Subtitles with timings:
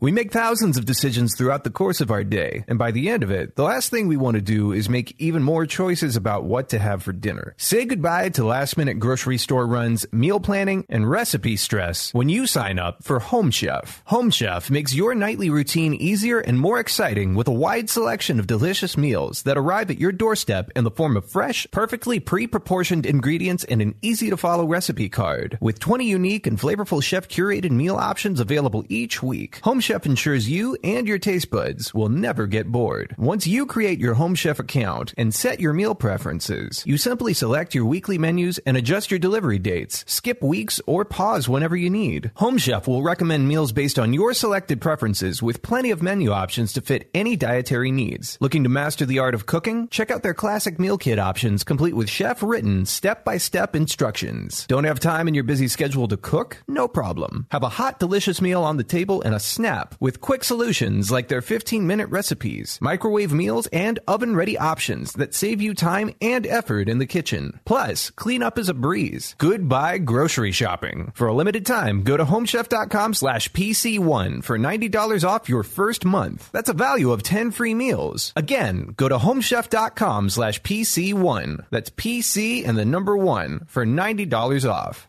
[0.00, 3.22] We make thousands of decisions throughout the course of our day, and by the end
[3.22, 6.44] of it, the last thing we want to do is make even more choices about
[6.44, 7.54] what to have for dinner.
[7.58, 12.48] Say goodbye to last minute grocery store runs, meal planning, and recipe stress when you
[12.48, 14.02] sign up for Home Chef.
[14.06, 18.48] Home Chef makes your nightly routine easier and more exciting with a wide selection of
[18.48, 23.06] delicious meals that arrive at your doorstep in the form of fresh, perfectly pre proportioned
[23.06, 25.56] ingredients and an easy to follow recipe card.
[25.60, 30.48] With 20 unique and flavorful chef curated meal options available each week, Home Chef ensures
[30.48, 33.14] you and your taste buds will never get bored.
[33.18, 37.74] Once you create your Home Chef account and set your meal preferences, you simply select
[37.74, 42.30] your weekly menus and adjust your delivery dates, skip weeks, or pause whenever you need.
[42.36, 46.72] Home Chef will recommend meals based on your selected preferences with plenty of menu options
[46.72, 48.38] to fit any dietary needs.
[48.40, 49.88] Looking to master the art of cooking?
[49.88, 54.66] Check out their classic meal kit options complete with chef written step by step instructions.
[54.66, 56.62] Don't have time in your busy schedule to cook?
[56.66, 57.46] No problem.
[57.50, 59.40] Have a hot, delicious meal on the table and a
[59.74, 65.12] snap with quick solutions like their 15 minute recipes, microwave meals, and oven ready options
[65.14, 67.60] that save you time and effort in the kitchen.
[67.64, 69.34] Plus, cleanup is a breeze.
[69.38, 71.12] Goodbye grocery shopping.
[71.14, 76.50] For a limited time, go to homechef.com slash PC1 for $90 off your first month.
[76.52, 78.32] That's a value of 10 free meals.
[78.36, 81.66] Again, go to homechef.com slash PC1.
[81.70, 85.08] That's PC and the number one for $90 off.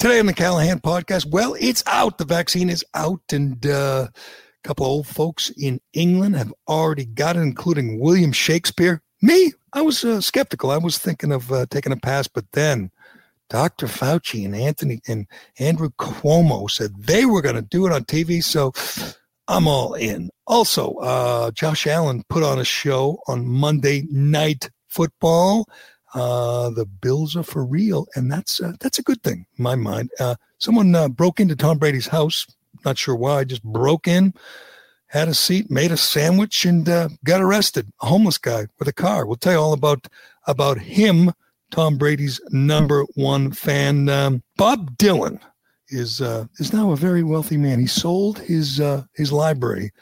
[0.00, 2.16] Today on the Callahan podcast, well, it's out.
[2.16, 7.36] The vaccine is out, and uh, a couple old folks in England have already got
[7.36, 9.02] it, including William Shakespeare.
[9.20, 10.70] Me, I was uh, skeptical.
[10.70, 12.90] I was thinking of uh, taking a pass, but then
[13.50, 13.88] Dr.
[13.88, 15.26] Fauci and Anthony and
[15.58, 18.42] Andrew Cuomo said they were going to do it on TV.
[18.42, 18.72] So
[19.48, 20.30] I'm all in.
[20.46, 25.68] Also, uh, Josh Allen put on a show on Monday Night Football.
[26.14, 29.76] Uh, the Bills are for real, and that's uh, that's a good thing in my
[29.76, 30.10] mind.
[30.18, 32.46] Uh, someone uh, broke into Tom Brady's house.
[32.84, 33.44] Not sure why.
[33.44, 34.34] Just broke in,
[35.06, 37.92] had a seat, made a sandwich, and uh, got arrested.
[38.02, 39.24] A homeless guy with a car.
[39.24, 40.08] We'll tell you all about
[40.46, 41.32] about him.
[41.70, 45.38] Tom Brady's number one fan, um, Bob Dylan,
[45.88, 47.78] is uh, is now a very wealthy man.
[47.78, 49.92] He sold his uh, his library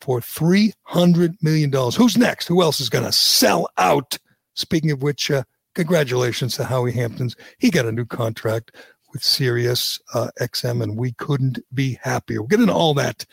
[0.00, 1.94] for three hundred million dollars.
[1.94, 2.48] Who's next?
[2.48, 4.18] Who else is going to sell out?
[4.54, 7.36] Speaking of which, uh, congratulations to Howie Hamptons.
[7.58, 8.72] He got a new contract
[9.12, 12.40] with Sirius uh, XM, and we couldn't be happier.
[12.40, 13.26] We'll get into all that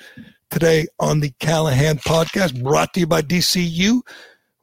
[0.49, 4.01] today on the Callahan podcast, brought to you by DCU.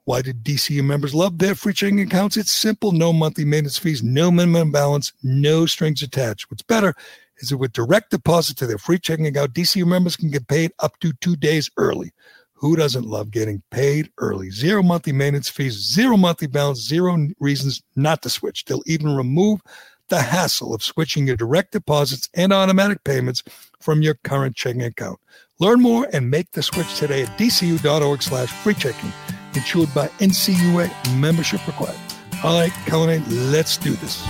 [0.04, 2.36] Why did DCU members love their free checking accounts?
[2.36, 6.50] It's simple no monthly maintenance fees, no minimum balance, no strings attached.
[6.50, 6.94] What's better
[7.38, 10.72] is that with direct deposit to their free checking account, DCU members can get paid
[10.78, 12.12] up to two days early.
[12.58, 14.50] Who doesn't love getting paid early?
[14.50, 18.64] Zero monthly maintenance fees, zero monthly balance, zero reasons not to switch.
[18.64, 19.60] They'll even remove
[20.08, 23.42] the hassle of switching your direct deposits and automatic payments
[23.80, 25.18] from your current checking account.
[25.58, 29.12] Learn more and make the switch today at dcu.org slash free checking.
[29.54, 31.98] Insured by NCUA membership required.
[32.42, 34.22] All right, Callahan, let's do this.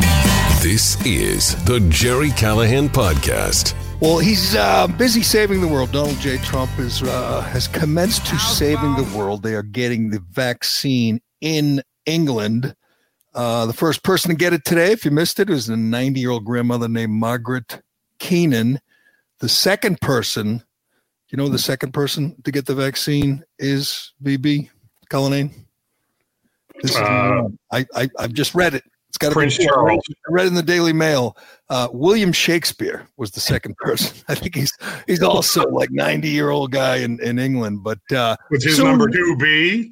[0.63, 3.75] This is the Gerry Callahan Podcast.
[4.01, 5.91] Well, he's uh, busy saving the world.
[5.91, 6.37] Donald J.
[6.39, 9.43] Trump is uh, has commenced to saving the world.
[9.43, 12.77] They are getting the vaccine in England.
[13.35, 16.21] Uh, the first person to get it today, if you missed it, was a 90
[16.21, 17.81] year old grandmother named Margaret
[18.19, 18.81] Keenan.
[19.39, 20.63] The second person,
[21.31, 24.69] you know, the second person to get the vaccine is VB
[25.09, 25.51] Cullinane.
[26.83, 28.85] This is, Uh, I, I I've just read it.
[29.17, 30.05] It's got Prince be Charles.
[30.11, 31.39] I read in the Daily Mail.
[31.71, 34.15] Uh, William Shakespeare was the second person.
[34.29, 34.77] I think he's
[35.07, 37.83] he's also like 90 year old guy in, in England.
[37.83, 39.91] But uh, With his soon- number two B.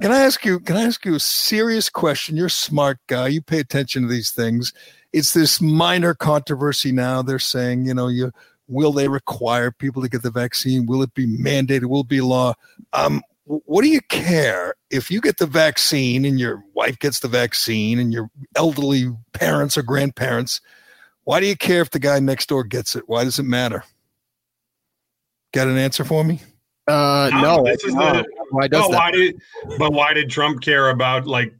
[0.00, 0.58] Can I ask you?
[0.58, 2.34] Can I ask you a serious question?
[2.34, 3.28] You're a smart guy.
[3.28, 4.72] You pay attention to these things.
[5.12, 7.20] It's this minor controversy now.
[7.20, 8.32] They're saying, you know, you
[8.68, 10.86] Will they require people to get the vaccine?
[10.86, 11.84] Will it be mandated?
[11.84, 12.54] Will it be law?
[12.94, 17.28] Um, what do you care if you get the vaccine and your wife gets the
[17.28, 20.60] vaccine and your elderly parents or grandparents?
[21.24, 23.04] Why do you care if the guy next door gets it?
[23.06, 23.84] Why does it matter?
[25.52, 26.40] Got an answer for me?
[26.88, 27.56] Uh, no.
[27.56, 28.98] no, the, why does no, that?
[28.98, 29.40] Why did,
[29.78, 31.54] but why did Trump care about like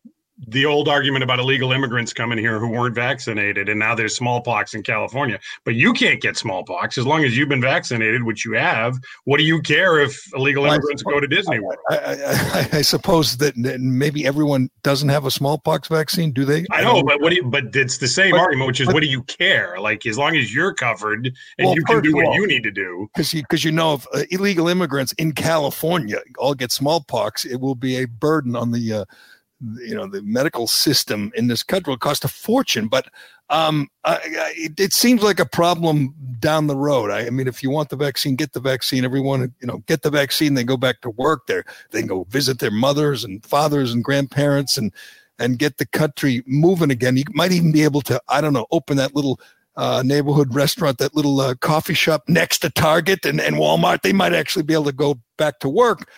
[0.48, 4.74] the old argument about illegal immigrants coming here who weren't vaccinated and now there's smallpox
[4.74, 5.38] in California.
[5.64, 8.96] But you can't get smallpox as long as you've been vaccinated, which you have.
[9.24, 11.78] What do you care if illegal immigrants go to Disney World?
[11.90, 16.64] I, I, I, suppose that maybe everyone doesn't have a smallpox vaccine, do they?
[16.70, 18.94] I know, but what do you, but it's the same but, argument, which is but,
[18.94, 19.78] what do you care?
[19.78, 21.26] Like as long as you're covered
[21.58, 23.08] and well, you can do what all, you need to do.
[23.14, 27.60] Because you, cause you know if uh, illegal immigrants in California all get smallpox, it
[27.60, 29.04] will be a burden on the uh,
[29.78, 33.06] you know the medical system in this country will cost a fortune but
[33.50, 37.10] um, I, I, it, it, seems like a problem down the road.
[37.10, 39.04] I, I, mean if you want the vaccine get the vaccine.
[39.04, 41.64] Everyone you know get the vaccine they go back to work there.
[41.90, 44.90] They can go visit their mothers and fathers and grandparents and
[45.38, 47.18] and get the country moving again.
[47.18, 49.38] You might even be able to i don't know open that little
[49.76, 54.12] uh, neighborhood restaurant, that little uh, coffee shop next to Target and, and Walmart, they
[54.12, 56.08] might actually be able to go back to work.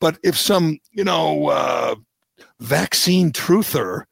[0.00, 1.94] But if some, you know, uh,
[2.60, 4.04] vaccine truther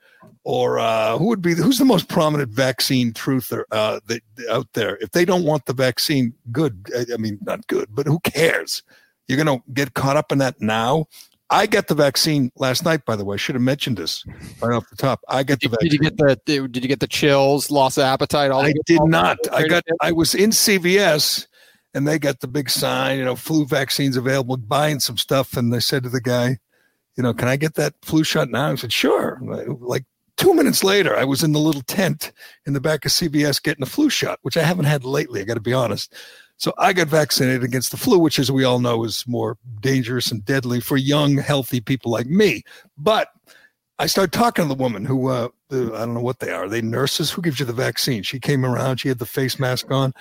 [0.44, 4.96] or uh, who would be who's the most prominent vaccine truther uh, that, out there?
[5.00, 6.90] If they don't want the vaccine, good.
[7.12, 8.82] I mean, not good, but who cares?
[9.28, 11.06] You're going to get caught up in that now.
[11.50, 13.04] I got the vaccine last night.
[13.04, 14.24] By the way, I should have mentioned this
[14.62, 15.20] right off the top.
[15.28, 15.76] I got did, the.
[15.76, 15.88] Vaccine.
[15.88, 16.68] Did you get the?
[16.68, 18.50] Did you get the chills, loss of appetite?
[18.50, 19.38] All I did not.
[19.52, 19.82] I got.
[20.00, 21.46] I was in CVS,
[21.92, 23.18] and they got the big sign.
[23.18, 24.56] You know, flu vaccines available.
[24.56, 26.58] Buying some stuff, and they said to the guy,
[27.20, 28.72] you know, can I get that flu shot now?
[28.72, 29.38] I said, sure.
[29.42, 30.06] Like
[30.38, 32.32] two minutes later, I was in the little tent
[32.64, 35.42] in the back of CVS getting a flu shot, which I haven't had lately.
[35.42, 36.14] I got to be honest.
[36.56, 40.32] So I got vaccinated against the flu, which, as we all know, is more dangerous
[40.32, 42.62] and deadly for young, healthy people like me.
[42.96, 43.28] But
[43.98, 46.64] I started talking to the woman who, uh, I don't know what they are.
[46.64, 47.30] Are they nurses?
[47.30, 48.22] Who gives you the vaccine?
[48.22, 48.96] She came around.
[48.96, 50.14] She had the face mask on.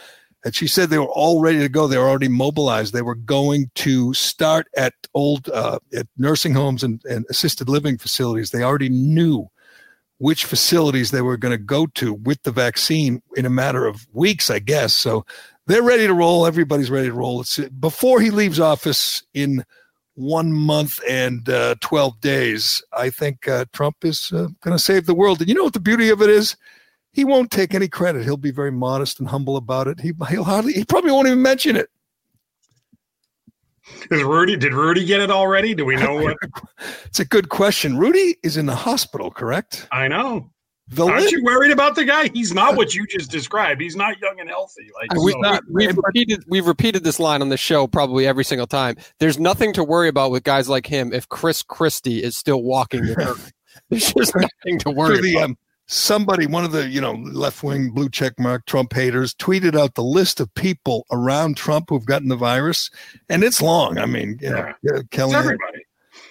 [0.45, 1.88] And she said they were all ready to go.
[1.88, 2.94] They were already mobilized.
[2.94, 7.97] They were going to start at old uh, at nursing homes and, and assisted living
[7.97, 8.51] facilities.
[8.51, 9.50] They already knew
[10.19, 14.07] which facilities they were going to go to with the vaccine in a matter of
[14.13, 14.94] weeks, I guess.
[14.94, 15.25] So
[15.65, 16.45] they're ready to roll.
[16.45, 17.42] Everybody's ready to roll.
[17.42, 19.65] It's before he leaves office in
[20.15, 22.83] one month and uh, 12 days.
[22.92, 25.39] I think uh, Trump is uh, going to save the world.
[25.39, 26.57] And you know what the beauty of it is?
[27.11, 28.23] He won't take any credit.
[28.23, 30.00] He'll be very modest and humble about it.
[30.00, 31.89] He he'll hardly he probably won't even mention it.
[34.11, 35.73] Is Rudy did Rudy get it already?
[35.73, 36.38] Do we know what?
[37.06, 37.97] it's a good question.
[37.97, 39.88] Rudy is in the hospital, correct?
[39.91, 40.51] I know.
[40.91, 42.29] The Aren't li- you worried about the guy?
[42.33, 43.79] He's not what you just described.
[43.79, 44.89] He's not young and healthy.
[44.95, 45.39] Like we've, so.
[45.39, 48.95] not, we've repeated we've repeated this line on the show probably every single time.
[49.19, 53.06] There's nothing to worry about with guys like him if Chris Christie is still walking
[53.06, 53.51] the earth.
[53.89, 55.44] There's just nothing to worry the, about.
[55.44, 55.57] Um,
[55.89, 59.95] somebody, one of the you know left wing blue check mark Trump haters, tweeted out
[59.95, 62.89] the list of people around Trump who've gotten the virus,
[63.27, 63.97] and it's long.
[63.97, 65.01] I mean, you know, yeah.
[65.12, 65.86] Kelly, everybody,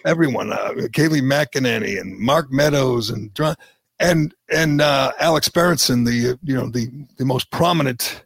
[0.07, 3.37] everyone, uh, Kayleigh McEnany and Mark Meadows and
[4.01, 6.89] and and uh, Alex Berenson, the you know the
[7.19, 8.25] the most prominent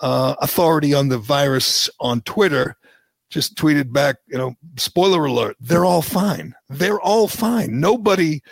[0.00, 2.76] uh, authority on the virus on Twitter,
[3.30, 6.54] just tweeted back, you know, spoiler alert, they're all fine.
[6.68, 7.80] They're all fine.
[7.80, 8.42] Nobody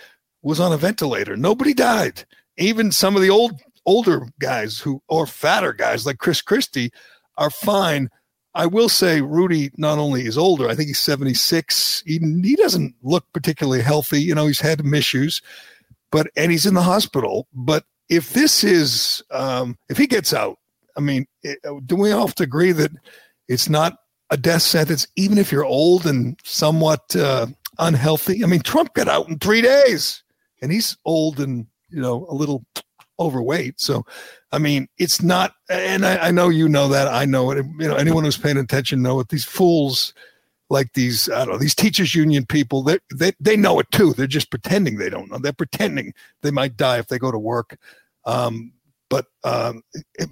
[0.42, 1.36] was on a ventilator.
[1.36, 2.24] Nobody died.
[2.56, 6.92] Even some of the old older guys who or fatter guys like Chris Christie
[7.38, 8.08] are fine.
[8.54, 12.02] I will say Rudy not only is older, I think he's 76.
[12.06, 14.22] He, he doesn't look particularly healthy.
[14.22, 15.40] You know, he's had issues,
[16.10, 17.48] but and he's in the hospital.
[17.54, 20.58] But if this is um, if he gets out,
[20.96, 22.90] I mean, it, do we all have to agree that
[23.48, 23.96] it's not
[24.28, 27.46] a death sentence, even if you're old and somewhat uh,
[27.78, 28.44] unhealthy?
[28.44, 30.21] I mean, Trump got out in three days
[30.62, 32.64] and he's old and you know a little
[33.18, 33.80] overweight.
[33.80, 34.04] So,
[34.50, 35.54] I mean, it's not.
[35.68, 37.08] And I, I know you know that.
[37.08, 37.64] I know it.
[37.78, 39.28] You know, anyone who's paying attention know it.
[39.28, 40.14] These fools,
[40.70, 44.12] like these, I don't know, these teachers union people, they they they know it too.
[44.12, 45.38] They're just pretending they don't know.
[45.38, 47.76] They're pretending they might die if they go to work.
[48.24, 48.72] Um,
[49.10, 49.82] but um,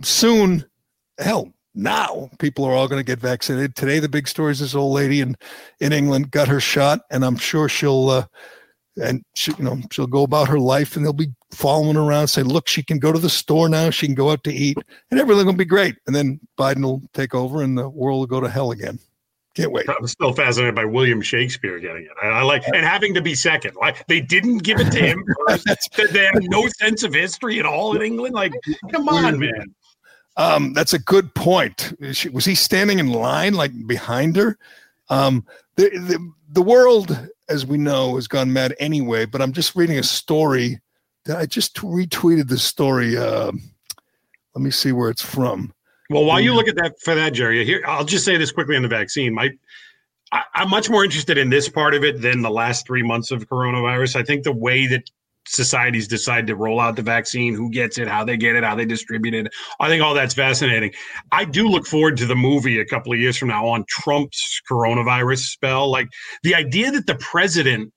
[0.01, 0.65] soon,
[1.19, 3.77] hell, now people are all going to get vaccinated.
[3.77, 5.37] Today, the big story is this old lady in
[5.81, 8.09] in England got her shot, and I'm sure she'll.
[8.09, 8.27] Uh,
[8.97, 12.49] and she, you know, she'll go about her life and they'll be following around, saying,
[12.49, 13.91] look, she can go to the store now.
[13.91, 14.79] She can go out to eat
[15.11, 15.97] and everything will be great.
[16.07, 18.99] And then Biden will take over and the world will go to hell again.
[19.55, 19.87] Can't wait.
[19.89, 22.11] I'm still fascinated by William Shakespeare getting it.
[22.23, 23.75] I, I like and having to be second.
[23.75, 25.67] Like they didn't give it to him first.
[26.13, 28.35] they have no sense of history at all in England.
[28.35, 28.53] Like,
[28.93, 29.75] come on, man.
[30.37, 31.93] Um, that's a good point.
[32.33, 34.57] Was he standing in line like behind her?
[35.09, 35.45] Um,
[35.75, 39.25] the, the the world, as we know, has gone mad anyway.
[39.25, 40.81] But I'm just reading a story.
[41.27, 43.17] That I just retweeted the story.
[43.17, 43.53] Uh,
[44.55, 45.73] let me see where it's from.
[46.09, 48.75] Well, while you look at that for that, Gerry, here I'll just say this quickly
[48.75, 49.33] on the vaccine.
[49.33, 49.51] My,
[50.33, 53.31] I, I'm much more interested in this part of it than the last three months
[53.31, 54.17] of coronavirus.
[54.17, 55.09] I think the way that
[55.47, 58.75] societies decide to roll out the vaccine, who gets it, how they get it, how
[58.75, 59.53] they distribute it.
[59.81, 60.93] I think all that's fascinating.
[61.33, 64.61] I do look forward to the movie a couple of years from now on Trump's
[64.71, 65.91] coronavirus spell.
[65.91, 66.09] Like
[66.43, 67.93] the idea that the president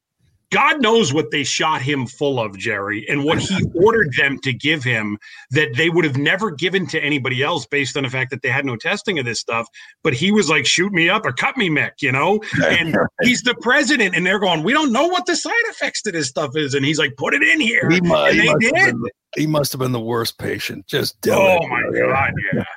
[0.54, 4.54] God knows what they shot him full of, Gerry, and what he ordered them to
[4.54, 5.18] give him
[5.50, 8.50] that they would have never given to anybody else based on the fact that they
[8.50, 9.68] had no testing of this stuff.
[10.04, 12.40] But he was like, shoot me up or cut me, Mick, you know?
[12.74, 16.12] And he's the president, and they're going, we don't know what the side effects to
[16.12, 16.74] this stuff is.
[16.74, 17.90] And he's like, put it in here.
[17.90, 18.74] He, and they did.
[18.74, 19.04] Been,
[19.36, 20.88] he must have been the worst patient.
[20.88, 22.34] Just oh, my God.
[22.54, 22.64] Yeah.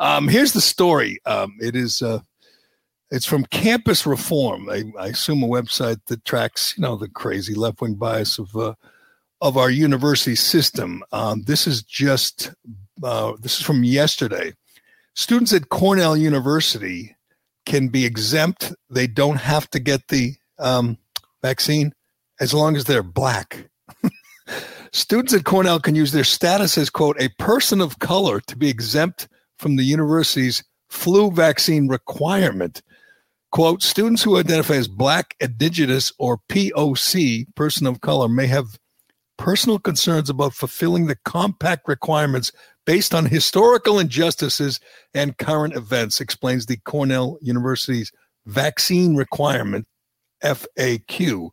[0.00, 1.20] Um, here's the story.
[1.26, 2.02] Um, it is.
[2.02, 2.20] Uh,
[3.10, 4.70] it's from Campus Reform.
[4.70, 8.54] I, I, assume a website that tracks, you know, the crazy left wing bias of
[8.56, 8.74] uh,
[9.40, 11.02] of our university system.
[11.12, 12.52] Um, this is just
[13.02, 14.52] uh, this is from yesterday.
[15.14, 17.16] Students at Cornell University
[17.66, 18.72] can be exempt.
[18.88, 20.98] They don't have to get the um,
[21.42, 21.92] vaccine
[22.38, 23.68] as long as they're black.
[24.92, 28.68] Students at Cornell can use their status as quote a person of color to be
[28.68, 32.82] exempt from the university's flu vaccine requirement
[33.52, 38.78] Quote, students who identify as Black, Indigenous, or POC, person of color, may have
[39.38, 42.52] personal concerns about fulfilling the compact requirements
[42.86, 44.78] based on historical injustices
[45.14, 48.12] and current events, explains the Cornell University's
[48.46, 49.86] vaccine requirement,
[50.44, 51.50] FAQ.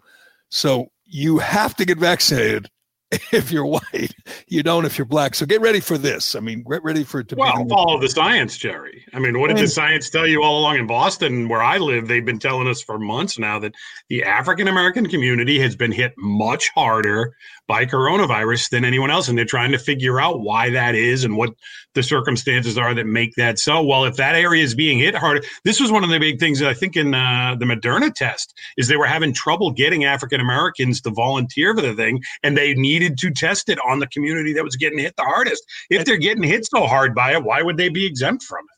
[0.49, 2.69] So you have to get vaccinated
[3.31, 4.13] if you're white.
[4.47, 5.33] You don't if you're black.
[5.35, 6.35] So get ready for this.
[6.35, 7.69] I mean, get ready for it to well, be.
[7.69, 9.05] follow the science, Gerry.
[9.13, 12.07] I mean, what did the science tell you all along in Boston, where I live?
[12.07, 13.73] They've been telling us for months now that
[14.09, 17.33] the African American community has been hit much harder
[17.67, 19.27] by coronavirus than anyone else.
[19.27, 21.53] And they're trying to figure out why that is and what
[21.93, 23.83] the circumstances are that make that so.
[23.83, 26.59] Well, if that area is being hit harder, this was one of the big things
[26.59, 30.39] that I think in uh, the Moderna test is they were having trouble getting African
[30.39, 34.53] Americans to volunteer for the thing, and they needed to test it on the community
[34.53, 35.63] that was getting hit the hardest.
[35.89, 38.77] If they're getting hit so hard by it, why would they be exempt from it?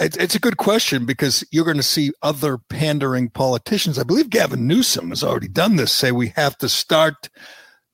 [0.00, 3.98] It's, it's a good question because you're going to see other pandering politicians.
[3.98, 5.90] I believe Gavin Newsom has already done this.
[5.90, 7.28] Say we have to start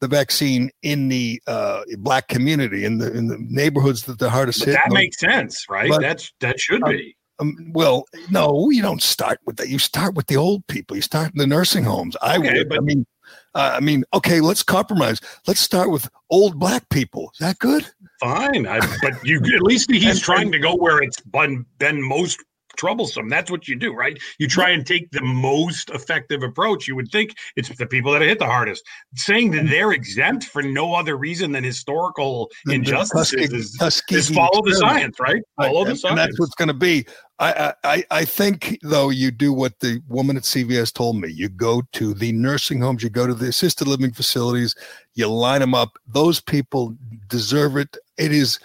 [0.04, 4.58] the vaccine in the uh, black community in the in the neighborhoods that the hardest
[4.60, 4.74] but hit.
[4.74, 5.88] That makes sense, right?
[5.88, 7.16] But, That's that should uh, be.
[7.38, 9.68] Um, well, no, you don't start with that.
[9.68, 10.94] You start with the old people.
[10.94, 12.16] You start in the nursing homes.
[12.20, 12.68] I okay, would.
[12.68, 13.06] But, I mean,
[13.54, 15.20] uh, I mean, okay, let's compromise.
[15.46, 17.30] Let's start with old black people.
[17.32, 17.86] Is that good?
[18.20, 22.06] Fine, I, but you at least he's and, trying to go where it's been, been
[22.06, 22.44] most
[22.76, 23.28] troublesome.
[23.28, 24.18] That's what you do, right?
[24.38, 26.86] You try and take the most effective approach.
[26.88, 28.84] You would think it's the people that are hit the hardest.
[29.14, 29.70] Saying that mm-hmm.
[29.70, 34.62] they're exempt for no other reason than historical the, injustices the is, Tuskegee is, follow
[34.62, 35.42] the science, right?
[35.56, 36.04] Follow the science.
[36.04, 37.06] And that's what's going to be.
[37.40, 41.28] I, I I think though you do what the woman at CVS told me.
[41.28, 44.76] You go to the nursing homes, you go to the assisted living facilities,
[45.14, 45.98] you line them up.
[46.06, 46.96] Those people
[47.28, 47.96] deserve it.
[48.18, 48.60] It is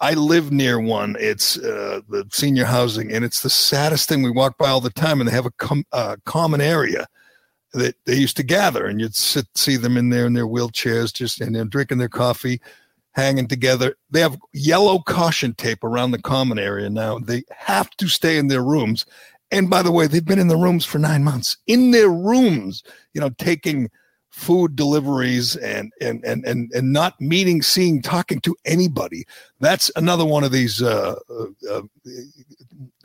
[0.00, 1.16] I live near one.
[1.18, 4.22] It's uh, the senior housing, and it's the saddest thing.
[4.22, 7.06] We walk by all the time, and they have a com- uh, common area
[7.72, 11.12] that they used to gather, and you'd sit, see them in there in their wheelchairs,
[11.12, 12.60] just and they're drinking their coffee,
[13.12, 13.96] hanging together.
[14.10, 17.18] They have yellow caution tape around the common area now.
[17.18, 19.06] They have to stay in their rooms.
[19.50, 22.82] And by the way, they've been in the rooms for nine months, in their rooms,
[23.14, 23.90] you know, taking
[24.36, 29.26] food deliveries and and and and and not meeting, seeing, talking to anybody.
[29.60, 31.16] That's another one of these uh,
[31.70, 31.82] uh,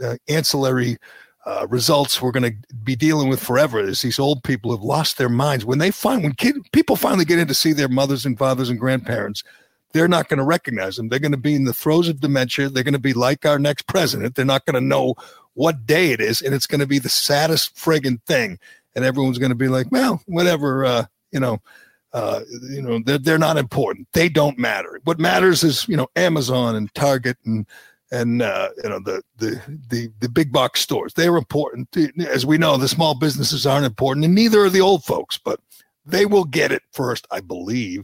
[0.03, 0.97] uh, ancillary.
[1.43, 5.17] Uh, results we're going to be dealing with forever is these old people have lost
[5.17, 8.27] their minds when they find when kid, people finally get in to see their mothers
[8.27, 9.43] and fathers and grandparents
[9.91, 12.69] they're not going to recognize them they're going to be in the throes of dementia
[12.69, 15.15] they're going to be like our next president they're not going to know
[15.55, 18.59] what day it is and it's going to be the saddest friggin' thing
[18.93, 21.61] and everyone's going to be like well whatever uh, you know,
[22.13, 24.07] uh, you know, they're, they're not important.
[24.13, 24.99] They don't matter.
[25.05, 27.65] What matters is, you know, Amazon and Target and,
[28.11, 31.13] and, uh, you know, the, the, the, the big box stores.
[31.13, 31.95] They're important.
[32.19, 35.61] As we know, the small businesses aren't important and neither are the old folks, but
[36.05, 38.03] they will get it first, I believe.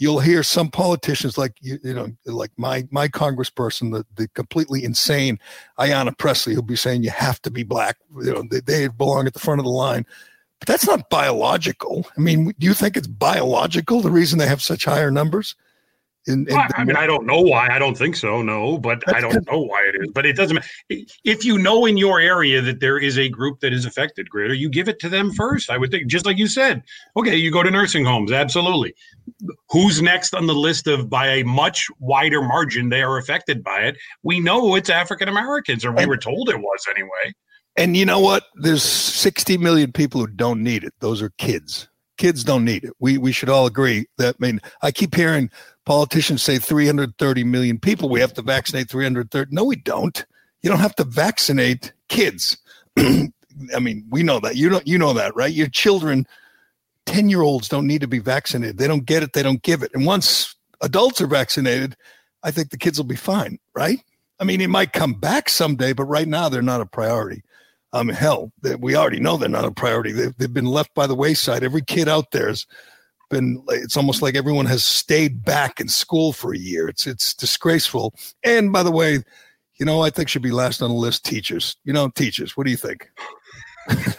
[0.00, 4.84] You'll hear some politicians like you, you know, like my my congressperson, the, the completely
[4.84, 5.40] insane
[5.76, 7.96] Ayanna Pressley, who'll be saying you have to be black.
[8.22, 10.06] You know, they, they belong at the front of the line.
[10.60, 12.06] But that's not biological.
[12.16, 15.54] I mean, do you think it's biological the reason they have such higher numbers?
[16.26, 17.68] In, in well, I mean, I don't know why.
[17.70, 18.42] I don't think so.
[18.42, 20.10] No, but I don't know why it is.
[20.12, 20.56] But it doesn't.
[20.56, 21.04] Matter.
[21.24, 24.52] If you know in your area that there is a group that is affected greater,
[24.52, 25.70] you give it to them first.
[25.70, 26.82] I would think, just like you said.
[27.16, 28.30] Okay, you go to nursing homes.
[28.30, 28.94] Absolutely.
[29.70, 33.80] Who's next on the list of by a much wider margin they are affected by
[33.82, 33.96] it?
[34.22, 37.32] We know it's African Americans, or we were told it was anyway.
[37.78, 38.46] And you know what?
[38.56, 40.92] There's 60 million people who don't need it.
[40.98, 41.88] Those are kids.
[42.16, 42.92] Kids don't need it.
[42.98, 44.34] We we should all agree that.
[44.34, 45.48] I mean, I keep hearing
[45.86, 48.08] politicians say 330 million people.
[48.08, 49.54] We have to vaccinate 330.
[49.54, 50.26] No, we don't.
[50.60, 52.58] You don't have to vaccinate kids.
[52.98, 54.56] I mean, we know that.
[54.56, 54.84] You don't.
[54.84, 55.52] You know that, right?
[55.52, 56.26] Your children,
[57.06, 58.78] 10 year olds, don't need to be vaccinated.
[58.78, 59.34] They don't get it.
[59.34, 59.92] They don't give it.
[59.94, 61.96] And once adults are vaccinated,
[62.42, 64.00] I think the kids will be fine, right?
[64.40, 67.44] I mean, it might come back someday, but right now they're not a priority
[67.92, 70.12] um, hell, that we already know they're not a priority.
[70.12, 71.64] They've, they've been left by the wayside.
[71.64, 72.66] Every kid out there has
[73.30, 73.62] been.
[73.68, 76.88] It's almost like everyone has stayed back in school for a year.
[76.88, 78.14] It's it's disgraceful.
[78.44, 79.20] And by the way,
[79.78, 81.24] you know, I think should be last on the list.
[81.24, 81.76] Teachers.
[81.84, 82.56] You know, teachers.
[82.56, 83.10] What do you think?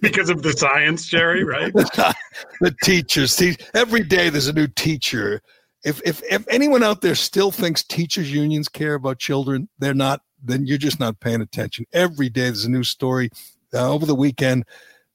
[0.00, 1.72] because of the science, Gerry, right?
[1.74, 3.40] the teachers.
[3.74, 5.40] every day there's a new teacher.
[5.84, 10.22] If, if if anyone out there still thinks teachers unions care about children, they're not
[10.42, 11.84] then you're just not paying attention.
[11.92, 13.30] Every day there's a new story.
[13.74, 14.64] Uh, over the weekend,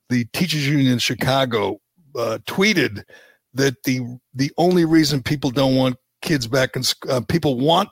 [0.10, 1.80] the teachers union in Chicago
[2.16, 3.04] uh, tweeted
[3.54, 4.02] that the
[4.34, 7.90] the only reason people don't want kids back in uh, people want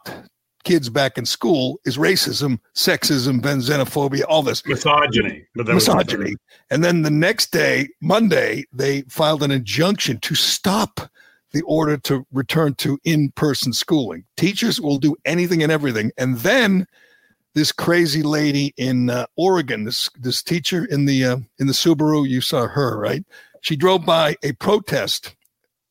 [0.63, 5.45] kids back in school is racism, sexism, xenophobia, all this misogyny.
[5.55, 6.35] misogyny.
[6.69, 10.99] And then the next day, Monday, they filed an injunction to stop
[11.53, 14.23] the order to return to in-person schooling.
[14.37, 16.85] Teachers will do anything and everything, and then
[17.53, 22.27] this crazy lady in uh, Oregon, this this teacher in the uh, in the Subaru.
[22.27, 23.25] You saw her, right?
[23.61, 25.35] She drove by a protest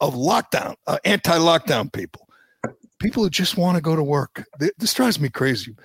[0.00, 2.26] of lockdown, uh, anti-lockdown people,
[2.98, 4.44] people who just want to go to work.
[4.78, 5.76] This drives me crazy.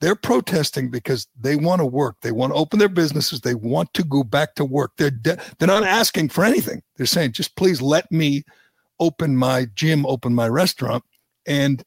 [0.00, 2.16] They're protesting because they want to work.
[2.20, 3.40] They want to open their businesses.
[3.40, 4.92] They want to go back to work.
[4.96, 6.82] They're de- they're not asking for anything.
[6.96, 8.44] They're saying, just please let me
[9.00, 11.04] open my gym, open my restaurant.
[11.46, 11.84] And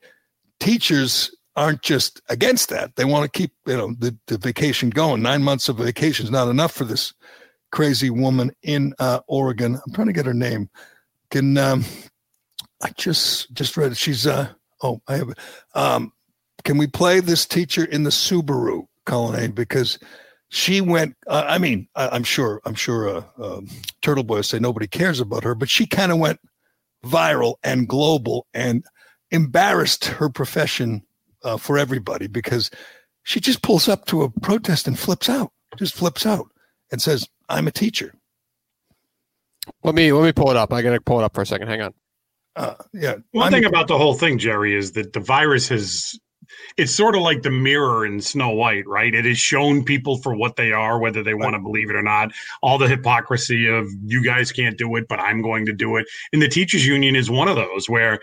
[0.59, 2.95] teachers aren't just against that.
[2.95, 5.21] They want to keep, you know, the, the vacation going.
[5.21, 7.13] Nine months of vacation is not enough for this
[7.71, 9.75] crazy woman in uh, Oregon.
[9.75, 10.69] I'm trying to get her name.
[11.31, 11.83] Can um,
[12.81, 13.97] I just just read it?
[13.97, 14.49] She's uh
[14.81, 15.33] oh I have
[15.75, 16.13] um
[16.63, 19.55] can we play this teacher in the Subaru, Colonnade?
[19.55, 19.99] Because
[20.49, 21.15] she went.
[21.27, 23.67] Uh, I mean, I, am sure I'm sure uh, um,
[24.01, 26.39] Turtle Boy say nobody cares about her, but she kind of went
[27.07, 28.83] viral and global and
[29.31, 31.03] embarrassed her profession
[31.43, 32.69] uh, for everybody because
[33.23, 36.47] she just pulls up to a protest and flips out, just flips out
[36.91, 38.13] and says, "I'm a teacher."
[39.83, 40.73] Let me let me pull it up.
[40.73, 41.67] I gotta pull it up for a second.
[41.67, 41.93] Hang on.
[42.55, 43.15] Uh, yeah.
[43.31, 46.19] One I'm, thing about the whole thing, Jerry, is that the virus has.
[46.77, 49.13] It's sort of like the mirror in Snow White, right?
[49.13, 52.03] It has shown people for what they are, whether they want to believe it or
[52.03, 52.31] not.
[52.61, 56.07] All the hypocrisy of you guys can't do it, but I'm going to do it.
[56.33, 58.19] And the teachers union is one of those where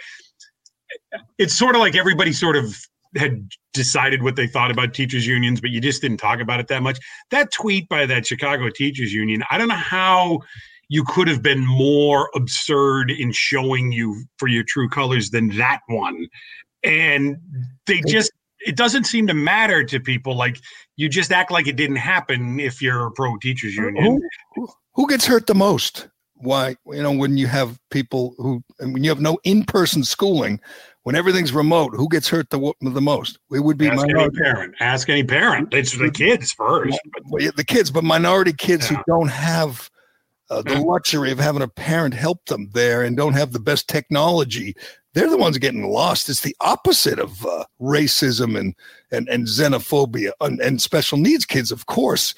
[1.38, 2.76] it's sort of like everybody sort of
[3.16, 6.68] had decided what they thought about teachers unions, but you just didn't talk about it
[6.68, 6.98] that much.
[7.30, 10.40] That tweet by that Chicago teachers union, I don't know how
[10.88, 15.80] you could have been more absurd in showing you for your true colors than that
[15.86, 16.26] one.
[16.84, 17.38] And
[17.86, 18.30] they just
[18.64, 20.60] it doesn't seem to matter to people like
[20.96, 24.20] you just act like it didn't happen if you're a pro teachers union.
[24.54, 26.08] Who, who gets hurt the most?
[26.36, 30.60] Why, you know, when you have people who, when you have no in person schooling,
[31.04, 33.38] when everything's remote, who gets hurt the the most?
[33.52, 34.74] It would be Ask minority parent.
[34.80, 35.72] Ask any parent.
[35.72, 36.12] It's the mm-hmm.
[36.12, 36.98] kids first.
[37.26, 38.96] Well, the kids, but minority kids yeah.
[38.96, 39.90] who don't have
[40.50, 43.88] uh, the luxury of having a parent help them there and don't have the best
[43.88, 44.76] technology.
[45.14, 46.28] They're the ones getting lost.
[46.28, 48.74] It's the opposite of uh, racism and
[49.10, 52.34] and and xenophobia and, and special needs kids, of course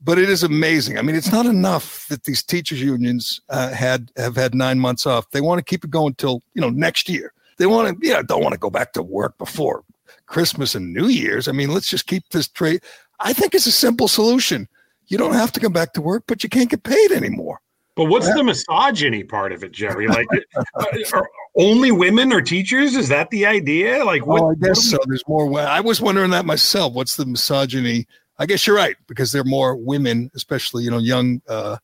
[0.00, 0.98] but it is amazing.
[0.98, 5.06] I mean, it's not enough that these teachers unions uh, had have had nine months
[5.06, 5.30] off.
[5.30, 7.32] They want to keep it going till you know next year.
[7.56, 9.84] They want to, you know, don't want to go back to work before
[10.26, 11.48] Christmas and New Year's.
[11.48, 12.82] I mean, let's just keep this trade.
[13.20, 14.68] I think it's a simple solution.
[15.08, 17.60] You don't have to come back to work, but you can't get paid anymore.
[17.96, 20.06] But what's the misogyny part of it, Gerry?
[20.06, 20.28] Like,
[21.12, 22.94] are only women are teachers?
[22.94, 24.04] Is that the idea?
[24.04, 24.42] Like, what?
[24.42, 24.98] Oh, I guess so.
[25.06, 25.58] There's more.
[25.58, 26.94] I was wondering that myself.
[26.94, 28.06] What's the misogyny?
[28.38, 31.42] I guess you're right because there are more women, especially you know young.
[31.48, 31.78] uh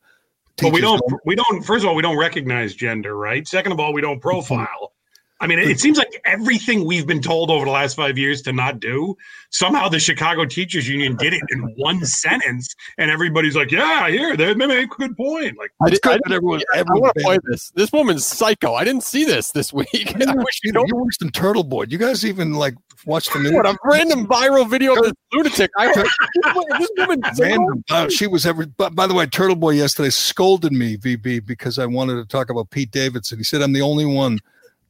[0.63, 1.03] But we don't.
[1.25, 1.65] We don't.
[1.65, 3.49] First of all, we don't recognize gender, right?
[3.49, 4.93] Second of all, we don't profile.
[5.41, 8.53] I mean, it seems like everything we've been told over the last five years to
[8.53, 9.17] not do,
[9.51, 14.37] somehow the Chicago Teachers Union did it in one sentence, and everybody's like, "Yeah, here,
[14.37, 17.15] they make a good point." Like, I, It's good I, that everyone, I everyone want
[17.17, 17.73] to play this.
[17.75, 18.75] This woman's psycho.
[18.75, 20.15] I didn't see this this week.
[20.17, 20.87] I wish you don't.
[20.87, 21.87] You're worse Turtle Boy.
[21.89, 23.53] You guys even like watch the news?
[23.53, 25.71] What a random viral video of this lunatic.
[25.77, 26.07] I heard
[26.79, 27.21] this woman.
[27.39, 27.85] Random.
[27.91, 28.67] Uh, she was every.
[28.67, 32.51] But by the way, Turtle Boy yesterday scolded me, VB, because I wanted to talk
[32.51, 33.39] about Pete Davidson.
[33.39, 34.39] He said I'm the only one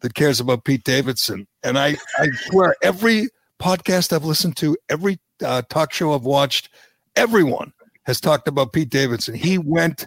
[0.04, 5.18] that cares about Pete Davidson, and I, I swear, every podcast I've listened to, every
[5.42, 6.68] uh, talk show I've watched,
[7.16, 7.72] everyone
[8.04, 9.34] has talked about Pete Davidson.
[9.34, 10.06] He went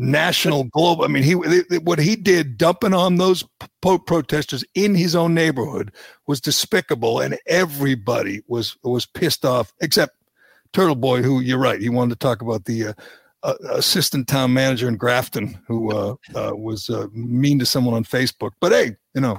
[0.00, 1.04] national, global.
[1.04, 3.44] I mean, he what he did, dumping on those
[3.80, 5.92] po- protesters in his own neighborhood,
[6.26, 10.16] was despicable, and everybody was was pissed off, except
[10.72, 12.92] Turtle Boy, who you're right, he wanted to talk about the uh,
[13.42, 18.04] uh, assistant town manager in Grafton who uh, uh, was uh, mean to someone on
[18.04, 18.52] Facebook.
[18.60, 19.38] But hey, you know,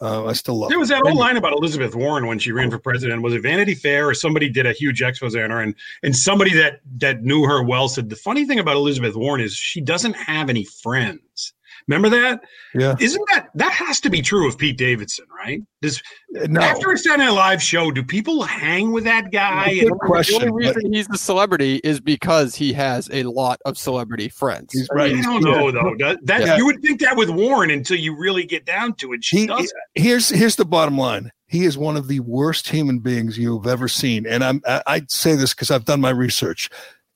[0.00, 0.68] uh, I still love.
[0.68, 3.22] There was that old line about Elizabeth Warren when she ran for president.
[3.22, 5.60] Was it Vanity Fair or somebody did a huge expose on her?
[5.60, 9.40] And and somebody that that knew her well said the funny thing about Elizabeth Warren
[9.40, 11.53] is she doesn't have any friends.
[11.86, 12.42] Remember that?
[12.74, 12.94] Yeah.
[12.98, 15.60] Isn't that that has to be true of Pete Davidson, right?
[15.82, 16.00] Does
[16.40, 19.74] uh, No, after a Saturday Night Live show, do people hang with that guy?
[19.74, 20.40] Good And, question.
[20.40, 24.72] The only reason he's the celebrity is because he has a lot of celebrity friends.
[24.72, 25.22] He's I right.
[25.22, 25.94] don't know though.
[25.98, 26.56] That, that Yeah.
[26.56, 29.22] you would think that with Warren until you really get down to it.
[29.22, 29.70] She He- doesn't.
[29.94, 31.30] here's here's the bottom line.
[31.46, 35.02] He is one of the worst human beings you've ever seen, and I'm I, I
[35.08, 36.70] say this because I've done my research.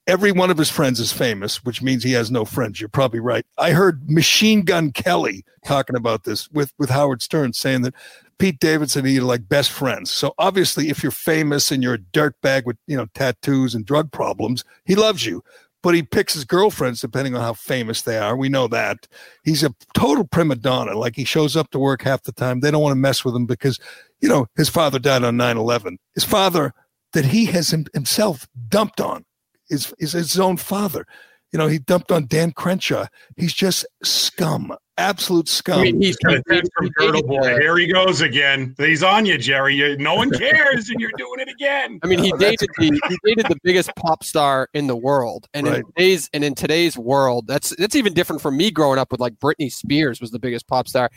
[0.08, 2.80] Every one of his friends is famous, which means he has no friends.
[2.80, 3.44] You're probably right.
[3.58, 7.94] I heard Machine Gun Kelly talking about this with with Howard Stern, saying that
[8.38, 10.10] Pete Davidson and he are like best friends.
[10.10, 14.10] So obviously, if you're famous and you're a dirtbag with you know tattoos and drug
[14.10, 15.44] problems, he loves you.
[15.82, 18.36] But he picks his girlfriends depending on how famous they are.
[18.36, 19.06] We know that
[19.44, 20.98] he's a total prima donna.
[20.98, 22.60] Like he shows up to work half the time.
[22.60, 23.78] They don't want to mess with him because,
[24.20, 25.98] you know, his father died on 9 11.
[26.14, 26.74] His father,
[27.12, 29.24] that he has himself dumped on,
[29.70, 31.07] is, is his own father.
[31.52, 33.07] You know, he dumped on Dan Crenshaw.
[33.37, 35.80] He's just scum, absolute scum.
[35.80, 37.58] I mean, he's Got from he Turtle Boy.
[37.58, 38.74] Here he goes again.
[38.78, 39.74] He's on you, Gerry.
[39.76, 41.98] You, no one cares, and you're doing it again.
[42.02, 45.48] I mean, he Oh, dated the he dated the biggest pop star in the world,
[45.54, 45.78] and Right.
[45.78, 49.20] in today's and in today's world, that's that's even different from me growing up with
[49.20, 51.11] like Britney Spears was the biggest pop star.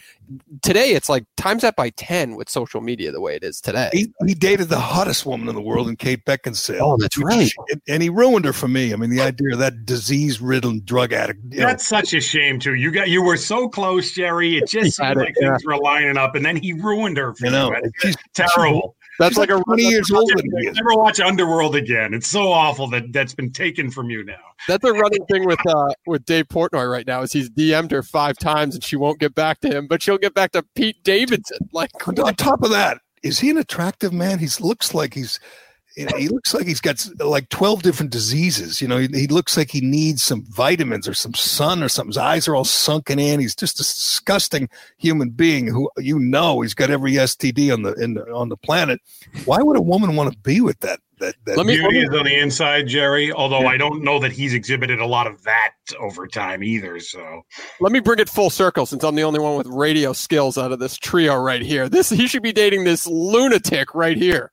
[0.62, 3.89] Today, it's like times that by ten with social media the way it is today.
[3.94, 6.80] he, he dated the hottest woman in the world in Kate Beckinsale.
[6.82, 7.52] Oh, that's right.
[7.72, 8.94] And, and he ruined her for me.
[8.94, 11.39] I mean, the idea of that disease-riddled drug addict.
[11.50, 12.76] You know, That's such a shame too.
[12.76, 14.58] You got you were so close, Gerry.
[14.58, 17.18] It just He had seemed it, like things were lining up, and then he ruined
[17.18, 17.34] her.
[17.34, 17.92] For you know, you.
[18.00, 18.96] she's terrible.
[19.20, 20.50] That's like a 20 years older than.
[20.50, 22.14] Never watch Underworld again.
[22.14, 24.40] It's so awful that that's been taken from you now.
[24.68, 27.22] that's a running thing with uh with Dave Portnoy right now.
[27.22, 30.18] Is he's DM'd her five times and she won't get back to him, but she'll
[30.18, 31.58] get back to Pete Davidson.
[31.74, 34.40] Like on on top of that, is he an attractive man?
[34.40, 38.82] He looks like he's you know, he looks like he's got like 12 different diseases.
[38.82, 42.10] You know, he, he looks like he needs some vitamins or some sun or something.
[42.12, 43.39] His eyes are all sunken in.
[43.39, 47.93] He's just a disgusting human being who you know he's got every STD on the
[47.93, 49.01] in the, on the planet.
[49.45, 50.99] Why would a woman want to be with that?
[51.19, 53.32] That, that Let me- Beauty is on the inside, Gerry.
[53.32, 56.99] Although I don't know that he's exhibited a lot of that over time either.
[56.99, 57.43] So
[57.80, 60.71] Let me bring it full circle since I'm the only one with radio skills out
[60.71, 61.88] of this trio right here.
[61.88, 64.51] This he should be dating this lunatic right here.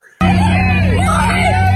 [1.09, 1.68] Lord!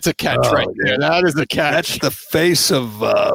[0.00, 0.96] That's a catch Oh, right there.
[0.96, 1.98] That is a catch.
[1.98, 3.34] That's the face of uh,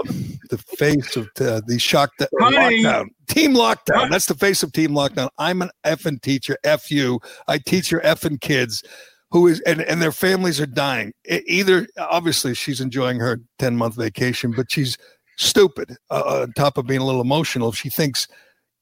[0.49, 3.05] the face of uh, the shock that lockdown.
[3.27, 3.95] Team lockdown.
[3.95, 4.09] Honey.
[4.09, 5.29] That's the face of team lockdown.
[5.37, 6.57] I'm an effing teacher.
[6.63, 7.19] F you.
[7.47, 8.83] I teach your effing kids
[9.29, 11.13] who is and, and their families are dying.
[11.29, 14.97] E- either obviously she's enjoying her 10 month vacation, but she's
[15.37, 17.73] stupid uh, on top of being a little emotional.
[17.73, 18.27] She thinks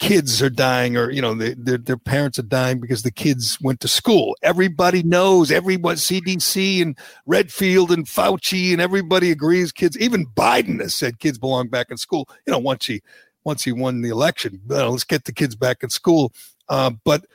[0.04, 3.80] kids are dying or you know they, their, parents are dying because the kids went
[3.80, 4.36] to school.
[4.44, 10.94] Everybody knows everyone cdc and redfield and fauci and everybody agrees kids even biden has
[10.94, 13.02] said kids belong back in school you know once he
[13.46, 14.60] once he won the election.
[14.70, 16.34] Uh, let's get the kids back in school.
[16.68, 17.26] Uh, but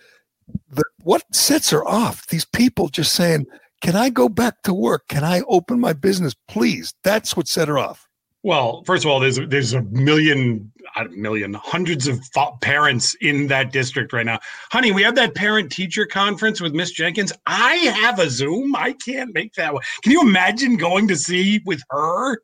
[0.71, 2.27] the, what sets her off?
[2.27, 3.47] These people just saying
[3.81, 5.09] can i go back to work?
[5.09, 6.93] Can i open my business please?
[7.03, 8.09] That's what set her off.
[8.43, 10.71] Well, first of all, there's there's a million
[11.07, 12.21] a million, hundreds of
[12.61, 14.39] parents in that district right now.
[14.71, 17.33] Honey, we have that parent teacher conference with Miss Jenkins.
[17.47, 18.75] I have a Zoom.
[18.77, 19.83] I can't make that one.
[20.03, 22.39] Can you imagine going to see with her?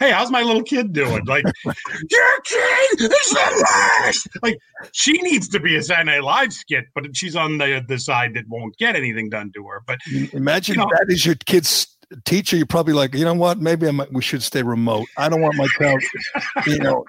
[0.00, 1.22] Hey, how's my little kid doing?
[1.26, 3.64] Like, your kid is the
[4.02, 4.28] worst.
[4.42, 4.58] Like,
[4.92, 8.34] she needs to be a Saturday Night Live skit, but she's on the the side
[8.34, 9.82] that won't get anything done to her.
[9.86, 9.98] But
[10.32, 11.86] Imagine You know- that is your kid's
[12.24, 12.56] teacher.
[12.56, 13.60] You're probably like, you know what?
[13.60, 15.06] Maybe I might, we should stay remote.
[15.16, 16.02] I don't want my child,
[16.66, 17.04] you know,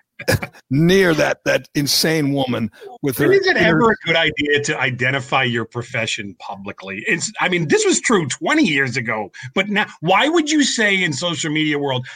[0.70, 3.32] near that that insane woman with her.
[3.32, 7.04] is it inner- ever a good idea to identify your profession publicly?
[7.08, 11.04] It's I mean, this was true 20 years ago, but now why would you say
[11.04, 12.08] in social media world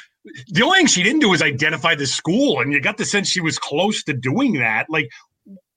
[0.47, 3.29] the only thing she didn't do was identify the school, and you got the sense
[3.29, 4.87] she was close to doing that.
[4.89, 5.09] Like,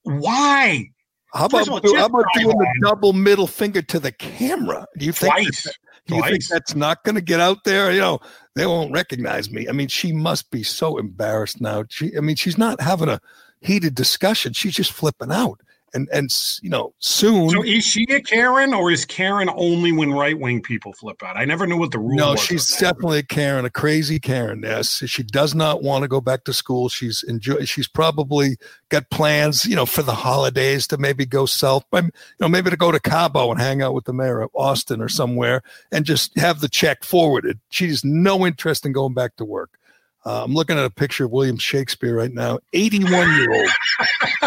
[0.02, 0.88] why?
[1.32, 4.87] How about, all, do- how about doing the double middle finger to the camera?
[4.98, 5.62] Do you think Twice.
[5.62, 5.70] Do
[6.09, 7.93] you think that's not going to get out there?
[7.93, 8.21] You know,
[8.55, 9.69] they won't recognize me.
[9.69, 11.85] I mean, she must be so embarrassed now.
[11.88, 13.21] She, I mean, she's not having a
[13.61, 14.53] heated discussion.
[14.53, 15.61] She's just flipping out.
[15.94, 16.31] And and
[16.62, 17.50] you know, soon.
[17.50, 21.37] So is she a Karen, or is Karen only when right wing people flip out?
[21.37, 24.62] I never knew what the rule no, she's definitely a Karen, a crazy Karen.
[24.64, 26.88] Yes, she does not want to go back to school.
[26.88, 27.64] She's enjoy.
[27.64, 28.57] She's probably
[28.92, 32.70] got plans, you know, for the holidays to maybe go south, but, you know, maybe
[32.70, 36.05] to go to Cabo and hang out with the mayor of Austin or somewhere and
[36.05, 37.59] just have the check forwarded.
[37.70, 39.78] She has no interest in going back to work.
[40.24, 43.70] Uh, I'm looking at a picture of William Shakespeare right now, 81 year old,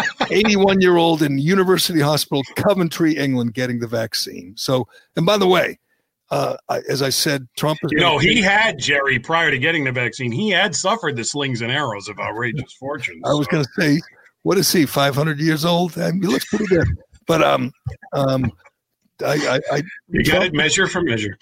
[0.30, 4.54] 81 year old in University Hospital, Coventry, England, getting the vaccine.
[4.56, 4.86] So,
[5.16, 5.78] and by the way,
[6.30, 7.92] uh, I, as I said, Trump is.
[7.92, 10.32] You know, he had Gerry prior to getting the vaccine.
[10.32, 13.22] He had suffered the slings and arrows of outrageous fortunes.
[13.24, 14.00] I was so- going to say,
[14.42, 14.86] what is he?
[14.86, 15.98] 500 years old?
[15.98, 16.88] I mean, he looks pretty good.
[17.26, 17.72] But um,
[18.12, 18.52] um,
[19.24, 21.36] I, I, I You got it measure for measure.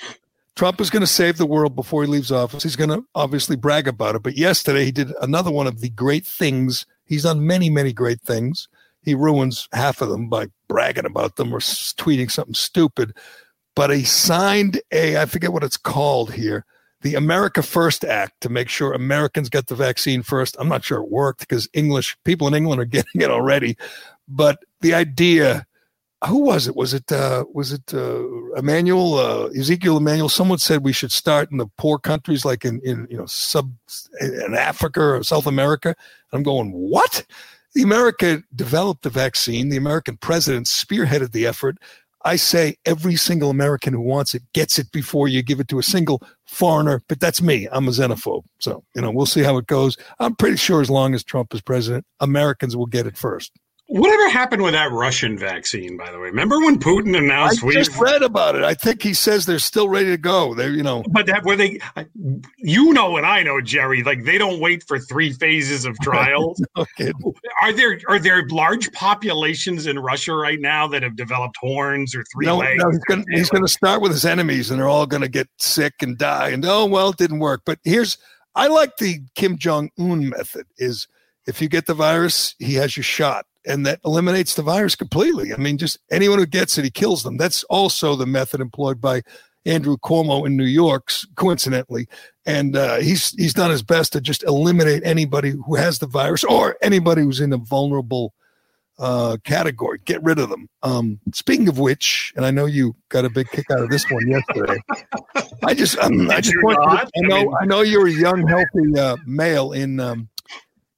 [0.56, 2.62] Trump is going to save the world before he leaves office.
[2.62, 4.22] He's going to obviously brag about it.
[4.22, 6.86] But yesterday he did another one of the great things.
[7.04, 8.68] He's done many, many great things.
[9.04, 13.14] He ruins half of them by bragging about them or tweeting something stupid.
[13.76, 16.64] But he signed a, I forget what it's called here,
[17.02, 20.56] the America First Act to make sure Americans get the vaccine first.
[20.58, 23.76] I'm not sure it worked because English people in England are getting it already.
[24.28, 25.66] But the idea,
[26.26, 26.76] who was it?
[26.76, 30.28] Was it uh, was it uh, Emanuel uh, Ezekiel Emanuel?
[30.28, 33.70] Someone said we should start in the poor countries like in in you know sub
[34.20, 35.94] in Africa or South America.
[36.32, 37.26] I'm going what?
[37.74, 39.68] The America developed the vaccine.
[39.68, 41.76] The American president spearheaded the effort.
[42.24, 45.78] I say every single American who wants it gets it before you give it to
[45.78, 47.02] a single foreigner.
[47.08, 47.68] But that's me.
[47.70, 48.44] I'm a xenophobe.
[48.60, 49.98] So, you know, we'll see how it goes.
[50.20, 53.52] I'm pretty sure as long as Trump is president, Americans will get it first.
[53.86, 56.28] Whatever happened with that Russian vaccine, by the way?
[56.28, 58.64] Remember when Putin I announced we just read about it.
[58.64, 60.54] I think he says they're still ready to go.
[60.54, 61.78] They're, you know, But that where they,
[62.56, 66.64] you know, and I know, Gerry, like they don't wait for three phases of trials.
[66.78, 67.12] okay.
[67.60, 72.24] are there are there large populations in Russia right now that have developed horns or
[72.32, 72.82] three No, legs?
[72.82, 75.48] no, he's going he's to start with his enemies, and they're all going to get
[75.58, 76.48] sick and die.
[76.48, 77.62] And oh well, it didn't work.
[77.66, 78.16] But here's
[78.54, 81.06] I like the Kim Jong Un method: is
[81.46, 85.52] if you get the virus, he has your shot, and that eliminates the virus completely.
[85.52, 87.36] I mean, just anyone who gets it, he kills them.
[87.36, 89.22] That's also the method employed by
[89.66, 92.06] Andrew Cuomo in New York, coincidentally,
[92.44, 96.44] and uh, he's he's done his best to just eliminate anybody who has the virus
[96.44, 98.34] or anybody who's in a vulnerable
[98.98, 99.98] uh, category.
[100.04, 100.68] Get rid of them.
[100.82, 104.04] Um, speaking of which, and I know you got a big kick out of this
[104.10, 104.76] one yesterday.
[105.64, 108.06] I just, um, I just want you to- I I know, mean- I know you're
[108.06, 110.28] a young, healthy uh, male in um,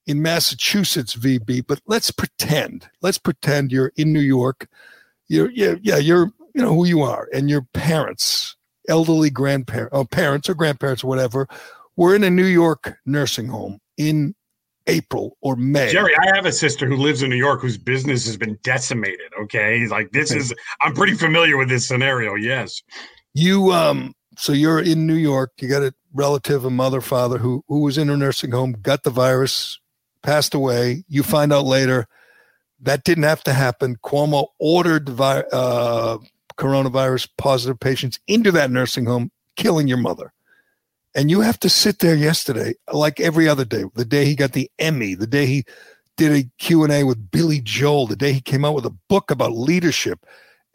[0.06, 1.66] in Massachusetts, VB.
[1.66, 4.68] But let's pretend, let's pretend you're in New York.
[5.28, 8.56] You're, yeah, yeah, you're, you know who you are, and your parents,
[8.88, 11.46] elderly grandparents, or parents or grandparents, or whatever,
[11.96, 14.34] were in a New York nursing home in
[14.86, 15.90] April or May.
[15.90, 19.32] Gerry, I have a sister who lives in New York whose business has been decimated.
[19.42, 22.34] Okay, like this is I'm pretty familiar with this scenario.
[22.34, 22.82] Yes,
[23.34, 27.64] you um so you're in New York, you got a relative, a mother, father who
[27.68, 29.80] who was in a nursing home, got the virus,
[30.26, 31.04] passed away.
[31.08, 32.08] You find out later
[32.80, 33.96] that didn't have to happen.
[34.04, 36.18] Cuomo ordered vi- uh,
[36.58, 40.32] coronavirus positive patients into that nursing home, killing your mother.
[41.14, 44.52] And you have to sit there yesterday, like every other day, the day he got
[44.52, 45.64] the Emmy, the day he
[46.16, 49.52] did a Q&A with Billy Joel, the day he came out with a book about
[49.52, 50.26] leadership.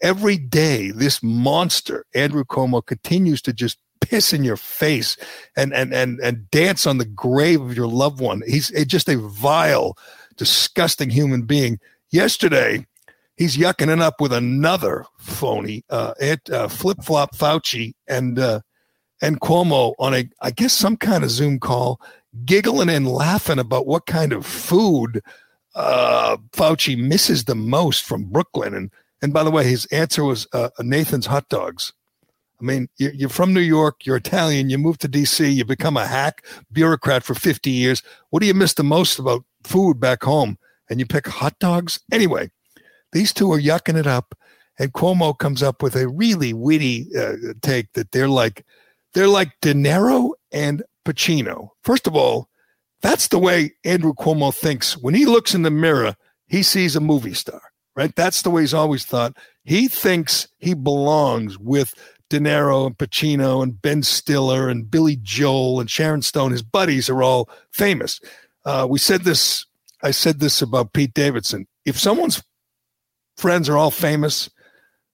[0.01, 5.15] Every day, this monster, Andrew Cuomo, continues to just piss in your face
[5.55, 8.41] and and and and dance on the grave of your loved one.
[8.47, 9.97] He's just a vile,
[10.35, 11.79] disgusting human being.
[12.11, 12.85] Yesterday,
[13.37, 16.13] he's yucking it up with another phony, uh,
[16.51, 18.61] uh, flip flop Fauci, and uh,
[19.21, 22.01] and Cuomo on a, I guess, some kind of Zoom call,
[22.45, 25.21] giggling and laughing about what kind of food
[25.75, 28.73] uh, Fauci misses the most from Brooklyn.
[28.73, 31.93] And and by the way, his answer was uh, Nathan's hot dogs.
[32.61, 36.05] I mean, you're from New York, you're Italian, you move to DC, you become a
[36.05, 38.03] hack bureaucrat for 50 years.
[38.29, 40.57] What do you miss the most about food back home?
[40.89, 41.99] And you pick hot dogs?
[42.11, 42.51] Anyway,
[43.13, 44.37] these two are yucking it up.
[44.77, 48.65] And Cuomo comes up with a really witty uh, take that they're like,
[49.13, 51.69] they're like De Niro and Pacino.
[51.83, 52.49] First of all,
[53.01, 54.97] that's the way Andrew Cuomo thinks.
[54.97, 56.15] When he looks in the mirror,
[56.47, 57.61] he sees a movie star,
[57.95, 58.15] right?
[58.15, 59.35] That's the way he's always thought.
[59.63, 61.93] He thinks he belongs with
[62.31, 66.51] De Niro and Pacino and Ben Stiller and Billy Joel and Sharon Stone.
[66.51, 68.19] His buddies are all famous.
[68.65, 69.65] Uh, we said this.
[70.01, 71.67] I said this about Pete Davidson.
[71.85, 72.41] If someone's
[73.37, 74.49] friends are all famous,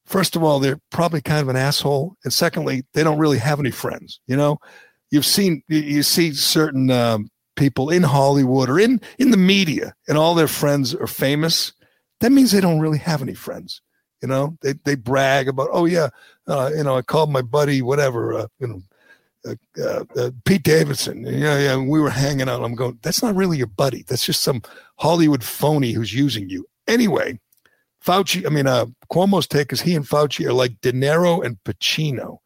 [0.05, 3.59] first of all, they're probably kind of an asshole, and secondly, they don't really have
[3.59, 4.19] any friends.
[4.27, 4.59] You know,
[5.11, 10.17] you've seen you see certain um, people in Hollywood or in in the media, and
[10.17, 11.73] all their friends are famous.
[12.19, 13.81] That means they don't really have any friends.
[14.21, 16.09] You know, they they brag about, oh yeah,
[16.47, 18.81] uh, you know, I called my buddy, whatever, uh, you know,
[19.45, 21.23] uh, uh, uh, Pete Davidson.
[21.25, 22.63] Yeah, yeah, we were hanging out.
[22.63, 24.03] I'm going, that's not really your buddy.
[24.07, 24.61] That's just some
[24.97, 26.67] Hollywood phony who's using you.
[26.87, 27.39] Anyway,
[28.03, 31.57] Fauci, I mean, uh, Cuomo's take is he and Fauci are like De Niro and
[31.63, 32.39] Pacino.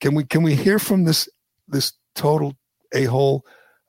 [0.00, 1.28] Can we can we hear from this
[1.66, 2.56] this total
[2.92, 3.44] a hole,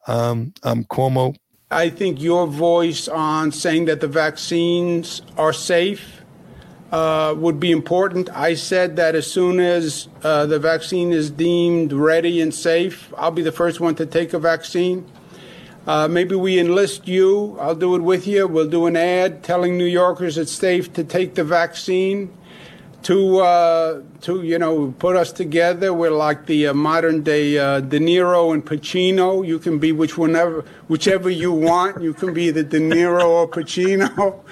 [0.08, 1.36] um, um, Cuomo?
[1.72, 6.19] I think your voice on saying that the vaccines are safe
[6.92, 8.30] uh, would be important.
[8.32, 13.32] I said that as soon as uh, the vaccine is deemed ready and safe, I'll
[13.32, 15.06] be the first one to take a vaccine.
[15.86, 17.58] Uh, maybe we enlist you.
[17.60, 18.48] I'll do it with you.
[18.48, 22.36] We'll do an ad telling New Yorkers it's safe to take the vaccine.
[23.04, 25.94] To uh, to you know put us together.
[25.94, 29.48] We're like the uh, modern day De Niro and Pacino.
[29.48, 32.02] You can be which whenever whichever you want.
[32.04, 34.44] You can be the De Niro or Pacino.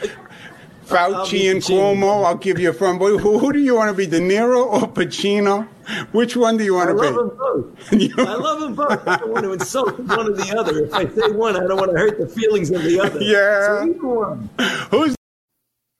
[0.87, 2.25] Fauci and Cuomo.
[2.25, 2.97] I'll give you a phone.
[2.99, 5.67] Who, who do you want to be, De Niro or Pacino?
[6.11, 7.17] Which one do you want I to love be?
[7.17, 8.19] them both.
[8.27, 9.07] I love them both.
[9.07, 10.85] I don't want to insult one or the other.
[10.85, 13.21] If I say one, I don't want to hurt the feelings of the other.
[13.21, 13.83] Yeah.
[13.85, 14.49] So one.
[14.91, 15.15] Who's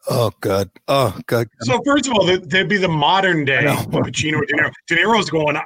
[0.10, 0.70] Oh God!
[0.88, 1.48] Oh God!
[1.64, 4.72] So first of all, there- there'd be the modern day Pacino or De Niro.
[4.88, 5.58] De Niro's going.
[5.58, 5.64] I,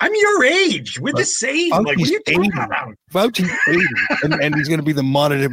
[0.00, 0.98] I'm your age.
[1.00, 1.70] We're the same.
[1.70, 2.50] Like, what are you talking 80.
[2.64, 2.94] about?
[3.12, 3.84] Fauci's 80,
[4.24, 5.48] and, and he's going to be the monitor.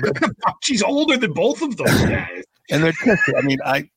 [0.62, 2.44] She's older than both of those guys.
[2.72, 3.36] And they're tested.
[3.38, 3.90] I mean, I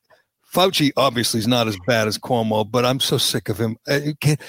[0.52, 3.76] Fauci obviously is not as bad as Cuomo, but I'm so sick of him.
[3.88, 4.40] Uh, you can't,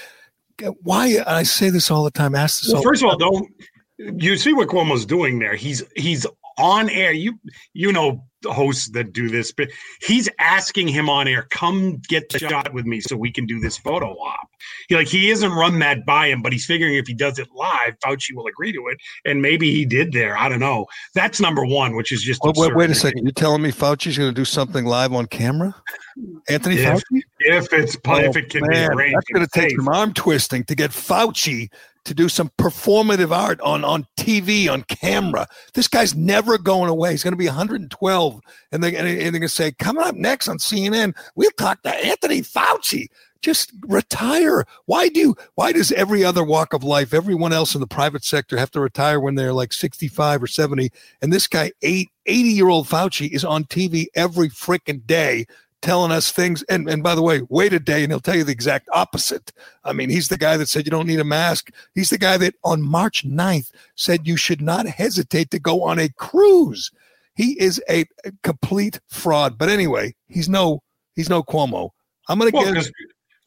[0.82, 1.17] why?
[1.25, 2.36] I say this all the time.
[2.36, 2.73] Ask this.
[2.73, 3.49] Well, all first of all, don't
[3.97, 5.55] you see what Cuomo's doing there?
[5.55, 6.25] He's he's
[6.58, 7.12] on air.
[7.12, 7.39] You
[7.73, 9.69] you know hosts that do this, but
[10.02, 13.60] he's asking him on air, come get the shot with me so we can do
[13.60, 14.49] this photo op.
[14.88, 17.47] He like he isn't run that by him, but he's figuring if he does it
[17.54, 20.38] live, Fauci will agree to it, and maybe he did there.
[20.38, 20.86] I don't know.
[21.15, 23.23] That's number one, which is just Wait, wait, wait a second.
[23.23, 25.75] You're telling me Fauci's going to do something live on camera?
[26.49, 27.21] Anthony If, Fauci?
[27.39, 29.78] if it's if it can Oh, man, be arranged, that's going to take safe.
[29.80, 31.69] some arm twisting to get Fauci
[32.10, 35.48] to do some performative art on on TV on camera.
[35.76, 37.12] This guy's never going away.
[37.12, 38.41] He's going to be 112,
[38.72, 41.93] and they and they're going to say, "Coming up next on CNN, we'll talk to
[41.93, 43.08] Anthony Fauci."
[43.41, 44.65] Just retire.
[44.86, 48.58] Why do why does every other walk of life, everyone else in the private sector
[48.58, 50.89] have to retire when they're like 65 or 70?
[51.22, 55.45] And this guy, eight, 80 year old Fauci, is on TV every freaking day
[55.82, 56.63] telling us things.
[56.63, 59.52] And, and by the way, wait a day and he'll tell you the exact opposite.
[59.84, 61.72] I mean, he's the guy that said you don't need a mask.
[61.96, 66.00] He's the guy that on March 9th said you should not hesitate to go on
[66.00, 66.92] a cruise.
[67.36, 69.58] He is a, a complete fraud.
[69.58, 70.82] But anyway, he's no
[71.15, 71.92] he's no Cuomo.
[72.28, 72.92] I'm gonna Well, get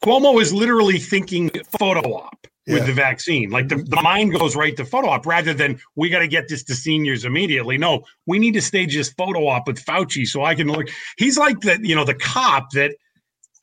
[0.03, 2.85] Cuomo is literally thinking photo op with Yeah.
[2.85, 3.49] the vaccine.
[3.49, 6.47] Like the, the mind goes right to photo op rather than we got to get
[6.47, 7.77] this to seniors immediately.
[7.77, 10.87] No, we need to stage this photo op with Fauci so I can look.
[11.17, 12.95] He's like the you know the cop that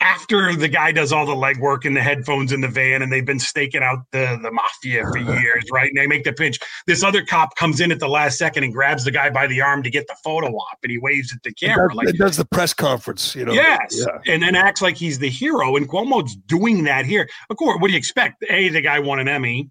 [0.00, 3.24] after the guy does all the legwork and the headphones in the van and they've
[3.26, 5.88] been staking out the, the mafia for years, right?
[5.88, 6.58] And they make the pinch.
[6.86, 9.60] This other cop comes in at the last second and grabs the guy by the
[9.60, 11.88] arm to get the photo op and he waves at the it camera.
[11.88, 13.52] does, like it does the press conference, you know.
[13.52, 14.32] Yes, Yeah.
[14.32, 15.76] and then acts like he's the hero.
[15.76, 17.28] And Cuomo's doing that here.
[17.50, 18.42] Of course, what do you expect?
[18.48, 19.70] A, the guy won an Emmy.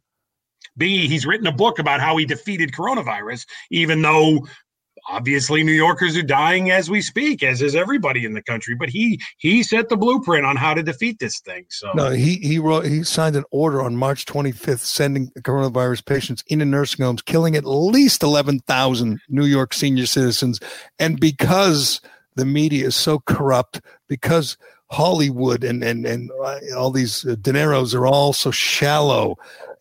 [0.78, 4.48] B, he's written a book about how he defeated coronavirus, even though
[5.10, 8.76] obviously New Yorkers are dying as we speak, as is everybody in the country.
[8.76, 11.66] But he he set the blueprint on how to defeat this thing.
[11.70, 16.44] So No, he he wrote he signed an order on March 25th sending coronavirus patients
[16.48, 20.60] into nursing homes, killing at least 11,000 New York senior citizens.
[21.00, 22.02] And because
[22.36, 24.58] the media is so corrupt, because
[24.92, 29.38] Hollywood and and and uh, all these uh, De Niros are all so shallow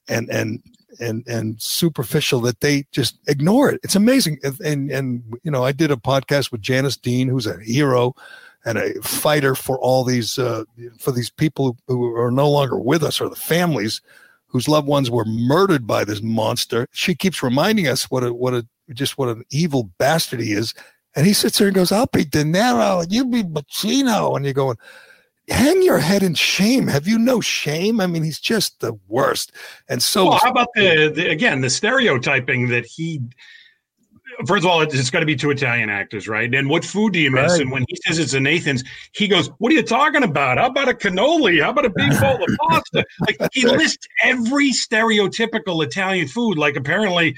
[0.09, 0.63] and and
[1.01, 3.81] and and superficial that they just ignore it.
[3.83, 4.39] It's amazing.
[4.43, 8.15] And, and and you know, I did a podcast with Janice Dean, who's a hero
[8.65, 10.65] and a fighter for all these uh,
[10.99, 14.01] for these people who are no longer with us or the families
[14.49, 16.89] whose loved ones were murdered by this monster.
[16.91, 20.75] She keeps reminding us what a what a just what an evil bastard he is.
[21.15, 24.37] And he sits there and goes, I'll be De Niro and you be Pacino.
[24.37, 24.77] And you're going,
[25.49, 26.87] hang your head in shame.
[26.87, 28.01] Have you no shame?
[28.01, 29.53] I mean, he's just the worst.
[29.89, 33.23] And so, well, how about the, the again the stereotyping that he?
[34.47, 36.55] First of all, it's got to be two Italian actors, right?
[36.55, 37.53] And what food do you miss?
[37.53, 37.63] Right.
[37.63, 40.59] And when he says it's a Nathan's, he goes, "What are you talking about?
[40.59, 41.61] How about a cannoli?
[41.61, 46.57] How about a big bowl of pasta?" Like he lists every stereotypical Italian food.
[46.57, 47.35] Like apparently,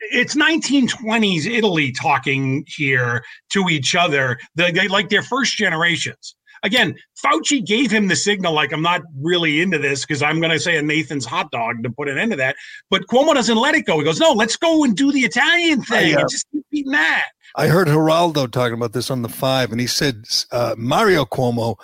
[0.00, 4.38] it's 1920s Italy talking here to each other.
[4.56, 6.34] They, they like their first generations
[6.64, 10.50] again, Fauci gave him the signal like, I'm not really into this because I'm going
[10.50, 12.56] to say a Nathan's hot dog to put an end to that.
[12.90, 13.98] But Cuomo doesn't let it go.
[13.98, 16.64] He goes, no, let's go and do the Italian thing I, uh, and just keep
[16.72, 17.26] eating that.
[17.54, 21.76] I heard Geraldo talking about this on the five, and he said uh, Mario Cuomo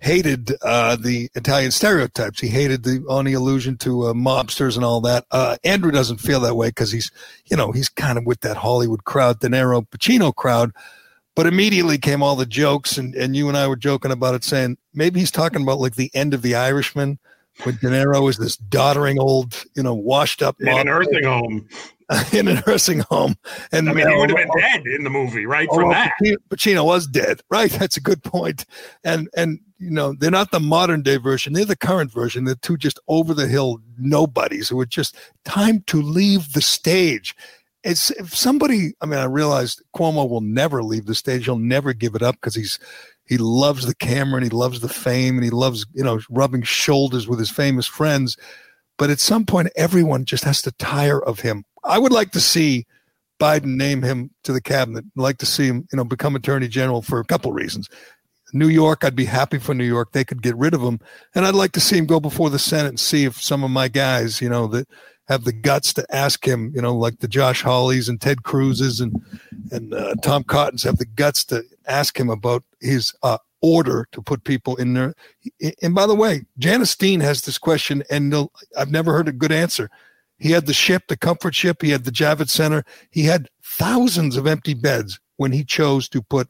[0.00, 2.40] hated uh, the Italian stereotypes.
[2.40, 5.26] He hated the only allusion to uh, mobsters and all that.
[5.30, 7.10] Uh, Andrew doesn't feel that way because he's,
[7.46, 10.70] you know, he's kind of with that Hollywood crowd, De Niro, Pacino crowd.
[11.38, 14.42] But immediately came all the jokes, and, and you and I were joking about it,
[14.42, 17.16] saying maybe he's talking about like the end of the Irishman,
[17.62, 21.68] when De Niro is this doddering old, you know, washed up in a nursing home.
[22.32, 23.36] in a nursing home,
[23.70, 25.68] and I mean, he would have been dead in the movie, right?
[25.70, 26.10] Oh, from oh, that,
[26.48, 27.70] Pacino was dead, right?
[27.70, 28.64] That's a good point.
[29.04, 32.46] And and you know, they're not the modern day version; they're the current version.
[32.46, 37.36] They're two just over the hill nobodies who are just time to leave the stage
[37.88, 41.46] it's if somebody i mean i realized cuomo will never leave the stage.
[41.46, 42.78] He'll never give it up because he's
[43.24, 46.62] he loves the camera and he loves the fame and he loves you know rubbing
[46.62, 48.36] shoulders with his famous friends.
[48.98, 51.64] But at some point everyone just has to tire of him.
[51.82, 52.86] I would like to see
[53.40, 55.04] biden name him to the cabinet.
[55.16, 57.88] I'd like to see him you know become attorney general for a couple reasons.
[58.52, 60.12] New york i'd be happy for new york.
[60.12, 61.00] They could get rid of him.
[61.34, 63.70] And i'd like to see him go before the senate and see if some of
[63.70, 64.88] my guys you know that
[65.28, 69.00] have the guts to ask him, you know, like the Josh Hawleys and Ted Cruz's
[69.00, 69.22] and
[69.70, 74.22] and uh, Tom Cottons have the guts to ask him about his uh, order to
[74.22, 75.14] put people in there.
[75.82, 78.34] And by the way, Janice Dean has this question, and
[78.76, 79.90] I've never heard a good answer.
[80.38, 81.82] He had the ship, the comfort ship.
[81.82, 82.84] He had the Javits Center.
[83.10, 86.48] He had thousands of empty beds when he chose to put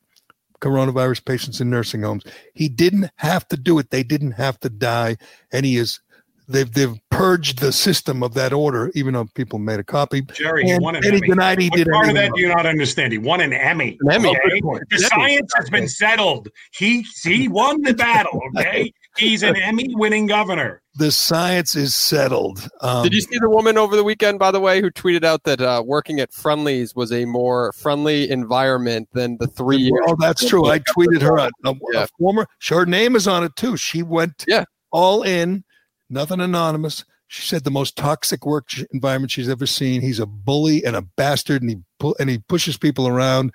[0.60, 2.24] coronavirus patients in nursing homes.
[2.54, 3.90] He didn't have to do it.
[3.90, 5.16] They didn't have to die.
[5.52, 6.00] And he is
[6.48, 10.22] they've they've purged the system of that order, even though people made a copy.
[10.22, 11.20] Gerry, and, he won an and Emmy.
[11.20, 13.12] He denied he what did part of that do you not understand?
[13.12, 13.98] He won an Emmy.
[14.00, 14.30] An Emmy.
[14.30, 14.60] Okay?
[14.90, 16.48] The science has been settled.
[16.76, 18.40] He he won the battle.
[18.56, 20.82] Okay, he's an Emmy-winning governor.
[20.94, 22.68] The science is settled.
[22.80, 25.44] Um, Did you see the woman over the weekend, by the way, who tweeted out
[25.44, 30.04] that uh, working at Friendly's was a more friendly environment than the three years?
[30.08, 30.66] Oh, that's true.
[30.66, 31.36] I tweeted her.
[31.36, 32.02] A, a, yeah.
[32.02, 33.76] a former, her name is on it too.
[33.76, 34.64] She went yeah.
[34.90, 35.62] all in
[36.10, 37.04] nothing anonymous.
[37.26, 40.00] She said the most toxic work environment she's ever seen.
[40.00, 43.54] He's a bully and a bastard, and he pu- and he pushes people around.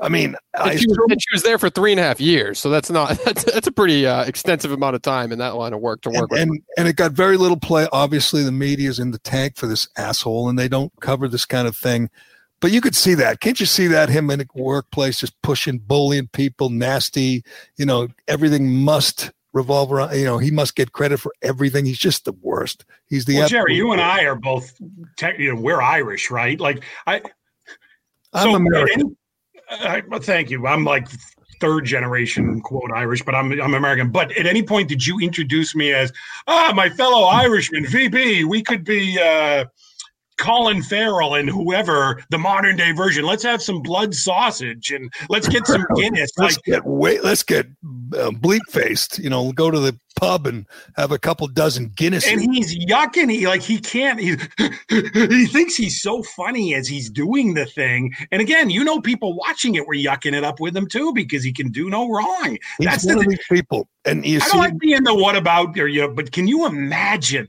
[0.00, 2.90] I mean, I she, she was there for three and a half years, so that's
[2.90, 6.00] not that's that's a pretty uh, extensive amount of time in that line of work
[6.02, 6.40] to work and, with.
[6.40, 7.86] And and it got very little play.
[7.92, 11.44] Obviously, the media is in the tank for this asshole, and they don't cover this
[11.44, 12.10] kind of thing.
[12.60, 13.40] But you could see that.
[13.40, 17.44] Can't you see that him in a workplace just pushing, bullying people, nasty?
[17.76, 20.14] You know, everything must revolve around.
[20.18, 21.86] You know, he must get credit for everything.
[21.86, 22.84] He's just the worst.
[23.06, 23.74] He's the well, Gerry.
[23.74, 24.78] You and I are both.
[25.16, 26.60] Tech, you know, we're Irish, right?
[26.60, 27.22] Like I.
[28.34, 29.16] I'm so American.
[29.70, 30.66] Any, uh, thank you.
[30.66, 31.08] I'm like
[31.60, 34.10] third generation quote Irish, but I'm I'm American.
[34.10, 36.12] But at any point, did you introduce me as
[36.46, 38.44] ah my fellow Irishman VB?
[38.44, 39.18] We could be.
[39.18, 39.64] uh
[40.38, 43.24] Colin Farrell and whoever the modern day version.
[43.24, 46.30] Let's have some blood sausage and let's get some Guinness.
[46.38, 49.18] let's like, get wait, let's get uh, bleep faced.
[49.18, 50.66] You know, go to the pub and
[50.96, 52.26] have a couple dozen Guinness.
[52.26, 53.30] And he's yucking.
[53.30, 54.20] He like he can't.
[54.20, 54.36] He
[54.88, 58.12] he thinks he's so funny as he's doing the thing.
[58.32, 61.42] And again, you know, people watching it were yucking it up with him too because
[61.42, 62.58] he can do no wrong.
[62.78, 63.88] He's That's one the, of these people.
[64.04, 66.46] And you I see, don't like being the what about or you know, but can
[66.46, 67.48] you imagine?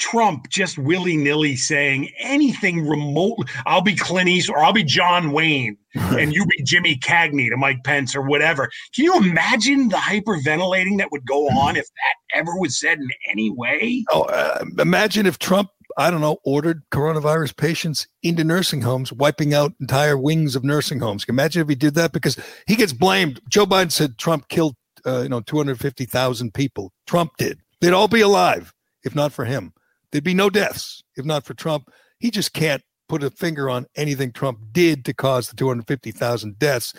[0.00, 3.48] Trump just willy nilly saying anything remote.
[3.66, 7.56] I'll be Clint Eastwood or I'll be John Wayne and you be Jimmy Cagney to
[7.56, 8.70] Mike Pence or whatever.
[8.94, 13.10] Can you imagine the hyperventilating that would go on if that ever was said in
[13.30, 14.04] any way?
[14.10, 19.52] Oh, uh, imagine if Trump, I don't know, ordered coronavirus patients into nursing homes, wiping
[19.52, 21.24] out entire wings of nursing homes.
[21.28, 23.40] Imagine if he did that because he gets blamed.
[23.48, 24.76] Joe Biden said Trump killed
[25.06, 26.92] uh, you know, 250,000 people.
[27.06, 27.58] Trump did.
[27.80, 28.74] They'd all be alive
[29.04, 29.72] if not for him.
[30.10, 31.90] There'd be no deaths if not for Trump.
[32.18, 36.94] He just can't put a finger on anything Trump did to cause the 250,000 deaths.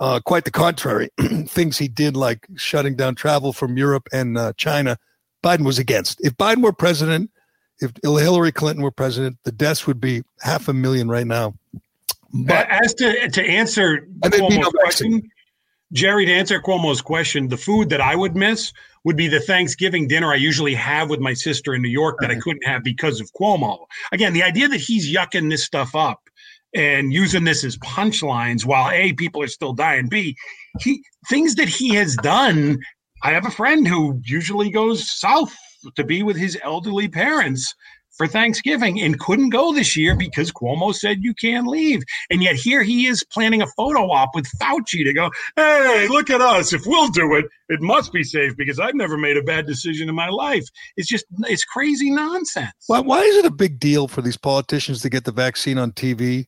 [0.00, 1.08] Uh, quite the contrary.
[1.46, 4.98] Things he did, like shutting down travel from Europe and uh, China,
[5.42, 6.20] Biden was against.
[6.24, 7.30] If Biden were president,
[7.80, 11.54] if Hillary Clinton were president, the deaths would be half a million right now.
[12.32, 15.30] But as to to answer Cuomo's no question,
[15.92, 18.72] Gerry, to answer Cuomo's question, the food that I would miss
[19.04, 22.30] would be the Thanksgiving dinner I usually have with my sister in New York that
[22.30, 23.86] I couldn't have because of Cuomo.
[24.12, 26.20] Again, the idea that he's yucking this stuff up
[26.74, 30.36] and using this as punchlines while A, people are still dying, B,
[30.80, 32.78] he things that he has done.
[33.22, 35.54] I have a friend who usually goes south
[35.96, 37.74] to be with his elderly parents
[38.16, 42.02] for Thanksgiving and couldn't go this year because Cuomo said you can't leave.
[42.30, 46.30] And yet here he is planning a photo op with Fauci to go, hey, look
[46.30, 46.72] at us.
[46.72, 50.08] If we'll do it, it must be safe because I've never made a bad decision
[50.08, 50.64] in my life.
[50.96, 52.72] It's just, it's crazy nonsense.
[52.86, 55.92] Why, why is it a big deal for these politicians to get the vaccine on
[55.92, 56.46] TV?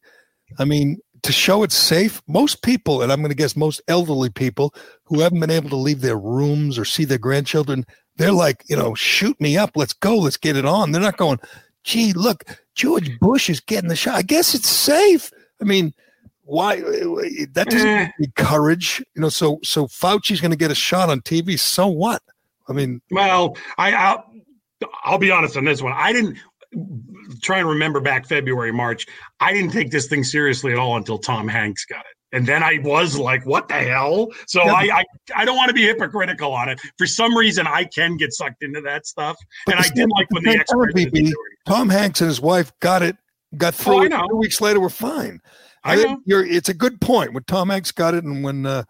[0.59, 4.31] I mean, to show it's safe, most people, and I'm going to guess most elderly
[4.31, 4.73] people
[5.05, 7.85] who haven't been able to leave their rooms or see their grandchildren,
[8.17, 9.73] they're like, you know, shoot me up.
[9.75, 10.17] Let's go.
[10.17, 10.93] Let's get it on.
[10.93, 11.39] They're not going,
[11.85, 12.45] gee, look,
[12.75, 14.15] George Bush is getting the shot.
[14.15, 15.31] I guess it's safe.
[15.61, 15.95] I mean,
[16.45, 18.11] why that doesn't eh.
[18.37, 19.29] courage, you know.
[19.29, 21.59] So so Fauci's going to get a shot on TV.
[21.59, 22.23] So what?
[22.69, 24.33] I mean, well, I I'll,
[25.05, 25.93] I'll be honest on this one.
[25.97, 26.39] I didn't
[27.43, 29.07] try and remember back February March.
[29.41, 32.63] I didn't take this thing seriously at all until Tom Hanks got it and then
[32.63, 35.05] I was like, "What the hell?" So I, I,
[35.35, 36.81] I don't want to be hypocritical on it.
[36.99, 40.27] For some reason, I can get sucked into that stuff, but and I did like
[40.31, 41.35] when the experts.
[41.67, 43.17] Tom Hanks and his wife got it,
[43.57, 44.29] got oh, through oh, it.
[44.29, 45.41] Two weeks later, we're fine.
[45.85, 46.19] I, I know.
[46.25, 47.33] You're, it's a good point.
[47.33, 48.83] When Tom Hanks got it, and when uh,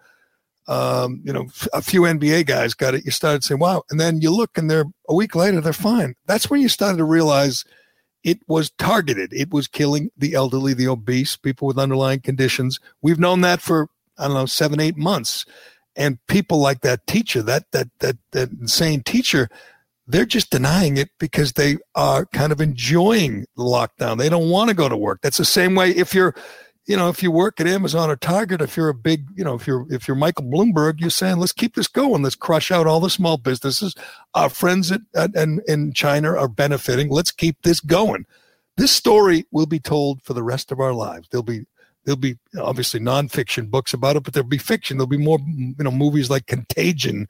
[0.66, 4.20] um, you know a few NBA guys got it, you started saying, "Wow!" And then
[4.22, 6.14] you look, and they're a week later, they're fine.
[6.26, 7.64] That's when you started to realize
[8.24, 9.32] it was targeted.
[9.32, 12.80] It was killing the elderly, the obese, people with underlying conditions.
[13.02, 13.88] We've known that for
[14.18, 15.44] I don't know seven, eight months,
[15.94, 19.48] and people like that teacher, that that that that insane teacher,
[20.06, 24.18] they're just denying it because they are kind of enjoying the lockdown.
[24.18, 25.20] They don't want to go to work.
[25.22, 26.34] That's the same way if you're
[26.86, 29.54] you know, if you work at Amazon or Target, if you're a big, you know,
[29.54, 32.22] if you're if you're Michael Bloomberg, you're saying, let's keep this going.
[32.22, 33.94] Let's crush out all the small businesses.
[34.34, 37.10] Our friends at, at, and in China are benefiting.
[37.10, 38.24] Let's keep this going.
[38.76, 41.28] This story will be told for the rest of our lives.
[41.30, 41.66] There'll be
[42.04, 44.96] there'll be obviously nonfiction books about it, but there'll be fiction.
[44.96, 47.28] There'll be more, you know, movies like Contagion,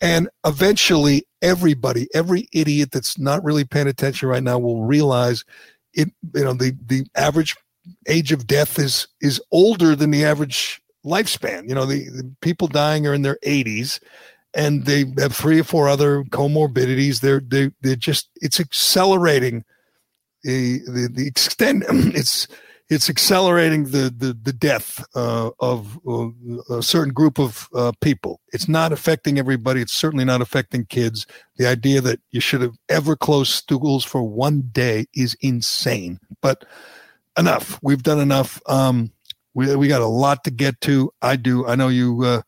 [0.00, 5.44] and eventually everybody, every idiot that's not really paying attention right now, will realize
[5.92, 6.08] it.
[6.34, 7.54] You know, the the average
[8.06, 11.68] age of death is is older than the average lifespan.
[11.68, 14.00] You know, the, the people dying are in their 80s
[14.54, 17.20] and they have three or four other comorbidities.
[17.20, 19.64] They're they they're just it's accelerating
[20.42, 22.46] the the, the extent it's
[22.88, 26.28] it's accelerating the the, the death uh, of uh,
[26.70, 28.40] a certain group of uh, people.
[28.52, 29.80] It's not affecting everybody.
[29.80, 31.26] It's certainly not affecting kids.
[31.56, 36.20] The idea that you should have ever closed schools for one day is insane.
[36.40, 36.64] But
[37.38, 37.78] enough.
[37.82, 38.60] We've done enough.
[38.66, 39.10] Um,
[39.54, 41.12] we we got a lot to get to.
[41.22, 41.66] I do.
[41.66, 42.22] I know you.
[42.22, 42.42] Uh,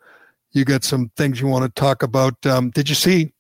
[0.53, 2.45] you got some things you want to talk about.
[2.47, 3.33] Um, did you see?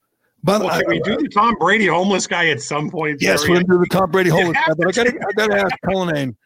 [0.44, 3.20] But well, can I, we do the Tom Brady homeless guy at some point?
[3.20, 4.74] Yes, we're gonna do the Tom Brady homeless guy.
[4.76, 6.36] But I got I got to ask Cullinane.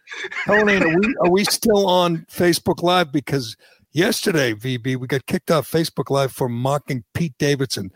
[0.46, 3.12] Cullinane, are we are we still on Facebook Live?
[3.12, 3.56] Because
[3.92, 7.90] yesterday, VB, we got kicked off Facebook Live for mocking Pete Davidson.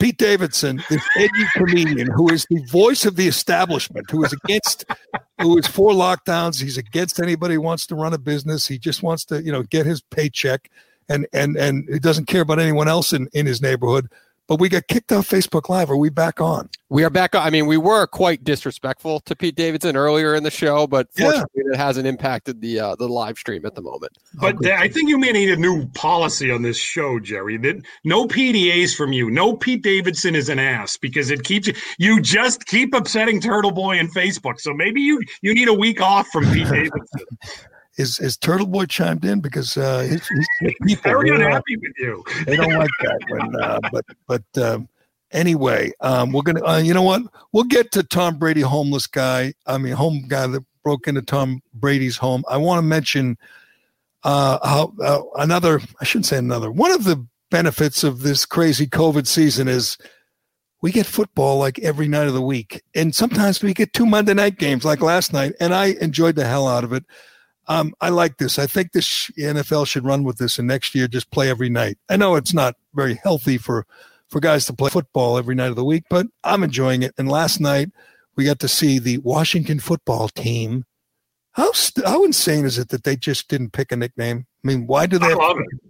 [0.00, 4.86] Pete Davidson, this edgy comedian who is the voice of the establishment, who is against,
[5.40, 6.60] who is for lockdowns.
[6.60, 8.66] He's against anybody who wants to run a business.
[8.66, 10.70] He just wants to, you know, get his paycheck,
[11.08, 14.08] and and and he doesn't care about anyone else in in his neighborhood
[14.50, 15.90] but we got kicked off Facebook Live.
[15.90, 16.68] Are we back on?
[16.88, 17.46] We are back on.
[17.46, 21.62] I mean, we were quite disrespectful to Pete Davidson earlier in the show, but fortunately,
[21.66, 21.74] yeah.
[21.74, 24.10] it hasn't impacted the uh, the live stream at the moment.
[24.34, 27.58] But oh, I think you may need a new policy on this show, Gerry.
[27.58, 29.30] That no PDAs from you.
[29.30, 31.70] No Pete Davidson is an ass because it keeps
[32.00, 34.58] you just keep upsetting Turtle Boy and Facebook.
[34.58, 37.26] So maybe you you need a week off from Pete Davidson.
[38.00, 40.26] Is is Turtle Boy chimed in because uh, he's,
[40.60, 42.24] he's people, very unhappy with you.
[42.46, 43.18] They don't like that.
[43.28, 44.88] When, uh, but but um,
[45.30, 46.64] anyway, um, we're gonna.
[46.64, 47.22] Uh, you know what?
[47.52, 49.54] We'll get to Tom Brady, homeless guy.
[49.66, 52.44] I mean, home guy that broke into Tom Brady's home.
[52.48, 53.38] I want to mention
[54.24, 55.80] uh, how uh, another.
[56.00, 56.70] I shouldn't say another.
[56.70, 59.98] One of the benefits of this crazy COVID season is
[60.82, 62.82] we get football like every night of the week.
[62.94, 65.52] And sometimes we get two Monday night games like last night.
[65.60, 67.04] And I enjoyed the hell out of it.
[67.70, 68.58] Um, I like this.
[68.58, 71.98] I think this NFL should run with this, and next year just play every night.
[72.08, 73.86] I know it's not very healthy for
[74.26, 77.14] for guys to play football every night of the week, but I'm enjoying it.
[77.16, 77.90] And last night
[78.34, 80.84] we got to see the Washington football team.
[81.52, 84.46] How st- how insane is it that they just didn't pick a nickname?
[84.64, 85.30] I mean, why do they?
[85.30, 85.89] I love it.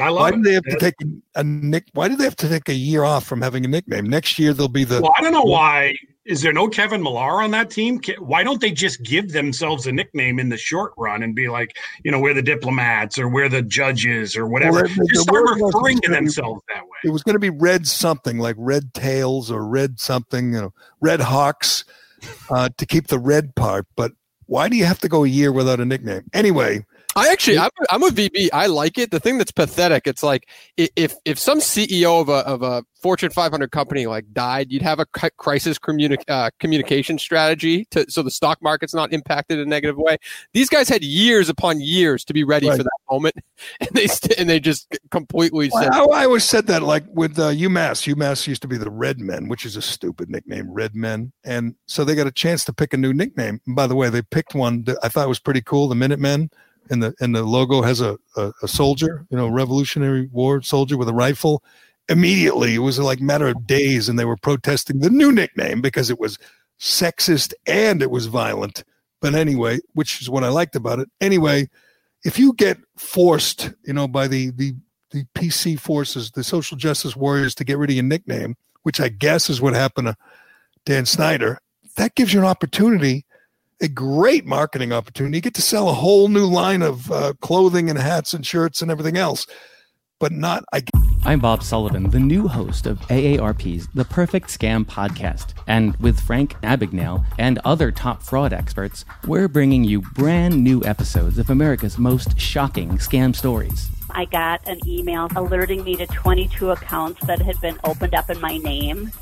[0.00, 1.84] I love why do they have to take a, a nick?
[1.92, 4.06] Why do they have to take a year off from having a nickname?
[4.06, 5.00] Next year they'll be the.
[5.00, 5.94] Well, I don't know why.
[6.26, 8.00] Is there no Kevin Millar on that team?
[8.18, 11.76] Why don't they just give themselves a nickname in the short run and be like,
[12.04, 14.82] you know, we're the diplomats or we're the judges or whatever?
[14.82, 16.98] Well, just the start referring to gonna be- themselves that way.
[17.04, 20.74] It was going to be red something like red tails or red something, you know,
[21.00, 21.84] red hawks
[22.50, 23.86] uh, to keep the red part.
[23.96, 24.12] But
[24.46, 26.22] why do you have to go a year without a nickname?
[26.32, 26.84] Anyway,
[27.16, 28.48] I actually, I'm, I'm with VB.
[28.52, 29.10] I like it.
[29.10, 33.30] The thing that's pathetic, it's like if if some CEO of a of a Fortune
[33.30, 38.30] 500 company like died, you'd have a crisis communi- uh, communication strategy to so the
[38.30, 40.18] stock market's not impacted in a negative way.
[40.52, 42.76] These guys had years upon years to be ready Right.
[42.76, 43.34] for that moment,
[43.80, 47.04] and they st- and they just completely Well, said, I, I always said that, like
[47.08, 48.12] with uh, UMass.
[48.14, 51.74] UMass used to be the Red Men, which is a stupid nickname, Red Men, and
[51.86, 53.60] so they got a chance to pick a new nickname.
[53.66, 56.50] And by the way, they picked one that I thought was pretty cool, the Minutemen,
[56.90, 60.96] and the and the logo has a, a a soldier, you know, Revolutionary War soldier
[60.96, 61.62] with a rifle.
[62.08, 66.10] Immediately, it was like matter of days, and they were protesting the new nickname because
[66.10, 66.38] it was
[66.80, 68.82] sexist and it was violent.
[69.20, 71.08] But anyway, which is what I liked about it.
[71.20, 71.68] Anyway,
[72.24, 74.74] if you get forced, you know, by the the
[75.10, 79.08] the PC forces, the social justice warriors, to get rid of your nickname, which I
[79.08, 80.16] guess is what happened to
[80.84, 81.58] Dan Snyder,
[81.96, 83.24] that gives you an opportunity,
[83.80, 85.38] a great marketing opportunity.
[85.38, 88.82] You get to sell a whole new line of uh, clothing and hats and shirts
[88.82, 89.46] and everything else,
[90.18, 90.64] but not.
[90.72, 90.82] I
[91.22, 95.52] I'm Bob Sullivan, the new host of AARP's The Perfect Scam podcast.
[95.66, 101.38] And with Frank Abagnale and other top fraud experts, we're bringing you brand new episodes
[101.38, 103.90] of America's most shocking scam stories.
[104.10, 108.40] I got an email alerting me to 22 accounts that had been opened up in
[108.40, 109.12] my name.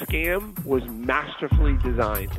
[0.00, 2.32] Scam was masterfully designed.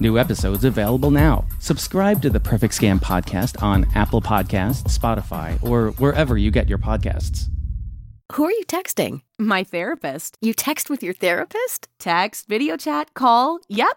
[0.00, 1.44] New episodes available now.
[1.58, 6.78] Subscribe to the Perfect Scam podcast on Apple Podcasts, Spotify, or wherever you get your
[6.78, 7.48] podcasts.
[8.32, 9.22] Who are you texting?
[9.38, 10.36] My therapist.
[10.42, 11.88] You text with your therapist?
[11.98, 13.60] Text, video chat, call.
[13.68, 13.96] Yep.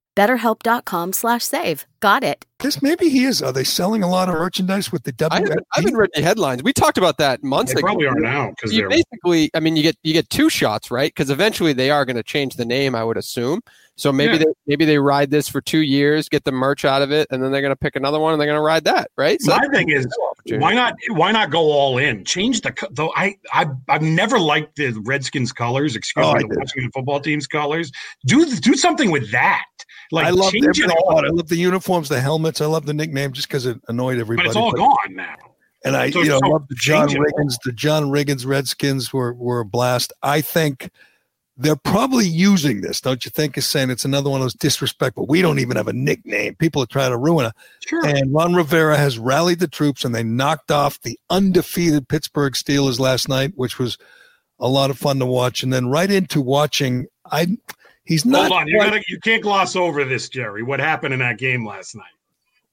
[0.15, 1.85] BetterHelp.com slash save.
[2.01, 2.45] Got it.
[2.59, 3.41] guess maybe he is.
[3.41, 5.43] Are they selling a lot of merchandise with the I W?
[5.43, 6.63] haven't, I haven't read the headlines.
[6.63, 7.87] We talked about that months They ago.
[7.87, 10.89] probably are now because you they're basically, I mean, you get you get two shots,
[10.91, 11.09] right?
[11.13, 13.61] Because eventually they are going to change the name, I would assume.
[13.97, 14.39] So maybe Yeah.
[14.39, 17.41] they maybe they ride this for two years, get the merch out of it, and
[17.43, 19.39] then they're going to pick another one and they're going to ride that, right?
[19.41, 20.07] So My thing is,
[20.57, 20.95] why not?
[21.09, 22.25] Why not go all in?
[22.25, 23.13] Change the though.
[23.15, 25.95] I I I've never liked the Redskins colors.
[25.95, 26.57] Excuse Oh, me, the.
[26.57, 27.91] Washington football team's colors.
[28.25, 29.65] Do do something with that.
[30.11, 31.17] Like I love it all.
[31.25, 32.61] I love the uniforms, the helmets.
[32.61, 34.47] I love the nickname just because it annoyed everybody.
[34.47, 35.35] but it's all gone now.
[35.83, 37.25] And I, So- you know, so love the John change it all.
[37.45, 37.55] Riggins.
[37.63, 40.13] The John Riggins Redskins were were a blast.
[40.21, 40.89] I think
[41.57, 43.57] they're probably using this, don't you think?
[43.57, 45.27] Is saying it's another one of those disrespectful.
[45.27, 46.55] We don't even have a nickname.
[46.55, 47.53] People are trying to ruin it.
[47.87, 48.05] Sure.
[48.05, 52.99] And Ron Rivera has rallied the troops, and they knocked off the undefeated Pittsburgh Steelers
[52.99, 53.97] last night, which was
[54.59, 55.61] a lot of fun to watch.
[55.61, 57.47] And then right into watching, I
[58.05, 58.47] he's not.
[58.49, 60.63] Hold on, you gotta you can't gloss over this, Gerry.
[60.63, 62.05] What happened in that game last night?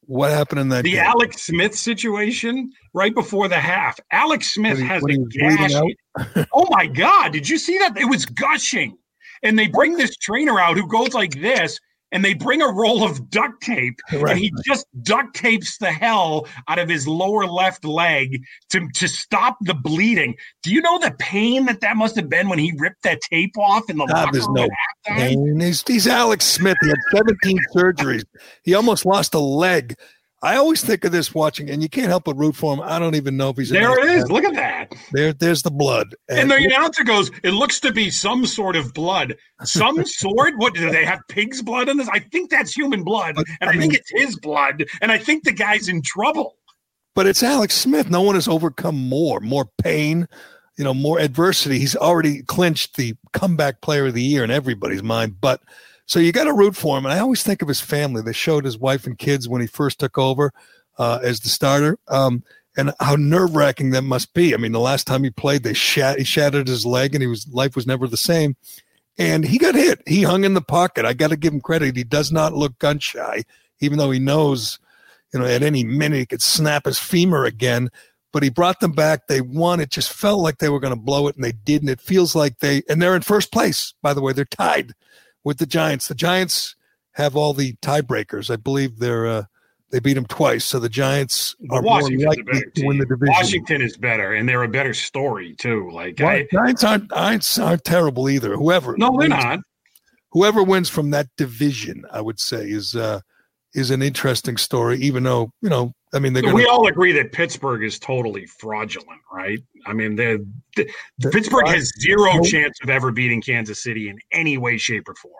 [0.06, 1.00] what happened in that The game?
[1.00, 4.00] Alex Smith situation right before the half.
[4.10, 6.46] Alex Smith he- has a he was bleeding gash.
[6.54, 7.32] oh my God!
[7.32, 7.96] Did you see that?
[7.98, 8.96] It was gushing,
[9.42, 11.78] and they bring this trainer out who goes like this,
[12.12, 14.32] and they bring a roll of duct tape, Right.
[14.32, 19.08] and he just duct tapes the hell out of his lower left leg to to
[19.08, 20.34] stop the bleeding.
[20.62, 23.56] Do you know the pain that that must have been when he ripped that tape
[23.58, 24.68] off in the God, there's no
[25.06, 25.60] pain.
[25.60, 26.76] He's, he's Alex Smith.
[26.82, 28.24] He had 17 surgeries.
[28.62, 29.94] He almost lost a leg.
[30.40, 32.80] I always think of this watching, and you can't help but root for him.
[32.80, 33.70] I don't even know if he's.
[33.70, 34.30] There it is.
[34.30, 34.94] Look at that.
[35.12, 36.14] There, there's the blood.
[36.28, 39.34] And the announcer goes, "It looks to be some sort of blood.
[39.64, 40.56] Some sort?
[40.56, 41.20] What do they have?
[41.28, 42.08] Pig's blood in this?
[42.10, 44.84] I think that's human blood, and I, think it's his blood.
[45.02, 46.56] And I think the guy's in trouble.
[47.16, 48.08] but it's Alex Smith.
[48.08, 50.28] No one has overcome more, more pain,
[50.76, 51.80] you know, more adversity.
[51.80, 55.40] He's already clinched the comeback player of the year in everybody's mind.
[55.40, 55.60] But
[56.08, 57.06] so you got to root for him.
[57.06, 58.22] And I always think of his family.
[58.22, 60.52] They showed his wife and kids when he first took over
[60.98, 61.98] uh, as the starter.
[62.08, 62.42] Um,
[62.76, 64.54] and how nerve wracking that must be.
[64.54, 67.26] I mean, the last time he played, they shat- he shattered his leg, and he
[67.28, 68.56] was life was never the same.
[69.18, 70.00] and he got hit.
[70.06, 71.04] He hung in the pocket.
[71.04, 71.96] I got to give him credit.
[71.96, 73.44] He does not look gun shy,
[73.80, 74.78] even though he knows,
[75.32, 77.90] you know, at any minute he could snap his femur again.
[78.32, 79.26] But he brought them back.
[79.26, 79.80] They won.
[79.80, 81.88] It just felt like they were going to blow it, and they didn't.
[81.88, 84.32] It feels like they, and they're in first place, by the way.
[84.32, 84.94] They're tied
[85.44, 86.08] with the Giants.
[86.08, 86.76] The Giants
[87.12, 88.50] have all the tiebreakers.
[88.50, 89.42] I believe they're, uh,
[89.90, 93.34] they beat them twice, so the Giants are more likely to win the division.
[93.34, 95.90] Washington is better, and they're a better story too.
[95.90, 98.54] Like Well, I, Giants aren't, Giants aren't terrible either.
[98.54, 99.60] Whoever no, they're wins- not.
[100.32, 103.20] Whoever wins from that division, I would say, is uh,
[103.74, 104.98] is an interesting story.
[104.98, 108.46] Even though you know, I mean, they're going we all agree that Pittsburgh is totally
[108.46, 109.58] fraudulent, right?
[109.86, 110.38] I mean, they're,
[110.76, 110.88] the,
[111.30, 115.34] Pittsburgh has zero chance of ever beating Kansas City in any way, shape, or form.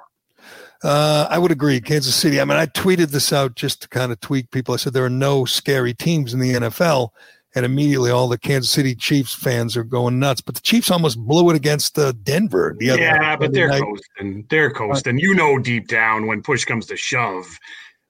[0.83, 1.81] Uh, I would agree.
[1.81, 2.41] Kansas City.
[2.41, 4.75] I mean, I tweeted this out just to kind of tweak people.
[4.75, 7.11] I said there are no scary teams in the NFL,
[7.55, 10.41] and immediately all the Kansas City Chiefs fans are going nuts.
[10.41, 13.83] But the Chiefs almost blew it against uh, Denver the other Yeah, but they're night.
[13.83, 14.47] coasting.
[14.51, 15.19] They're coasting.
[15.19, 17.47] You know, deep down, when push comes to shove,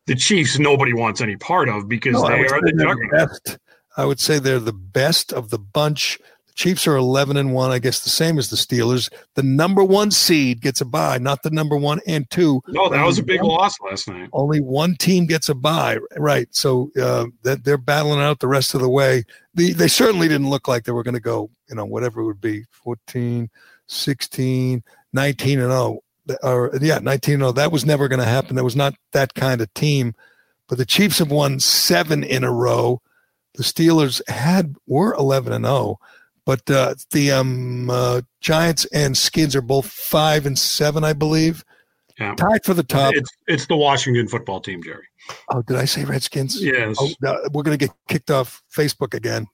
[0.09, 3.11] the Chiefs nobody wants any part of because No, they are the juggernaut.
[3.13, 3.59] best.
[3.97, 6.19] I would say they're the best of the bunch.
[6.47, 9.11] The Chiefs are 11 and 1, I guess the same as the Steelers.
[9.35, 12.61] The number one seed gets a bye, not the number one and two.
[12.69, 14.29] No, that was a big one- loss last night.
[14.33, 16.49] Only one team gets a bye, right?
[16.53, 19.25] So uh, that they're battling out the rest of the way.
[19.55, 22.27] The, they certainly didn't look like they were going to go, you know, whatever it
[22.27, 23.51] would be 14,
[23.87, 24.83] 16,
[25.13, 25.99] 19 and 0.
[26.43, 27.53] Or, yeah, 19 0.
[27.53, 28.57] That was never going to happen.
[28.57, 30.15] That was not that kind of team.
[30.69, 33.01] But the Chiefs have won seven in a row.
[33.55, 35.99] The Steelers had were 11 and 0,
[36.45, 41.65] but uh, the um, uh, Giants and Skins are both five and seven, I believe.
[42.19, 42.35] Yeah.
[42.35, 43.15] Tied for the top.
[43.15, 45.07] It's it's the Washington football team, Gerry.
[45.51, 46.63] Oh, did I say Redskins?
[46.63, 46.97] Yes.
[47.01, 47.09] Oh,
[47.53, 49.47] we're going to get kicked off Facebook again.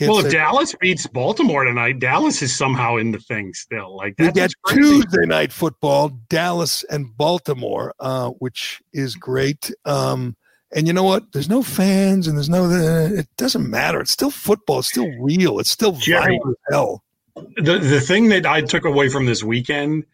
[0.00, 3.94] Can't well, if Dallas beats Baltimore tonight, Dallas is somehow in the thing still.
[3.94, 4.74] Like we that's get.
[4.74, 9.70] Tuesday night football, Dallas and Baltimore, uh, which is great.
[9.84, 10.38] Um,
[10.74, 11.32] and you know what?
[11.32, 12.70] There's no fans, and there's no.
[12.70, 14.00] it doesn't matter.
[14.00, 14.78] It's still football.
[14.78, 15.58] It's still real.
[15.58, 16.40] It's still Gerry,
[16.70, 17.04] hell.
[17.58, 20.06] the the thing that I took away from this weekend,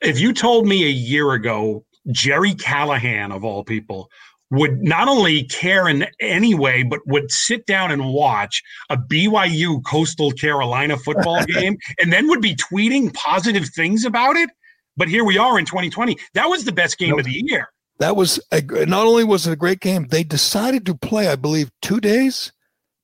[0.00, 4.10] if you told me a year ago, Gerry Callahan of all people
[4.50, 9.84] would not only care in any way, but would sit down and watch a BYU
[9.84, 14.50] Coastal Carolina football game, and then would be tweeting positive things about it.
[14.96, 16.16] But here we are in 2020.
[16.34, 17.68] That was the best game of the year.
[17.98, 20.06] That was a, not only was it a great game.
[20.08, 22.52] They decided to play, I believe, two days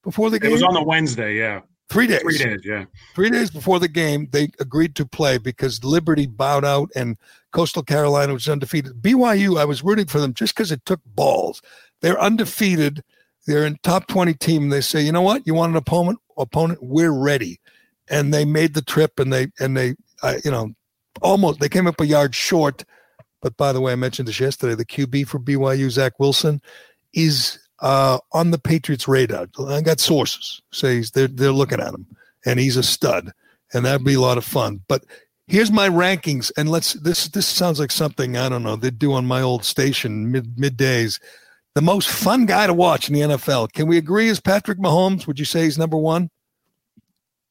[0.03, 0.51] before the game.
[0.51, 1.61] It was on the Wednesday, yeah.
[1.90, 2.22] Three days.
[2.22, 2.84] Three days, yeah.
[3.14, 7.18] Three days before the game, they agreed to play because Liberty bowed out and
[7.53, 9.00] Coastal Carolina was undefeated.
[9.00, 11.62] BYU, I was rooting for them just because it took balls.
[12.00, 13.03] They're undefeated.
[13.46, 14.68] They're in top 20 team.
[14.68, 15.46] They say, you know what?
[15.46, 16.18] You want an opponent?
[16.36, 17.61] Opponent, we're ready.
[18.09, 19.94] And they made the trip and they, and they,
[20.44, 20.72] you know,
[21.20, 22.84] almost, they came up a yard short.
[23.40, 24.74] But by the way, I mentioned this yesterday.
[24.74, 26.62] The QB for BYU, Zach Wilson,
[27.12, 29.48] is uh, on the Patriots' radar.
[29.68, 32.07] I got sources say he's, they're they're looking at him,
[32.46, 33.32] and he's a stud,
[33.74, 34.80] and that'd be a lot of fun.
[34.88, 35.05] But
[35.47, 39.12] here's my rankings, and let's this this sounds like something I don't know they do
[39.12, 41.20] on my old station mid middays.
[41.74, 43.72] The most fun guy to watch in the NFL.
[43.72, 44.28] Can we agree?
[44.28, 45.26] Is Patrick Mahomes?
[45.26, 46.30] Would you say he's number one?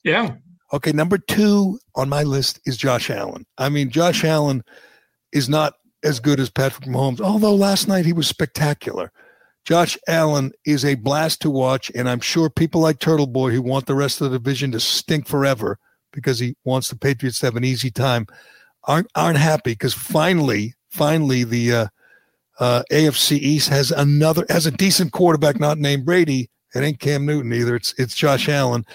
[0.04, 0.36] Yeah.
[0.74, 3.46] Okay, number two on my list is Josh Allen.
[3.58, 4.64] I mean, Josh Allen
[5.34, 5.74] is not
[6.04, 9.12] as good as Patrick Mahomes, although last night he was spectacular.
[9.66, 13.62] Josh Allen is a blast to watch, and I'm sure people like Turtle Boy who
[13.62, 15.78] want the rest of the division to stink forever
[16.12, 18.28] because he wants the Patriots to have an easy time
[18.86, 21.88] aren't aren't happy because finally, finally the uh,
[22.60, 26.50] uh, AFC East has another has a decent quarterback not named Brady.
[26.74, 27.76] It ain't Cam Newton either.
[27.76, 28.86] It's it's Josh Allen,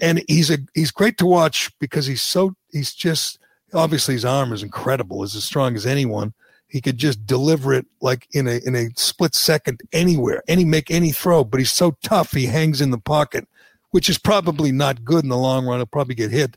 [0.00, 3.38] and he's a he's great to watch because he's so he's just
[3.74, 6.34] obviously his arm is incredible, is as strong as anyone.
[6.68, 10.90] He could just deliver it like in a in a split second anywhere, any make
[10.90, 11.44] any throw.
[11.44, 13.46] But he's so tough, he hangs in the pocket,
[13.92, 15.78] which is probably not good in the long run.
[15.78, 16.56] He'll probably get hit.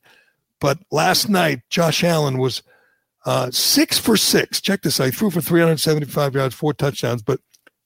[0.59, 2.63] But last night, Josh Allen was
[3.25, 4.59] uh, six for six.
[4.59, 5.05] Check this out.
[5.05, 7.39] He threw for 375 yards, four touchdowns, but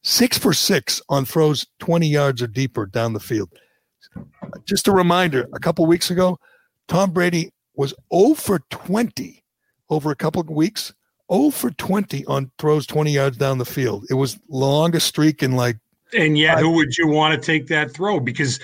[0.04, 3.50] six for six on throws 20 yards or deeper down the field.
[4.66, 6.40] Just a reminder a couple weeks ago,
[6.88, 9.44] Tom Brady was 0 for 20
[9.90, 10.94] over a couple of weeks.
[11.32, 14.06] 0 for 20 on throws 20 yards down the field.
[14.10, 15.78] It was the longest streak in like
[16.18, 18.20] And yet, who would you want to take that throw?
[18.20, 18.60] Because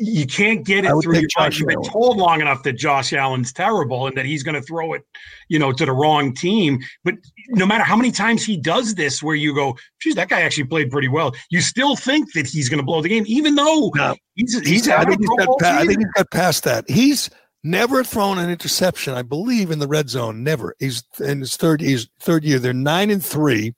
[0.00, 1.58] you can't get it through your mind.
[1.58, 4.94] You've been told long enough that Josh Allen's terrible and that he's going to throw
[4.94, 5.04] it,
[5.48, 6.80] you know, to the wrong team.
[7.04, 7.14] But
[7.50, 10.64] no matter how many times he does this, where you go, geez, that guy actually
[10.64, 13.92] played pretty well, you still think that he's going to blow the game, even though
[14.34, 16.88] he's he's I think he's got I think he's got past that.
[16.88, 17.30] He's
[17.62, 20.42] Never thrown an interception, I believe, in the red zone.
[20.42, 20.74] Never.
[20.78, 22.58] He's in his third he's third year.
[22.58, 23.74] They're nine and three.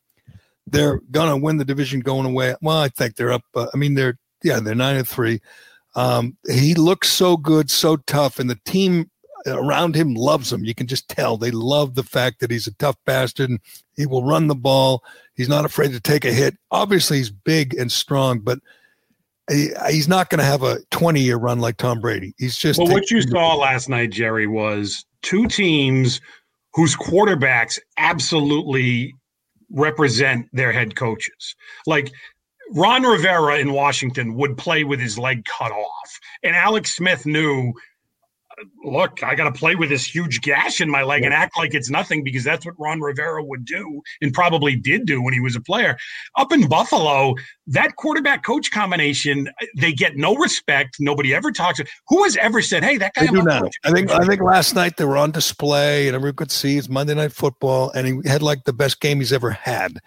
[0.69, 2.55] They're gonna win the division going away.
[2.63, 3.43] Well, I think they're up.
[3.57, 5.41] Uh, I mean, they're yeah, they're nine and three.
[5.95, 9.11] Um, he looks so good, so tough, and the team
[9.47, 10.65] around him loves him.
[10.65, 13.61] You can just tell they love the fact that he's a tough bastard and
[13.97, 15.03] he will run the ball.
[15.35, 16.57] He's not afraid to take a hit.
[16.71, 18.61] Obviously, he's big and strong, but
[19.51, 22.35] he, he's not going to have a 20 year run like Tom Brady.
[22.39, 22.79] He's just.
[22.79, 26.21] Well, what you saw last night, Gerry, was two teams
[26.75, 29.15] whose quarterbacks absolutely
[29.71, 31.57] represent their head coaches.
[31.87, 32.13] Like
[32.71, 37.75] Ron Rivera in Washington would play with his leg cut off, and Alex Smith knew
[38.85, 41.75] look, I got to play with this huge gash in my leg and act like
[41.75, 45.41] it's nothing because that's what Ron Rivera would do and probably did do when he
[45.41, 45.97] was a player.
[46.37, 47.35] Up in Buffalo,
[47.67, 50.97] that quarterback coach combination, they get no respect.
[51.01, 51.81] Nobody ever talks.
[52.09, 53.27] Who has ever said, "Hey, that guy"?
[53.27, 53.63] do now.
[53.85, 56.89] I think I think last night they were on display and everyone could see it's
[56.89, 59.99] Monday Night Football, and he had like the best game he's ever had.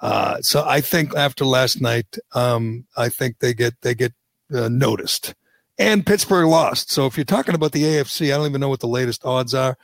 [0.00, 4.12] Uh, so I think after last night, um, I think they get they get
[4.52, 5.34] uh, noticed
[5.80, 6.90] and Pittsburgh lost.
[6.90, 9.54] So if you're talking about the AFC, I don't even know what the latest odds
[9.54, 9.78] are.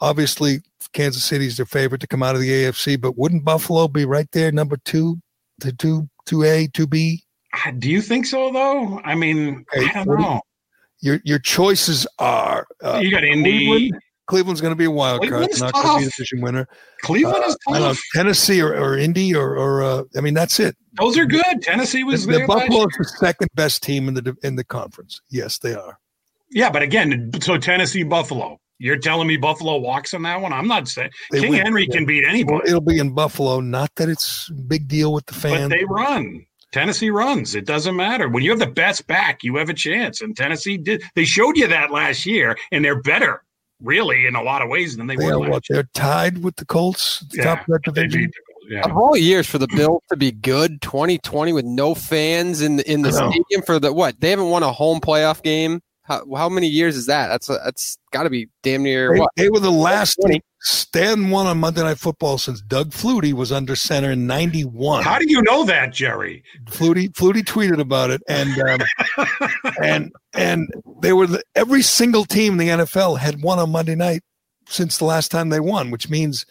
[0.00, 0.60] Obviously,
[0.92, 4.30] Kansas City's their favorite to come out of the AFC, but wouldn't Buffalo be right
[4.30, 5.20] there, number two,
[5.60, 7.24] to two, two A, two B?
[7.52, 9.00] Uh, do you think so though?
[9.04, 10.42] I mean, okay, I don't know.
[11.00, 13.66] Your your choices are uh, you got Indy.
[13.66, 15.74] Cleveland, Cleveland's going to be a wild Cleveland's card.
[15.74, 16.68] Not going to be a division winner.
[17.02, 17.76] Cleveland uh, is tough.
[17.76, 20.76] I know, Tennessee or, or Indy or, or uh, I mean that's it.
[20.98, 21.62] Those are good.
[21.62, 25.20] Tennessee was the, the Buffalo's the second best team in the in the conference.
[25.30, 25.98] Yes, they are.
[26.50, 28.60] Yeah, but again, so Tennessee, Buffalo.
[28.78, 30.52] You're telling me Buffalo walks on that one?
[30.52, 31.60] I'm not saying they King win.
[31.60, 32.58] Henry can beat anybody.
[32.58, 33.60] Well, it'll be in Buffalo.
[33.60, 35.70] Not that it's big deal with the fans.
[35.70, 36.44] But they run.
[36.72, 37.54] Tennessee runs.
[37.54, 38.28] It doesn't matter.
[38.28, 40.20] When you have the best back, you have a chance.
[40.20, 41.02] And Tennessee did.
[41.14, 43.42] They showed you that last year, and they're better,
[43.82, 45.48] really, in a lot of ways than they, they were.
[45.50, 48.30] What, they're tied with the Colts, the yeah, top of that division
[48.68, 48.82] yeah.
[48.84, 52.90] Of all years for the Bills to be good, 2020 with no fans in the
[52.90, 54.20] in the stadium for the what?
[54.20, 55.82] They haven't won a home playoff game.
[56.02, 57.28] How, how many years is that?
[57.28, 59.16] That's a, that's got to be damn near.
[59.16, 60.40] They, they were the last team.
[60.60, 65.02] Stan won on Monday Night Football since Doug Flutie was under center in '91.
[65.02, 66.42] How do you know that, Gerry?
[66.64, 68.80] Flutie Flutie tweeted about it, and um,
[69.82, 70.68] and and
[71.02, 74.22] they were the, every single team in the NFL had won on Monday night
[74.68, 76.46] since the last time they won, which means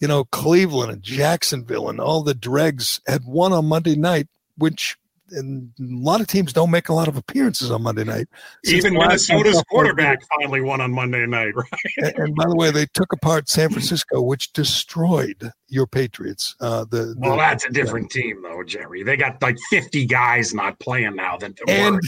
[0.00, 4.96] you know, Cleveland and Jacksonville and all the dregs had won on Monday night, which
[5.32, 8.28] and a lot of teams don't make a lot of appearances on Monday night.
[8.64, 11.66] Even Minnesota's quarterback finally won on Monday night, right?
[11.98, 16.54] and, and, by the way, they took apart San Francisco, which destroyed your Patriots.
[16.60, 18.22] Uh, the, well, that's a different yeah.
[18.22, 19.02] team, though, Gerry.
[19.02, 22.00] They got like fifty guys not playing now than and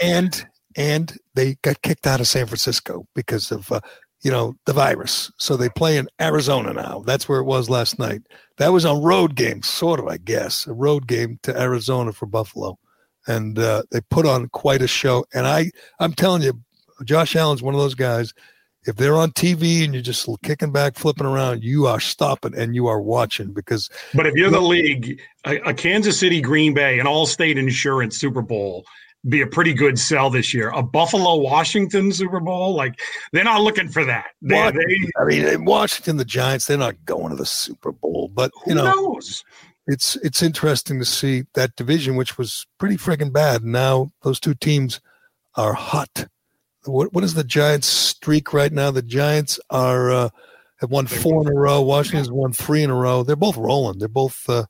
[0.00, 0.46] and
[0.76, 3.80] and they got kicked out of San Francisco because of uh,
[4.22, 5.32] you know, the virus.
[5.36, 7.02] So they play in Arizona now.
[7.04, 8.22] That's where it was last night.
[8.58, 12.26] That was a road game, sort of, I guess, a road game to Arizona for
[12.26, 12.78] Buffalo.
[13.26, 15.24] And uh, they put on quite a show.
[15.34, 16.60] And I, I'm telling you,
[17.04, 18.32] Josh Allen's one of those guys.
[18.84, 22.74] If they're on TV and you're just kicking back, flipping around, you are stopping and
[22.74, 23.88] you are watching because.
[24.12, 28.42] But if you're the league, a, a Kansas City, Green Bay, an Allstate Insurance Super
[28.42, 28.84] Bowl,
[29.28, 30.70] be a pretty good sell this year.
[30.70, 33.00] A Buffalo Washington Super Bowl, like
[33.32, 34.26] they're not looking for that.
[34.40, 38.50] They, they, I mean, Washington, the Giants, they're not going to the Super Bowl, but
[38.66, 39.44] you know, knows?
[39.86, 43.64] it's it's interesting to see that division, which was pretty friggin' bad.
[43.64, 45.00] Now those two teams
[45.54, 46.26] are hot.
[46.84, 48.90] What what is the Giants streak right now?
[48.90, 50.28] The Giants are uh,
[50.80, 51.80] have won four in a row.
[51.82, 53.22] Washington's won three in a row.
[53.22, 53.98] They're both rolling.
[53.98, 54.48] They're both.
[54.48, 54.64] Uh,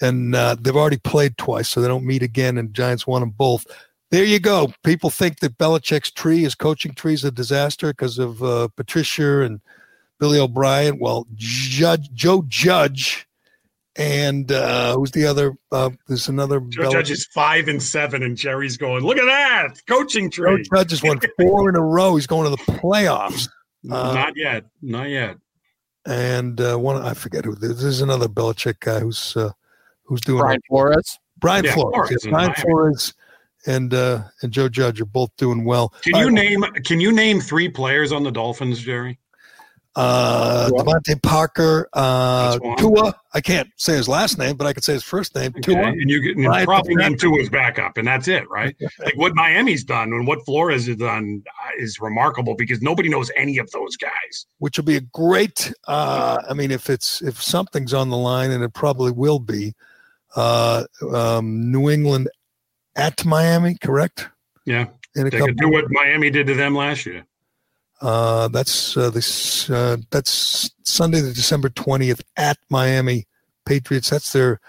[0.00, 2.58] and uh, they've already played twice, so they don't meet again.
[2.58, 3.66] And Giants won them both.
[4.10, 4.72] There you go.
[4.84, 9.42] People think that Belichick's tree, his coaching tree, is a disaster because of uh, Patricia
[9.42, 9.60] and
[10.18, 10.98] Billy O'Brien.
[10.98, 13.28] Well, Judge Joe Judge
[13.98, 15.54] and uh, who's the other?
[15.72, 16.60] Uh, there's another.
[16.60, 16.92] Joe Belichick.
[16.92, 19.02] Judge is five and seven, and Gerry's going.
[19.02, 20.62] Look at that coaching tree.
[20.62, 22.14] Joe Judge has won four in a row.
[22.14, 23.48] He's going to the playoffs.
[23.90, 24.64] Uh, Not yet.
[24.80, 25.36] Not yet.
[26.06, 27.56] And uh, one, I forget who.
[27.56, 29.50] There's another Belichick guy who's uh,
[30.08, 31.18] who's doing Brian Flores.
[31.38, 31.92] Brian yeah, Flores.
[31.94, 33.14] Flores yes, Brian Flores
[33.66, 35.90] and uh, and Joe Judge are both doing well.
[36.02, 39.18] Can you name Can you name three players on the Dolphins, Gerry?
[39.96, 43.12] Uh, DeVante Parker, uh, Tua.
[43.34, 45.50] I can't say his last name, but I can say his first name.
[45.56, 45.74] Okay.
[45.74, 45.88] Tua.
[45.88, 48.76] And you can probably name Tua's backup, and that's it, right?
[49.00, 51.42] like what Miami's done and what Flores has done
[51.78, 54.46] is remarkable because nobody knows any of those guys.
[54.58, 55.72] Which will be a great.
[55.88, 59.74] Uh, I mean, if it's if something's on the line, and it probably will be,
[60.36, 62.28] uh, um, New England
[62.96, 64.28] at Miami, correct?
[64.64, 67.24] Yeah, they could do what Miami did to them last year.
[68.00, 69.68] Uh, that's uh, this.
[69.68, 73.26] Uh, that's Sunday, the December twentieth at Miami
[73.66, 74.10] Patriots.
[74.10, 74.60] That's their.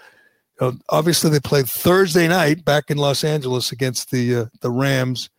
[0.58, 5.30] Uh, obviously, they played Thursday night back in Los Angeles against the uh, the Rams.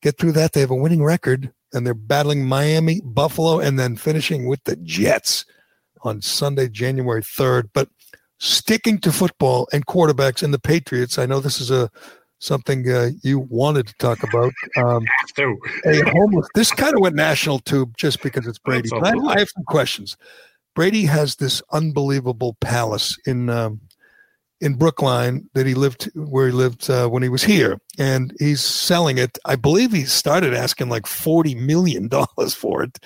[0.00, 3.96] Get through that, they have a winning record, and they're battling Miami, Buffalo, and then
[3.96, 5.46] finishing with the Jets
[6.02, 7.70] on Sunday, January third.
[7.72, 7.88] But
[8.38, 11.90] sticking to football and quarterbacks and the Patriots, I know this is a
[12.38, 14.52] something uh, you wanted to talk about.
[14.76, 15.04] Um,
[15.36, 15.56] to.
[15.86, 16.48] a homeless.
[16.54, 18.90] This kind of went national too, just because it's Brady.
[18.90, 20.16] But I, I have some questions.
[20.74, 23.80] Brady has this unbelievable palace in um,
[24.60, 28.60] in Brookline that he lived where he lived uh, when he was here, and he's
[28.62, 29.38] selling it.
[29.44, 32.98] I believe he started asking like forty million dollars for it.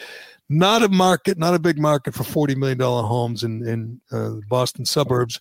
[0.49, 4.37] Not a market, not a big market for forty million dollar homes in in uh,
[4.49, 5.41] Boston suburbs.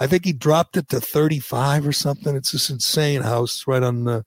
[0.00, 2.34] I think he dropped it to thirty five or something.
[2.34, 4.24] It's this insane house right on the.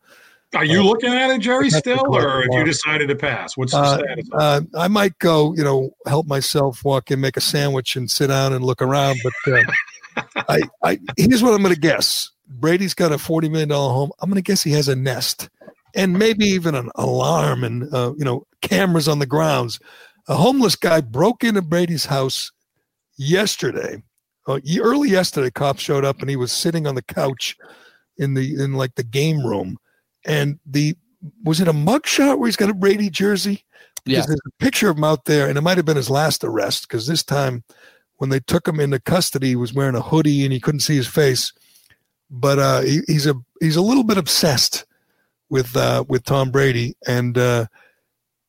[0.56, 3.56] Are you uh, looking at it, Gerry, still, or have you decided to pass?
[3.56, 4.30] What's the uh, status?
[4.34, 8.28] uh, I might go, you know, help myself, walk in, make a sandwich, and sit
[8.28, 9.20] down and look around.
[9.24, 13.70] But uh, I, I, here's what I'm going to guess: Brady's got a forty million
[13.70, 14.12] dollar home.
[14.22, 15.50] I'm going to guess he has a nest,
[15.96, 19.80] and maybe even an alarm, and uh, you know, cameras on the grounds.
[20.28, 22.52] A homeless guy broke into Brady's house
[23.18, 24.04] yesterday.
[24.48, 27.58] Uh, early yesterday, cops showed up, and he was sitting on the couch
[28.18, 29.78] in the in like the game room
[30.26, 30.96] and the
[31.44, 33.66] was it a mugshot where he's got a Brady jersey?
[34.06, 34.22] Yeah.
[34.26, 36.88] There's a picture of him out there, and it might have been his last arrest
[36.88, 37.64] because this time
[38.18, 40.96] when they took him into custody, he was wearing a hoodie and he couldn't see
[40.96, 41.52] his face.
[42.30, 44.86] But uh, he, he's a he's a little bit obsessed
[45.50, 47.66] with uh, with Tom Brady, and uh,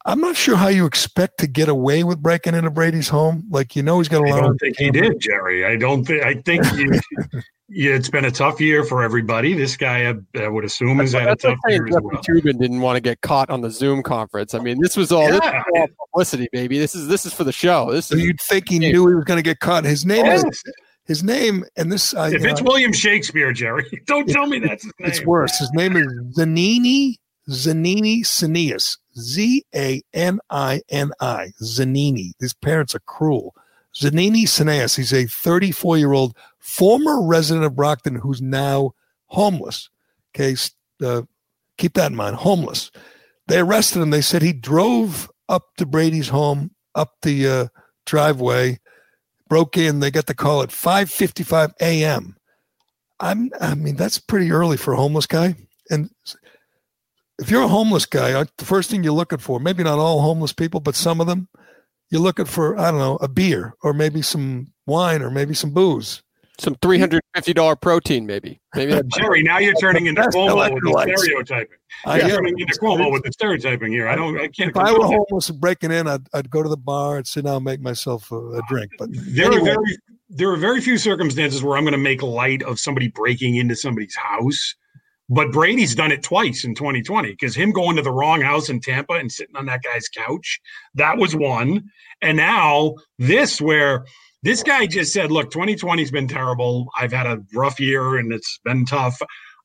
[0.07, 3.47] I'm not sure how you expect to get away with breaking into Brady's home.
[3.51, 4.39] Like you know, he's got a I lot.
[4.39, 5.65] I don't of think he did, Gerry.
[5.67, 6.23] I don't think.
[6.25, 6.91] I think you,
[7.69, 9.53] yeah, it's been a tough year for everybody.
[9.53, 12.23] This guy, I, I would assume, has had a tough saying year as Jeffrey well.
[12.23, 14.55] Toobin didn't want to get caught on the Zoom conference.
[14.55, 16.79] I mean, this was all, this was all publicity, baby.
[16.79, 17.93] This is this is for the show.
[17.93, 19.85] This So is you'd think he knew he was going to get caught.
[19.85, 20.63] His name is Yes.
[21.07, 22.15] His name, and this.
[22.15, 25.09] I, If it's uh, William Shakespeare, Gerry, don't tell me that's his name.
[25.09, 25.59] It's worse.
[25.59, 27.17] His name is Zanini
[27.49, 28.99] Zanini Cineas.
[29.19, 31.53] Z A N I N I.
[31.63, 32.33] Zanini.
[32.39, 33.55] His parents are cruel.
[33.95, 34.97] Zanini Cineas.
[34.97, 38.93] He's a 34 year old former resident of Brockton who's now
[39.27, 39.91] homeless.
[40.35, 40.55] Okay.
[41.05, 41.23] Uh,
[41.77, 42.37] keep that in mind.
[42.37, 42.91] Homeless.
[43.49, 44.11] They arrested him.
[44.11, 47.67] They said he drove up to Brady's home, up the uh,
[48.07, 48.79] driveway,
[49.51, 50.01] broke in.
[50.01, 52.37] They got the call at 5:55 a.m.
[53.21, 53.51] I'm.
[53.61, 55.57] I mean, that's pretty early for a homeless guy.
[55.91, 56.09] And
[57.39, 60.55] if you're a homeless guy, the first thing you're looking for, maybe not all homeless
[60.55, 61.49] people, but some of them,
[62.11, 65.73] you're looking for, I don't know, a beer or maybe some wine or maybe some
[65.73, 66.23] booze.
[66.61, 68.61] Some three hundred fifty dollar protein, maybe.
[68.75, 71.79] Maybe that- Gerry, now you're turning into Cuomo with the stereotyping.
[72.05, 72.31] I You're am.
[72.31, 74.09] turning into Cuomo with the stereotyping here.
[74.09, 74.39] I don't.
[74.39, 74.71] I can't.
[74.71, 77.27] If I were condone homeless and breaking in, I'd, I'd go to the bar and
[77.27, 78.91] sit down and make myself a, a drink.
[78.99, 79.97] But There anyway, are very
[80.29, 83.75] there are very few circumstances where I'm going to make light of somebody breaking into
[83.75, 84.75] somebody's house.
[85.33, 88.81] But Brady's done it twice in 2020 because him going to the wrong house in
[88.81, 90.61] Tampa and sitting on that guy's couch,
[90.95, 91.85] that was one.
[92.21, 94.05] And now this, where
[94.43, 96.89] this guy just said, Look, 2020's been terrible.
[96.99, 99.21] I've had a rough year and it's been tough.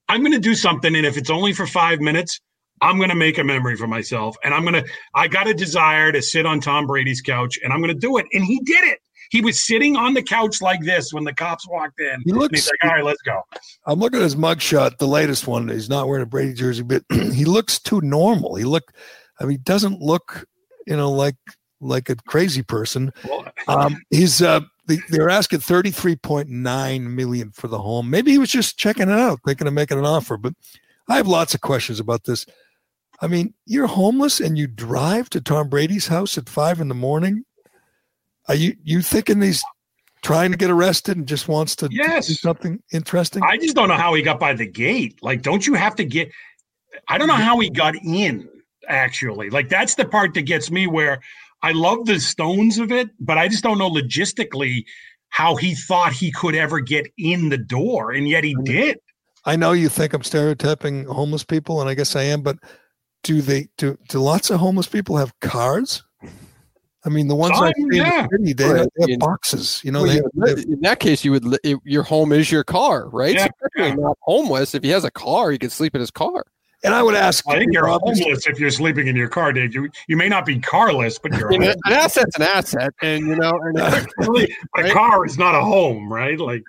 [0.09, 0.95] I'm going to do something.
[0.95, 2.39] And if it's only for five minutes,
[2.81, 4.35] I'm going to make a memory for myself.
[4.43, 7.71] And I'm going to, I got a desire to sit on Tom Brady's couch and
[7.73, 8.25] I'm going to do it.
[8.33, 8.99] And he did it.
[9.31, 12.21] He was sitting on the couch like this when the cops walked in.
[12.25, 13.41] He looks- he's like, all right, let's go.
[13.87, 15.67] I'm looking at his mugshot, the latest one.
[15.67, 18.55] He's not wearing a Brady jersey, but he looks too normal.
[18.55, 18.93] He look,
[19.39, 20.45] I mean, he doesn't look,
[20.85, 21.35] you know, like
[21.85, 23.11] like a crazy person.
[23.67, 28.11] Um, he's uh, they, they're asking 33.9 million for the home.
[28.11, 30.37] Maybe he was just checking it out, thinking of making an offer.
[30.37, 30.53] But
[31.09, 32.45] I have lots of questions about this.
[33.21, 36.93] I mean, you're homeless and you drive to Tom Brady's house at five in the
[36.95, 37.43] morning.
[38.47, 39.63] Are you you thinking he's
[40.21, 42.27] trying to get arrested and just wants to Yes.
[42.27, 43.41] do something interesting?
[43.43, 45.17] I just don't know how he got by the gate.
[45.23, 46.29] Like, don't you have to get?
[47.07, 48.47] I don't know how he got in.
[48.87, 50.85] Actually, like that's the part that gets me.
[50.85, 51.19] Where
[51.65, 54.85] I love the stones of it, but I just don't know logistically
[55.29, 58.99] how he thought he could ever get in the door, and yet he did.
[59.45, 62.57] I know you think I'm stereotyping homeless people, and I guess I am, but
[63.23, 66.03] do they do do lots of homeless people have cars?
[67.03, 68.27] I mean, the ones I Some, see in the yeah.
[68.31, 68.77] city, they, Right.
[68.77, 69.81] have, they have In- boxes.
[69.83, 72.03] You know, Well, they you have, they have- in that case, you would it- your
[72.03, 73.33] home is your car, right?
[73.35, 74.75] Yeah, so technically not homeless.
[74.75, 76.45] If he has a car, he can sleep in his car.
[76.85, 77.43] And I would ask.
[77.47, 79.73] I think you you're know, obviously- homeless if you're sleeping in your car, Dave.
[79.73, 83.27] You you may not be carless, but you're I mean, an asset's an asset, and
[83.27, 86.39] you know, and Really, a car is not a home, right?
[86.39, 86.63] Like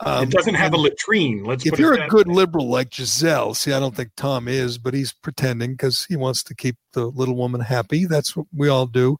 [0.00, 1.44] Um, it doesn't have a latrine.
[1.44, 4.76] Let's if you're a that good liberal like Gisele, see, I don't think Tom is,
[4.78, 8.06] but he's pretending because he wants to keep the little woman happy.
[8.06, 9.16] That's what we all do.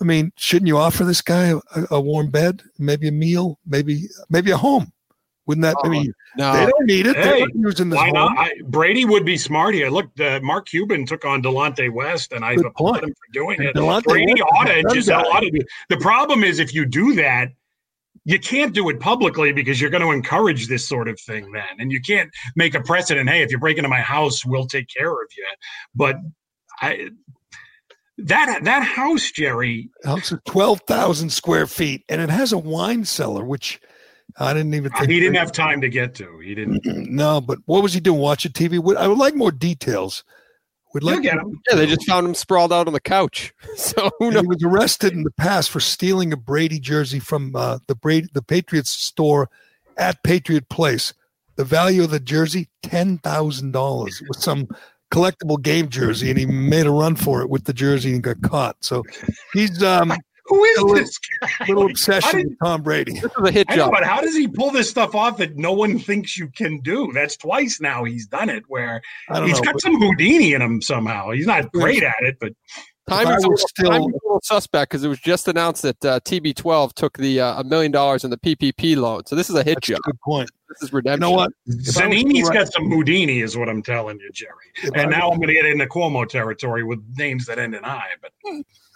[0.00, 4.04] I mean, shouldn't you offer this guy a, a warm bed, maybe a meal, maybe
[4.30, 4.92] maybe a home?
[5.48, 5.76] Wouldn't that?
[5.82, 6.52] I mean, no.
[6.52, 7.14] they don't need it.
[7.16, 8.38] They're Hey, using this why not?
[8.38, 9.88] I, Brady would be smart here.
[9.88, 13.04] Look, uh, Mark Cuban took on Delonte West, and I Good applaud point.
[13.04, 13.74] him for doing And it.
[13.74, 15.50] Delonte Brady West ought to, gun Gisele ought to.
[15.50, 17.48] do- The problem is if you do that,
[18.24, 21.64] you can't do it publicly because you're going to encourage this sort of thing then,
[21.78, 23.28] and you can't make a precedent.
[23.30, 25.46] Hey, if you break into my house, we'll take care of you.
[25.94, 26.16] But
[26.82, 27.08] I.
[28.22, 33.04] That that house, Gerry, house is twelve thousand square feet, and it has a wine
[33.04, 33.80] cellar, which
[34.36, 36.38] I didn't even think he didn't have time to get to.
[36.38, 36.84] He didn't.
[37.08, 38.20] No, but what was he doing?
[38.20, 38.74] Watching TV?
[38.96, 40.24] I would like more details.
[40.94, 41.22] Would like.
[41.22, 41.60] get him.
[41.68, 43.52] Yeah, they just found him sprawled out on the couch.
[43.76, 44.42] So who knows?
[44.42, 48.28] He was arrested in the past for stealing a Brady jersey from uh, the Brady
[48.32, 49.48] the Patriots store
[49.96, 51.14] at Patriot Place.
[51.56, 54.20] The value of the jersey ten thousand dollars.
[54.20, 54.68] It was some
[55.10, 58.40] collectible game jersey, and he made a run for it with the jersey and got
[58.42, 58.76] caught.
[58.80, 59.04] So
[59.52, 60.12] he's um
[60.48, 61.48] Who is little, this guy?
[61.68, 63.12] little obsession did- with Tom Brady.
[63.12, 63.92] This is a hit I know, job.
[63.92, 67.10] but how does he pull this stuff off that no one thinks you can do?
[67.12, 68.64] That's twice now he's done it.
[68.68, 71.30] Where I don't he's know, got but- some Houdini in him somehow.
[71.30, 72.52] He's not great at it, but
[73.08, 75.82] Time is, a little, still- time is a little suspect because it was just announced
[75.82, 79.24] that uh, TB12 took the uh, a million dollars in the PPP loan.
[79.26, 80.00] So this is a hit That's a job.
[80.02, 80.50] good point.
[80.68, 81.22] This is redemption.
[81.22, 81.52] You know what?
[81.66, 84.50] If I was Zanini's to write- got some Houdini, is what I'm telling you, Gerry.
[84.82, 87.58] If I And now was- I'm going to get into Cuomo territory with names that
[87.58, 88.04] end in I.
[88.20, 88.32] But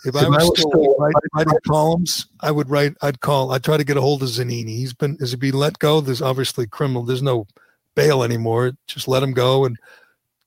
[0.05, 2.95] If I was still write- writing columns, I would write.
[3.03, 3.53] I'd call.
[3.53, 4.69] I'd try to get a hold of Zanini.
[4.77, 5.17] He's been.
[5.21, 6.01] Is he being let go?
[6.01, 7.03] There's obviously criminal.
[7.05, 7.47] There's no
[7.95, 8.73] bail anymore.
[8.87, 9.77] Just let him go and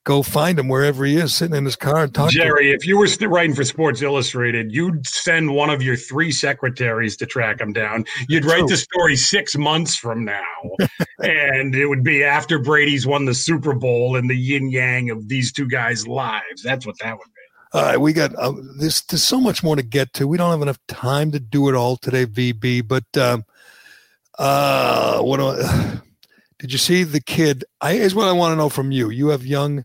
[0.06, 2.30] go find him wherever he is, sitting in his car and talk.
[2.30, 2.46] to him.
[2.46, 7.16] Gerry, if you were writing for Sports Illustrated, you'd send one of your three secretaries
[7.18, 8.04] to track him down.
[8.28, 8.68] You'd write True.
[8.68, 10.44] the story six months from now,
[11.18, 15.28] and it would be after Brady's won the Super Bowl and the yin yang of
[15.28, 16.62] these two guys' lives.
[16.62, 17.78] That's what that would be.
[17.78, 19.02] All right, we got uh, this.
[19.02, 20.28] There's so much more to get to.
[20.28, 22.86] We don't have enough time to do it all today, VB.
[22.86, 23.44] But um,
[24.38, 26.00] uh, what do I,
[26.60, 27.64] did you see the kid?
[27.80, 29.10] I is what I want to know from you.
[29.10, 29.84] You have young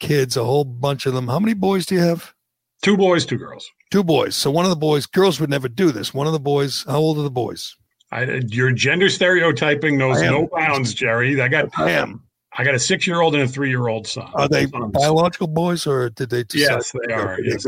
[0.00, 1.28] kids, a whole bunch of them.
[1.28, 2.34] How many boys do you have?
[2.82, 3.68] Two boys, two girls.
[3.90, 4.36] Two boys.
[4.36, 6.12] So one of the boys, girls would never do this.
[6.12, 7.74] One of the boys, how old are the boys?
[8.12, 11.40] I, your gender stereotyping knows no bounds, Gerry.
[11.40, 12.22] I got I am.
[12.58, 14.30] I got a six year old and a three year old son.
[14.34, 14.92] Are they Sons.
[14.92, 16.70] biological boys or did they decide?
[16.76, 17.38] Yes, they are.
[17.42, 17.64] Yes,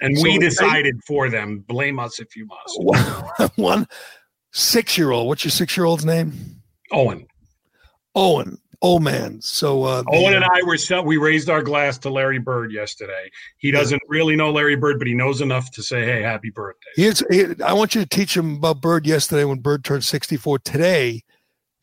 [0.00, 1.64] and So we they- decided for them.
[1.66, 2.78] Blame us if you must.
[3.38, 3.88] One, one
[4.52, 5.26] six-year-old.
[5.28, 6.32] What's your six-year-old's name?
[6.92, 7.26] Owen.
[8.14, 8.58] Owen.
[8.82, 9.40] Oh man.
[9.42, 13.30] So uh, the- Owen and I were we raised our glass to Larry Bird yesterday.
[13.58, 16.90] He doesn't really know Larry Bird, but he knows enough to say, "Hey, happy birthday."
[16.96, 20.60] Here's, here, I want you to teach him about Bird yesterday when Bird turned 64.
[20.60, 21.22] Today,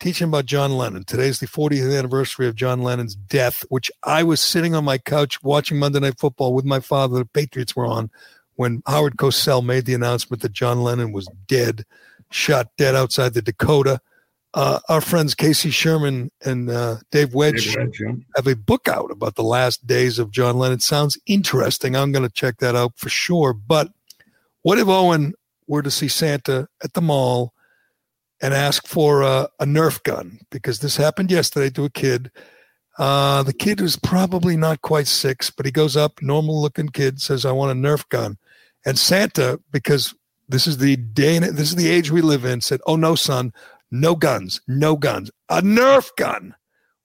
[0.00, 1.04] teach him about John Lennon.
[1.04, 5.42] Today's the 40th anniversary of John Lennon's death, which I was sitting on my couch
[5.42, 7.18] watching Monday Night Football with my father.
[7.18, 8.10] The Patriots were on
[8.56, 11.84] when Howard Cosell made the announcement that John Lennon was dead,
[12.30, 14.00] shot dead outside the Dakota.
[14.54, 18.12] Uh, our friends Casey Sherman and uh, Dave Wedge Dave Wedge, yeah.
[18.34, 20.80] have a book out about the last days of John Lennon.
[20.80, 21.94] Sounds interesting.
[21.94, 23.52] I'm going to check that out for sure.
[23.52, 23.90] But
[24.62, 25.34] what if Owen
[25.66, 27.52] were to see Santa at the mall
[28.40, 30.40] and ask for a, a Nerf gun?
[30.50, 32.30] Because this happened yesterday to a kid.
[32.98, 37.20] Uh, the kid was probably not quite six, but he goes up, normal looking kid,
[37.20, 38.38] says, I want a Nerf gun.
[38.84, 40.14] And Santa, because
[40.48, 43.52] this is the day this is the age we live in, said, Oh no, son,
[43.90, 46.54] no guns, no guns, a Nerf gun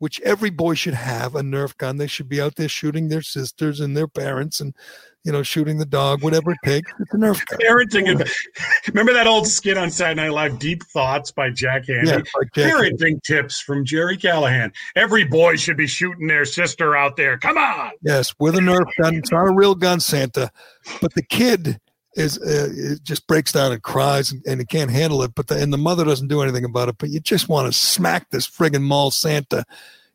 [0.04, 1.96] which every boy should have a Nerf gun.
[1.96, 4.76] They should be out there shooting their sisters and their parents and,
[5.24, 6.92] you know, shooting the dog, whatever it takes.
[7.00, 7.58] It's a Nerf gun.
[7.62, 8.20] Parenting.
[8.20, 8.30] adv-
[8.90, 12.08] Remember that old skit on Saturday Night Live, Deep Thoughts by Jack Handey?
[12.08, 12.92] Yeah, Jack Handey.
[12.92, 14.74] Parenting tips from Gerry Callahan.
[14.98, 17.38] Every boy should be shooting their sister out there.
[17.38, 17.92] Come on.
[18.02, 19.16] Yes, with a Nerf gun.
[19.16, 20.52] It's not a real gun, Santa.
[21.00, 21.80] But the kid
[22.16, 25.34] is uh, it just breaks down and cries and, and he can't handle it.
[25.35, 26.98] But the, and the mother doesn't do anything about it.
[26.98, 29.65] But you just want to smack this friggin' mall Santa.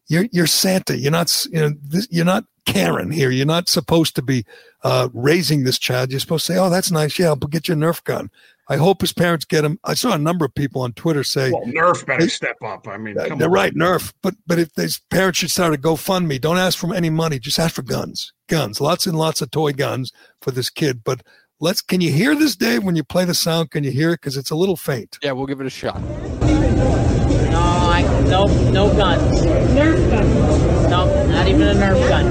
[0.06, 0.96] You're you're Santa.
[0.96, 3.30] You're not you know this, you're not Karen here.
[3.30, 4.44] You're not supposed to be
[4.82, 6.10] uh, raising this child.
[6.10, 7.18] You're supposed to say, "Oh, that's nice.
[7.18, 8.30] Yeah, but get your Nerf gun."
[8.70, 9.78] I hope his parents get him.
[9.84, 12.86] I saw a number of people on Twitter say, Well, Nerf better step up.
[12.86, 13.54] I mean, come they're on.
[13.54, 14.12] right, Nerf.
[14.22, 17.38] But but if these parents should start a GoFundMe, don't ask for any money.
[17.38, 20.12] Just ask for guns, guns, lots and lots of toy guns
[20.42, 21.02] for this kid.
[21.02, 21.22] But
[21.60, 21.80] let's.
[21.80, 22.84] Can you hear this, Dave?
[22.84, 24.20] When you play the sound, can you hear it?
[24.20, 25.18] Because it's a little faint.
[25.22, 26.00] Yeah, we'll give it a shot.
[26.00, 29.42] No, I no no guns.
[29.42, 30.90] Nerf gun.
[30.90, 32.26] No, not even a Nerf gun.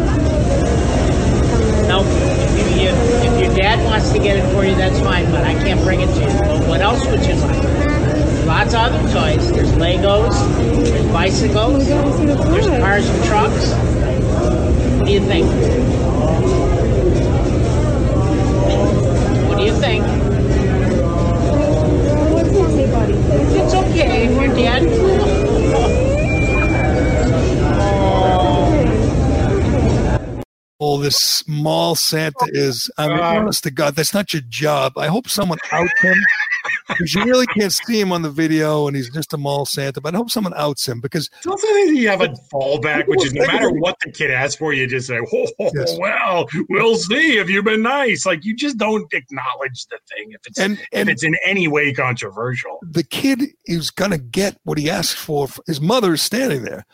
[1.88, 5.26] No, if, you, you, if your dad wants to get it for you, that's fine,
[5.32, 6.40] but I can't bring it to you.
[6.40, 7.88] But what else would you like?
[8.48, 9.52] lots of other toys.
[9.52, 13.72] There's Legos, there's bicycles, there's cars and trucks.
[14.98, 16.07] What do you think?
[19.58, 20.06] What do you think?
[23.56, 24.84] It's okay if you're dead.
[30.80, 32.92] Oh, this small Santa is.
[33.00, 34.96] I mean, uh, honest to God, that's not your job.
[34.96, 36.18] I hope someone out him
[36.88, 40.02] because you really can't see him on the video, and he's just a mall Santa.
[40.02, 43.34] But I hope someone outs him because It's also you have a fallback, which is
[43.34, 45.98] no matter what the kid asks for, you just say, "Oh, Yes.
[46.00, 50.42] well, we'll see if you've been nice." Like you just don't acknowledge the thing if
[50.48, 52.80] it's And- and- if it's in any way controversial.
[52.90, 55.48] the kid is to get what he asks for.
[55.66, 56.86] His mother is standing there.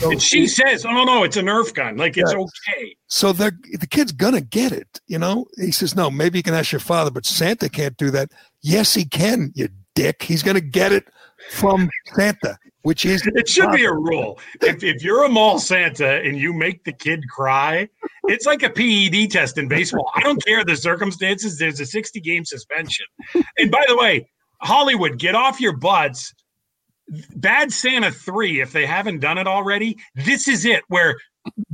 [0.00, 1.96] So, And she says, "Oh no, no, it's a Nerf gun.
[1.96, 2.38] Like it's Yeah.
[2.40, 5.00] okay." so they're, the kid's to get it.
[5.08, 8.10] You know, he says, no, maybe you can ask your father, but Santa can't do
[8.12, 8.30] that.
[8.62, 10.22] Yes, he can, you dick.
[10.22, 11.04] He's going to get it
[11.50, 14.38] from Santa, which is It should be a rule.
[14.62, 17.88] If, if you're a mall Santa and you make the kid cry,
[18.24, 20.10] it's like a PED test in baseball.
[20.14, 21.58] I don't care the circumstances.
[21.58, 23.06] There's a 60 game suspension.
[23.58, 24.28] And by the way,
[24.60, 26.34] Hollywood, get off your butts.
[27.34, 31.16] Bad Santa 3, if they haven't done it already, this is it where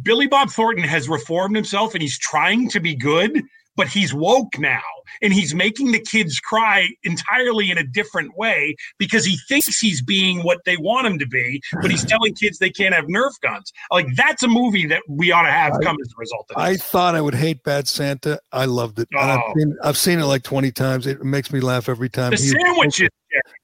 [0.02, 3.42] Billy Bob Thornton has reformed himself and he's trying to be good,
[3.76, 4.80] but he's woke now
[5.22, 10.02] and he's making the kids cry entirely in a different way because he thinks he's
[10.02, 13.32] being what they want him to be, but he's telling kids they can't have Nerf
[13.42, 13.72] guns.
[13.90, 16.76] Like that's a movie that we ought to have come as a result of I
[16.76, 18.40] thought I would hate Bad Santa.
[18.52, 19.08] I loved it.
[19.12, 19.52] And I've, Oh.
[19.56, 21.06] seen, I've seen it like 20 times.
[21.06, 22.30] It makes me laugh every time.
[22.30, 23.10] the He- sandwiches, Gerry,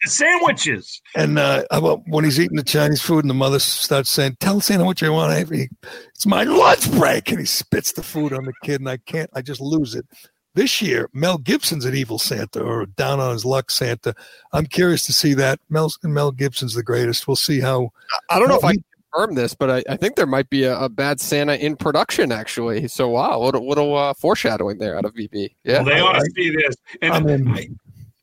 [0.02, 1.00] the sandwiches.
[1.14, 1.64] And uh,
[2.06, 5.12] when he's eating the Chinese food and the mother starts saying, Tell Santa what you
[5.12, 5.52] want.
[5.52, 5.68] He,
[6.14, 7.30] it's my lunch break.
[7.30, 10.06] And he spits the food on the kid, and I can't, I just lose it.
[10.54, 14.14] This year, Mel Gibson's an evil Santa or down on his luck Santa.
[14.52, 15.60] I'm curious to see that.
[15.70, 17.26] Mel, Mel Gibson's the greatest.
[17.26, 17.90] We'll see how.
[18.28, 20.50] I don't know if how I can confirm this, but I, I think there might
[20.50, 22.86] be a, a bad Santa in production actually.
[22.88, 25.54] So wow, what a little uh, foreshadowing there out of VB.
[25.64, 26.76] Yeah, Well, they ought to see this.
[27.00, 27.78] And I'm in.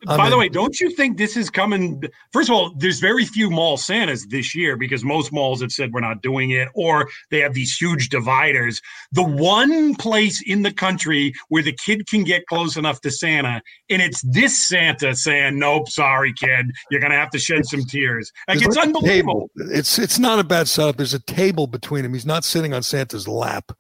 [0.07, 2.01] I- by the way, don't you think this is coming?
[2.31, 5.91] First of all, there's very few mall Santas this year because most malls have said
[5.91, 8.81] we're not doing it, or they have these huge dividers.
[9.11, 13.61] The one place in the country where the kid can get close enough to Santa,
[13.89, 18.31] and it's this Santa saying, "Nope, sorry, kid, you're gonna have to shed some tears."
[18.47, 19.49] Like it's like unbelievable.
[19.55, 20.95] It's it's not a bad setup.
[20.95, 22.13] There's a table between him.
[22.13, 23.71] He's not sitting on Santa's lap,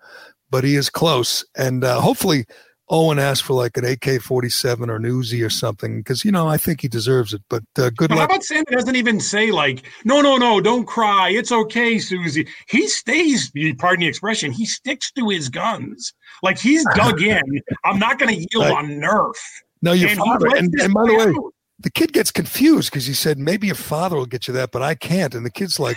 [0.49, 1.45] but he is close.
[1.55, 2.45] And uh, hopefully,
[2.91, 6.57] Owen asked for like an AK-47 or an Uzi or something because you know I
[6.57, 7.41] think he deserves it.
[7.49, 10.85] But uh, good But how about Santa doesn't even say like, "No, no, no, don't
[10.85, 11.29] cry.
[11.29, 13.51] It's okay, Susie." He stays.
[13.77, 14.51] Pardon the expression.
[14.51, 16.13] He sticks to his guns.
[16.41, 17.41] Like he's dug in.
[17.83, 18.77] I'm not going to yield Right.
[18.77, 19.33] on Nerf.
[19.81, 20.47] No, your And father.
[20.55, 21.33] And, and by the way,
[21.79, 24.81] the kid gets confused because he said maybe your father will get you that, but
[24.81, 25.33] I can't.
[25.35, 25.95] And the kid's like,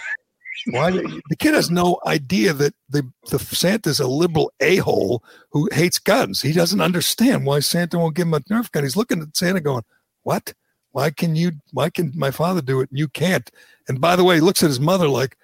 [0.67, 0.91] why?
[1.29, 5.99] The kid has no idea that the the Santa's a liberal a hole who hates
[5.99, 6.43] guns.
[6.43, 8.83] He doesn't understand why Santa won't give him a Nerf gun.
[8.83, 9.85] He's looking at Santa going,
[10.23, 10.55] what?
[10.93, 11.53] Why can you?
[11.73, 13.51] Why can my father do it and you can't?
[13.89, 15.37] And by the way, he looks at his mother like.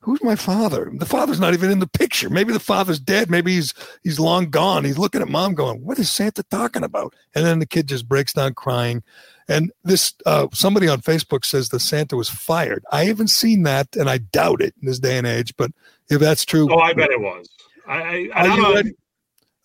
[0.00, 0.92] Who's my father?
[0.94, 2.30] The father's not even in the picture.
[2.30, 3.28] Maybe the father's dead.
[3.28, 3.74] Maybe he's
[4.04, 4.84] he's long gone.
[4.84, 8.06] He's looking at mom, going, "What is Santa talking about?" And then the kid just
[8.06, 9.02] breaks down crying.
[9.48, 12.82] And this uh, somebody on Facebook says the Santa was fired.
[12.90, 15.54] I haven't seen that, and I doubt it in this day and age.
[15.56, 15.70] But
[16.10, 17.48] if that's true, Oh, I bet it was.
[17.86, 18.74] I, I, Are don't you know.
[18.74, 18.92] ready?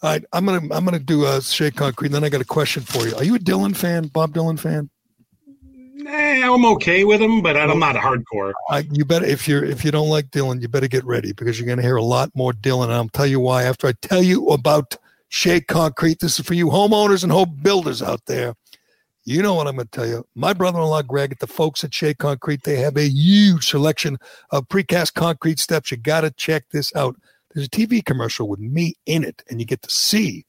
[0.04, 2.08] All right, I'm gonna I'm gonna do a Shea Concrete.
[2.08, 3.16] And then I got a question for you.
[3.16, 4.90] Are you a Dylan fan, Bob Dylan fan?
[6.08, 8.54] Eh, I'm okay with him, but I'm not a hardcore.
[8.70, 11.60] I, you better if you're if you don't like Dylan, you better get ready because
[11.60, 12.86] you're going to hear a lot more Dylan.
[12.86, 14.98] And I'll tell you why after I tell you about
[15.30, 16.20] Shea Concrete.
[16.20, 18.54] This is for you homeowners and home builders out there.
[19.24, 20.26] You know what I'm going to tell you.
[20.34, 24.18] My brother-in-law Greg at the folks at Shea Concrete, they have a huge selection
[24.50, 25.92] of precast concrete steps.
[25.92, 27.16] You got to check this out.
[27.54, 30.46] There's a TV commercial with me in it, and you get to see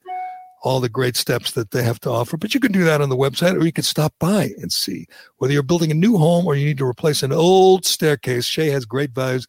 [0.63, 2.37] all the great steps that they have to offer.
[2.37, 5.07] But you can do that on the website, or you can stop by and see.
[5.37, 8.71] Whether you're building a new home or you need to replace an old staircase, Shea
[8.71, 9.47] has great values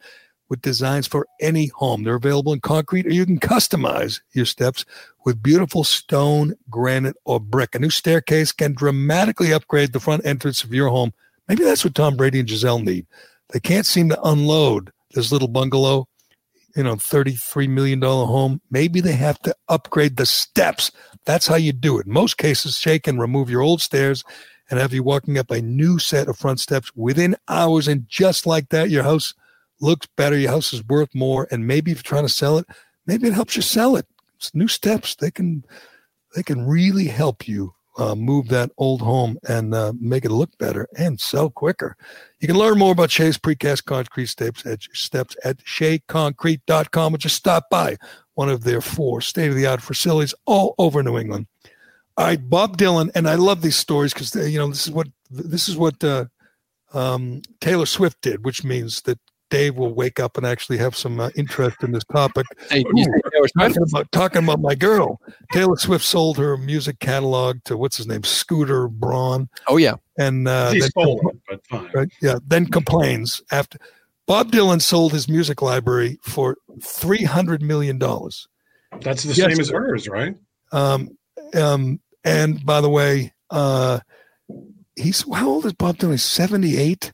[0.53, 2.03] with designs for any home.
[2.03, 4.85] They're available in concrete, or you can customize your steps
[5.25, 7.73] with beautiful stone, granite, or brick.
[7.73, 11.11] A new staircase can dramatically upgrade the front entrance of your home.
[11.47, 13.07] Maybe that's what Tom Brady and Gisele need.
[13.49, 16.07] They can't seem to unload this little bungalow
[16.75, 20.91] you know, $33 million home, maybe they have to upgrade the steps.
[21.25, 22.07] That's how you do it.
[22.07, 24.23] Most cases, Shea and remove your old stairs
[24.69, 27.87] and have you walking up a new set of front steps within hours.
[27.87, 29.33] And just like that, your house
[29.83, 30.37] looks better.
[30.37, 31.47] Your house is worth more.
[31.51, 32.65] And maybe if you're trying to sell it,
[33.05, 34.07] maybe it helps you sell it.
[34.37, 35.15] It's new steps.
[35.15, 35.65] They can,
[36.35, 40.57] they can really help you uh, move that old home and uh, make it look
[40.57, 41.95] better and sell quicker.
[42.39, 47.35] You can learn more about Shea's precast concrete steps at steps at sheaconcrete.com or just
[47.35, 47.97] stop by
[48.33, 51.47] one of their four state of the art facilities all over New England.
[52.17, 55.07] All right, Bob Dylan, and I love these stories because you know this is what
[55.31, 56.25] this is what uh,
[56.93, 59.19] um, Taylor Swift did, which means that
[59.53, 62.45] Dave will wake up and actually have some uh, interest in this topic.
[62.69, 63.05] Hey, Ooh,
[63.59, 65.19] talking, about, talking about my girl,
[65.51, 69.47] Taylor Swift sold her music catalog to what's his name, Scooter Braun.
[69.67, 71.91] Oh yeah, and uh, He then- stole it, but fine.
[71.93, 73.77] right, yeah, then complains after
[74.25, 78.47] Bob Dylan sold his music library for three hundred million dollars.
[79.01, 79.51] That's the Yes.
[79.51, 80.35] same as hers, right?
[80.71, 81.15] Um,
[81.53, 83.99] um, and by the way, uh,
[84.95, 86.19] he's how old is Bob Dylan?
[86.19, 87.11] Seventy eight,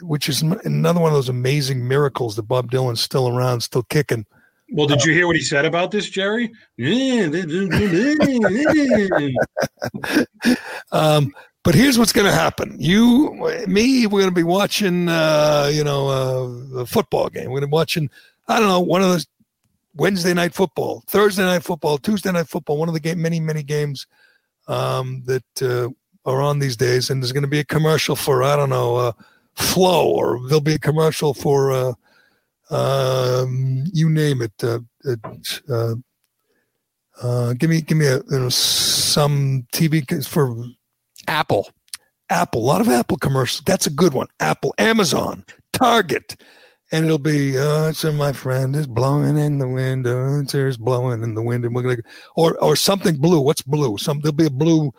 [0.00, 4.26] which is another one of those amazing miracles that Bob Dylan's still around, still kicking.
[4.70, 6.50] Well, did you hear what he said about this, Gerry?
[10.92, 11.32] Um,
[11.64, 12.76] but here's what's going to happen.
[12.78, 13.32] You,
[13.66, 17.44] me, we're going to be watching, uh, you know, uh, a football game.
[17.44, 18.10] We're going to be watching,
[18.48, 19.26] I don't know, one of those
[19.94, 23.62] Wednesday night football, Thursday night football, Tuesday night football, one of the game, many, many
[23.62, 24.06] games
[24.66, 25.88] um, that uh,
[26.28, 27.10] are on these days.
[27.10, 29.12] And there's going to be a commercial for, I don't know, uh,
[29.56, 31.92] Flo, or there'll be a commercial for, uh,
[32.70, 34.52] um, you name it.
[34.62, 34.80] Uh,
[35.68, 35.94] uh,
[37.22, 40.56] uh, give me, give me a, you know, some TV for
[41.28, 41.68] Apple.
[42.30, 43.62] Apple, a lot of Apple commercials.
[43.66, 44.26] That's a good one.
[44.40, 46.36] Apple, Amazon, Target.
[46.90, 51.22] And it'll be, uh, so my friend is blowing in the wind, uh, it's blowing
[51.22, 51.96] in the wind, and we're gonna,
[52.36, 53.40] or or something blue.
[53.40, 53.96] What's blue?
[53.96, 54.92] Some there'll be a blue,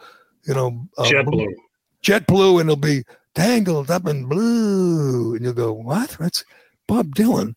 [0.48, 1.56] you know, uh, Jet blue.
[2.02, 3.04] jet blue, and it'll be
[3.36, 6.18] tangled up in blue, and you'll go, what?
[6.20, 6.44] That's
[6.88, 7.56] Bob Dylan.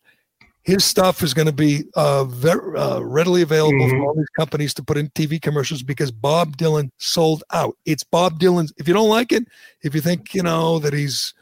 [0.62, 4.74] His stuff is going to be uh, very uh, readily available for all these companies
[4.74, 7.76] to put in TV commercials because Bob Dylan sold out.
[7.84, 8.72] It's Bob Dylan's.
[8.76, 9.44] If you don't like it,
[9.82, 11.34] if you think you know that he's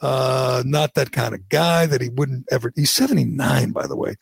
[0.00, 2.72] uh, not that kind of guy, that he wouldn't ever.
[2.76, 4.14] He's seventy nine, by the way.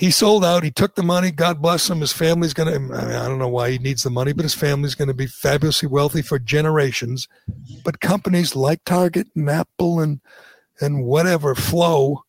[0.00, 0.62] He sold out.
[0.62, 1.30] He took the money.
[1.30, 2.00] God bless him.
[2.00, 2.96] His family's going to.
[2.96, 5.88] I, don't know why he needs the money, but his family's going to be fabulously
[5.88, 7.28] wealthy for generations.
[7.84, 10.20] But companies like Target and Apple and
[10.80, 12.24] and whatever Flo.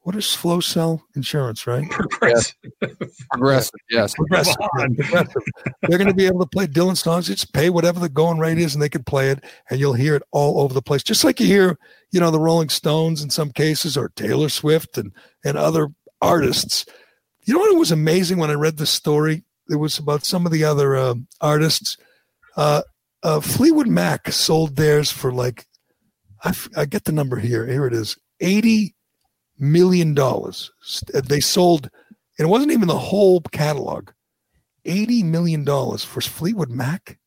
[0.00, 1.06] What does Flo sell?
[1.16, 1.88] Insurance, right?
[1.90, 2.54] Progressive.
[3.32, 4.14] Progressive, yes.
[4.14, 4.56] Progressive.
[4.58, 4.94] Come on.
[4.94, 5.42] yeah, progressive.
[5.88, 7.28] They're going to be able to play Dylan songs.
[7.28, 10.16] Just pay whatever the going rate is, and they can play it, and you'll hear
[10.16, 11.02] it all over the place.
[11.02, 11.78] Just like you hear,
[12.10, 15.12] you know, the Rolling Stones in some cases, or Taylor Swift and
[15.42, 15.88] and other
[16.20, 16.84] artists.
[17.46, 19.44] You know what was amazing when I read this story?
[19.70, 21.96] It was about some of the other uh, artists.
[22.56, 22.82] Uh,
[23.22, 25.66] uh, Fleetwood Mac sold theirs for like,
[26.44, 27.66] I, f- I get the number here.
[27.66, 28.94] Here it is, eighty
[29.58, 30.70] million dollars.
[31.12, 31.88] They sold,
[32.38, 34.10] and it wasn't even the whole catalog.
[34.84, 37.18] Eighty million dollars for Fleetwood Mac.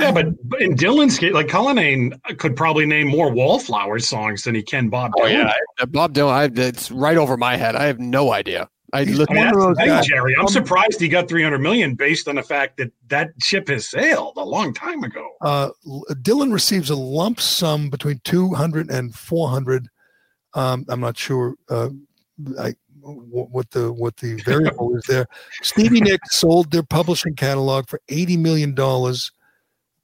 [0.00, 4.54] Yeah, but but in Dylan's case, like Cullinane could probably name more Wallflowers songs than
[4.54, 5.24] he can Bob Dylan.
[5.24, 5.52] Oh yeah,
[5.86, 6.30] Bob Dylan.
[6.30, 7.74] I, it's right over my head.
[7.74, 8.68] I have no idea.
[8.92, 9.30] I I look.
[9.30, 10.06] mean, that's the thing, guys.
[10.06, 10.34] Gerry.
[10.36, 13.88] I'm Um, surprised he got 300 million based on the fact that that ship has
[13.88, 15.28] sailed a long time ago.
[15.42, 15.70] Uh,
[16.22, 19.88] Dylan receives a lump sum between 200 and 400.
[20.54, 21.90] Um, I'm not sure uh,
[22.58, 22.70] I,
[23.02, 25.26] wh- what the what the variable is there.
[25.62, 29.30] Stevie Nicks sold their publishing catalog for 80 million dollars.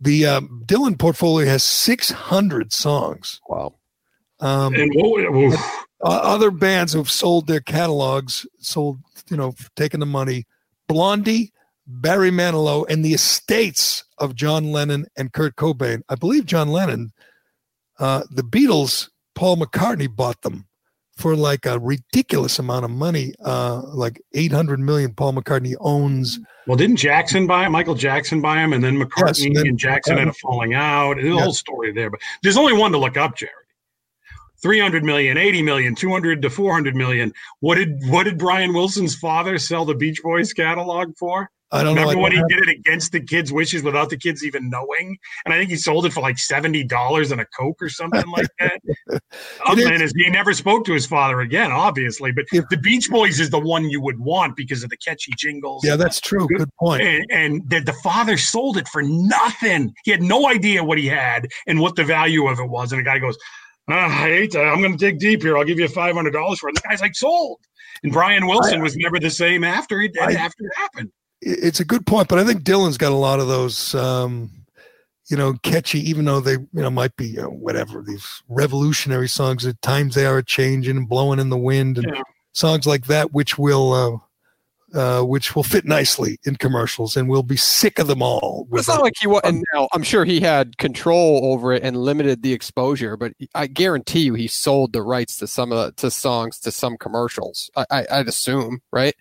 [0.00, 3.40] The um, Dylan portfolio has 600 songs.
[3.48, 3.76] Wow.
[4.40, 5.54] Um, And what, oof.
[6.04, 8.98] Uh, other bands who've sold their catalogs, sold,
[9.30, 10.44] you know, taken the money.
[10.86, 11.50] Blondie,
[11.86, 16.02] Barry Manilow, and the estates of John Lennon and Kurt Cobain.
[16.10, 17.12] I believe John Lennon,
[17.98, 20.66] uh, the Beatles, Paul McCartney bought them
[21.16, 25.14] for like a ridiculous amount of money, uh, like 800 million.
[25.14, 26.38] Paul McCartney owns.
[26.66, 27.70] well, didn't Jackson buy it?
[27.70, 31.14] Michael Jackson buy him, and then McCartney and then and Jackson had a falling out.
[31.16, 31.42] There's a Yeah.
[31.44, 33.52] whole story there, but there's only one to look up, Gerry.
[34.64, 37.34] 300 million, 80 million, 200 to 400 million.
[37.60, 41.50] What did what did Brian Wilson's father sell the Beach Boys catalog for?
[41.70, 41.96] I don't.
[41.96, 45.18] Remember I when he did it against the kids' wishes without the kids even knowing?
[45.44, 48.24] And I think he sold it for like seventy dollars and a Coke or something
[48.30, 48.80] like that.
[49.66, 52.32] Um, is- and he never spoke to his father again, obviously.
[52.32, 55.84] But the Beach Boys is the one you would want because of the catchy jingles.
[55.84, 56.46] Yeah, that's true.
[56.46, 57.02] Good point.
[57.02, 59.92] And, and the, the father sold it for nothing.
[60.04, 62.92] He had no idea what he had and what the value of it was.
[62.92, 63.36] And the guy goes,
[63.88, 64.64] "Ah, I hate that.
[64.64, 65.56] I'm going to dig deep here.
[65.58, 66.74] I'll give you five hundred dollars for it.
[66.76, 67.60] The guy's like, sold.
[68.02, 71.10] And Brian Wilson was never the same after it I- after it happened.
[71.40, 74.50] it's a good point, but I think Dylan's got a lot of those, um,
[75.30, 79.28] you know, catchy, even though they, you know, might be, you know, whatever, these revolutionary
[79.28, 79.64] songs.
[79.66, 82.22] At times they are changing and blowing in the wind and Yeah.
[82.52, 84.18] songs like that, which will, uh,
[84.94, 88.66] uh, which will fit nicely in commercials, and we'll be sick of them all.
[88.72, 89.40] It's not like he was.
[89.44, 93.66] And now I'm sure he had control over it and limited the exposure, but I
[93.66, 97.70] guarantee you he sold the rights to some of the, to songs to some commercials.
[97.76, 99.14] I, I, I'd assume, right?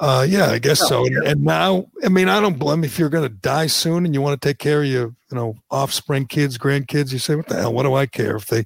[0.00, 1.04] Uh, yeah, I guess so.
[1.04, 4.14] And, and now, I mean, I don't blame if you're going to die soon and
[4.14, 7.12] you want to take care of your, you know, offspring, kids, grandkids.
[7.12, 7.74] You say, what the hell?
[7.74, 8.64] What do I care if they?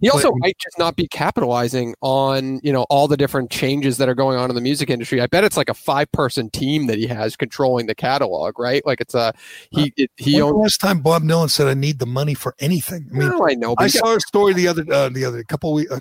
[0.00, 4.08] He also might just not be capitalizing on, you know, all the different changes that
[4.08, 5.20] are going on in the music industry.
[5.20, 8.84] I bet it's like a five person team that he has controlling the catalog, right?
[8.84, 9.32] Like it's a
[9.70, 9.92] he.
[9.96, 10.56] It, he owns.
[10.56, 13.54] last time Bob Dylan said, "I need the money for anything." I mean, No, I
[13.54, 16.00] know, I he got- saw a story the other uh, the other couple we- a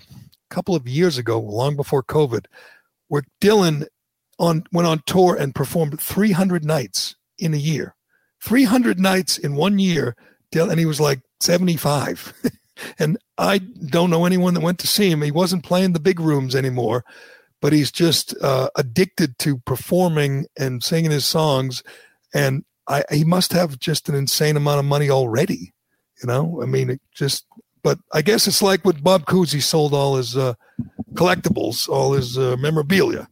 [0.49, 2.45] couple of years ago, long before COVID,
[3.09, 3.85] where Dylan
[4.41, 7.95] on went on tour and performed 300 nights in a year,
[8.43, 10.17] 300 nights in one year.
[10.53, 12.33] And he was like 75.
[12.99, 15.21] and I don't know anyone that went to see him.
[15.21, 17.05] He wasn't playing the big rooms anymore,
[17.61, 21.83] but he's just uh, addicted to performing and singing his songs.
[22.33, 25.71] And I, he must have just an insane amount of money already.
[26.21, 27.45] You know, I mean, it just.
[27.83, 30.53] But I guess it's like with Bob Cousy sold all his uh,
[31.15, 33.27] collectibles, all his uh, memorabilia,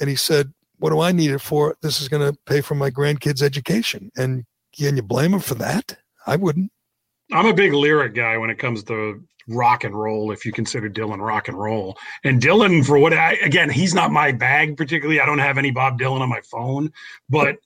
[0.00, 1.76] and he said, "What do I need it for?
[1.82, 4.44] This is going to pay for my grandkids' education." And
[4.76, 5.98] can you blame him for that?
[6.26, 6.72] I wouldn't.
[7.32, 10.88] I'm a big lyric guy when it comes to rock and roll, if you consider
[10.88, 11.96] Dylan rock and roll.
[12.24, 15.20] And Dylan, for what I, again, he's not my bag particularly.
[15.20, 16.92] I don't have any Bob Dylan on my phone,
[17.28, 17.56] but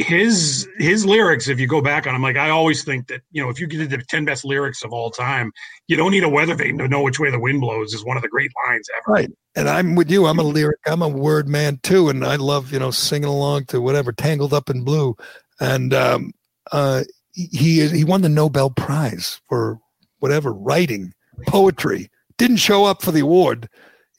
[0.00, 3.42] his his lyrics, if you go back on them, like I always think that, you
[3.42, 5.52] know, if you get the 10 best lyrics of all time,
[5.88, 8.16] you don't need a weather vane to know which way the wind blows is one
[8.16, 9.12] of the great lines ever.
[9.12, 9.30] Right.
[9.54, 10.26] And I'm with you.
[10.26, 10.78] I'm a lyric.
[10.86, 14.54] I'm a word man too, and I love you know singing along to whatever "Tangled
[14.54, 15.16] Up in Blue,"
[15.60, 16.32] and um,
[16.72, 17.02] uh,
[17.34, 19.78] he is he won the Nobel Prize for
[20.20, 21.12] whatever writing
[21.46, 22.10] poetry.
[22.38, 23.68] Didn't show up for the award.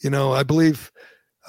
[0.02, 0.92] You know, I believe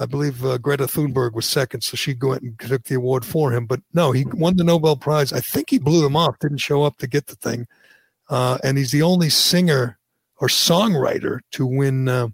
[0.00, 3.52] I believe uh, Greta Thunberg was second, so she went and took the award for
[3.52, 3.66] him.
[3.66, 5.32] But no, he won the Nobel Prize.
[5.32, 6.38] I think he blew them off.
[6.38, 7.66] Didn't show up to get the thing,
[8.30, 9.98] uh, and he's the only singer
[10.38, 12.08] or songwriter to win.
[12.08, 12.28] Uh,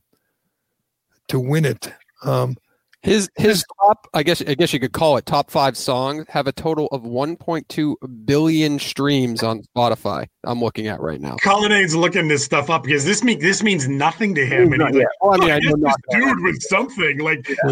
[1.29, 1.93] to win it.
[2.25, 2.57] Um,
[3.03, 6.47] His his top, I guess I guess you could call it top five songs have
[6.47, 7.95] a total of 1.2
[8.25, 10.27] billion streams on Spotify.
[10.49, 11.37] I'm looking at right now.
[11.43, 14.73] Cullinane's looking this stuff up because this mean this means nothing to him.
[14.73, 14.99] And he's Yeah.
[15.01, 17.19] like, Oh, I mean, I know this dude with something.
[17.21, 17.47] Like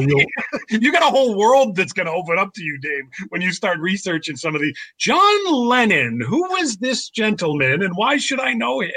[0.71, 3.79] you got a whole world that's gonna open up to you, Dave, when you start
[3.81, 6.21] researching some of the John Lennon.
[6.29, 8.91] Who was this gentleman and why should I know him?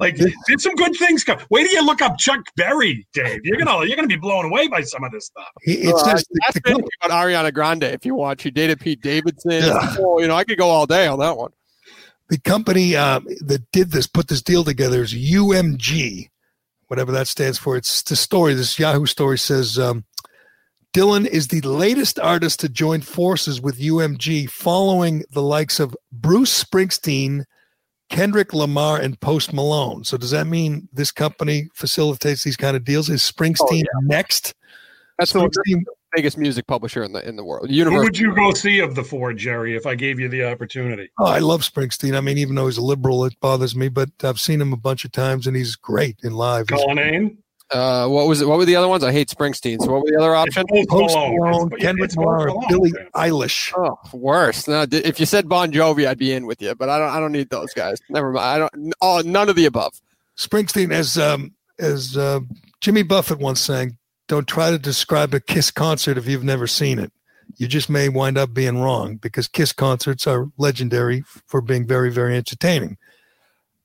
[0.00, 1.38] Like did some good things come.
[1.50, 3.40] Wait till you look up Chuck Berry, Dave.
[3.44, 5.48] You're gonna you're gonna be blown away by some of this stuff.
[5.62, 8.40] It's Well, says I- ask Vinny about Ariana Grande if you want.
[8.42, 9.62] She dated Pete Davidson.
[9.98, 11.50] Oh, you know, I could go all day on that one.
[12.28, 16.28] The company um, that did this, put this deal together is UMG,
[16.88, 17.76] whatever that stands for.
[17.76, 18.54] It's the story.
[18.54, 20.04] This Yahoo story says um,
[20.94, 26.62] Dylan is the latest artist to join forces with UMG, following the likes of Bruce
[26.62, 27.44] Springsteen,
[28.08, 30.04] Kendrick Lamar, and Post Malone.
[30.04, 33.10] So does that mean this company facilitates these kind of deals?
[33.10, 34.54] Is Springsteen next?
[35.18, 35.84] That's the, that's the
[36.14, 37.70] biggest music publisher in the in the world.
[37.70, 41.10] Who would you go see of the four, Gerry, if I gave you the opportunity?
[41.18, 42.16] Oh, I love Springsteen.
[42.16, 44.76] I mean, even though he's a liberal, it bothers me, but I've seen him a
[44.76, 46.66] bunch of times and he's great in live.
[46.68, 47.38] He's- Cullinane?
[47.70, 48.46] Uh, what was it?
[48.46, 49.02] What were the other ones?
[49.02, 49.80] I hate Springsteen.
[49.80, 50.66] So what were the other options?
[50.86, 53.72] Post Malone, Kendrick Lamar, Billie Eilish.
[53.76, 54.68] Oh, worse.
[54.68, 57.08] No, d- if you said Bon Jovi, I'd be in with you, but I don't.
[57.08, 57.98] I don't need those guys.
[58.10, 58.44] Never mind.
[58.46, 58.94] I don't.
[59.00, 59.98] Oh, none of the above.
[60.36, 62.40] Springsteen, as um, as uh,
[62.82, 63.96] Jimmy Buffett once sang,
[64.28, 67.12] "Don't try to describe a Kiss concert if you've never seen it.
[67.56, 72.10] You just may wind up being wrong because Kiss concerts are legendary for being very,
[72.10, 72.96] very entertaining."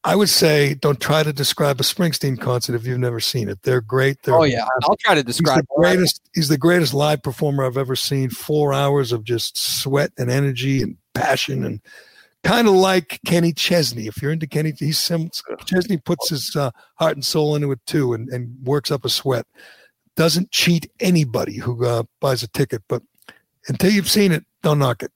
[0.05, 3.63] I would say, don't try to describe a Springsteen concert if you've never seen it.
[3.63, 4.23] They're great.
[4.23, 5.65] They're Oh yeah, I'll try to He's describe.
[5.67, 6.21] the greatest.
[6.33, 8.29] He's the greatest live performer I've ever seen.
[8.29, 11.81] Four hours of just sweat and energy and passion, and
[12.45, 14.07] kind of like Kenny Chesney.
[14.07, 15.05] If you're into Kenny, he's
[15.65, 19.09] Chesney puts his uh, heart and soul into it too, and, and works up a
[19.09, 19.45] sweat.
[20.19, 23.01] Doesn't cheat anybody who uh, buys a ticket, but
[23.69, 25.13] until you've seen it, don't knock it.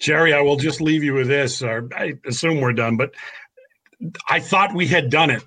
[0.00, 3.12] Gerry, I will just leave you with this, or I assume we're done, but
[4.28, 5.44] I thought we had done it.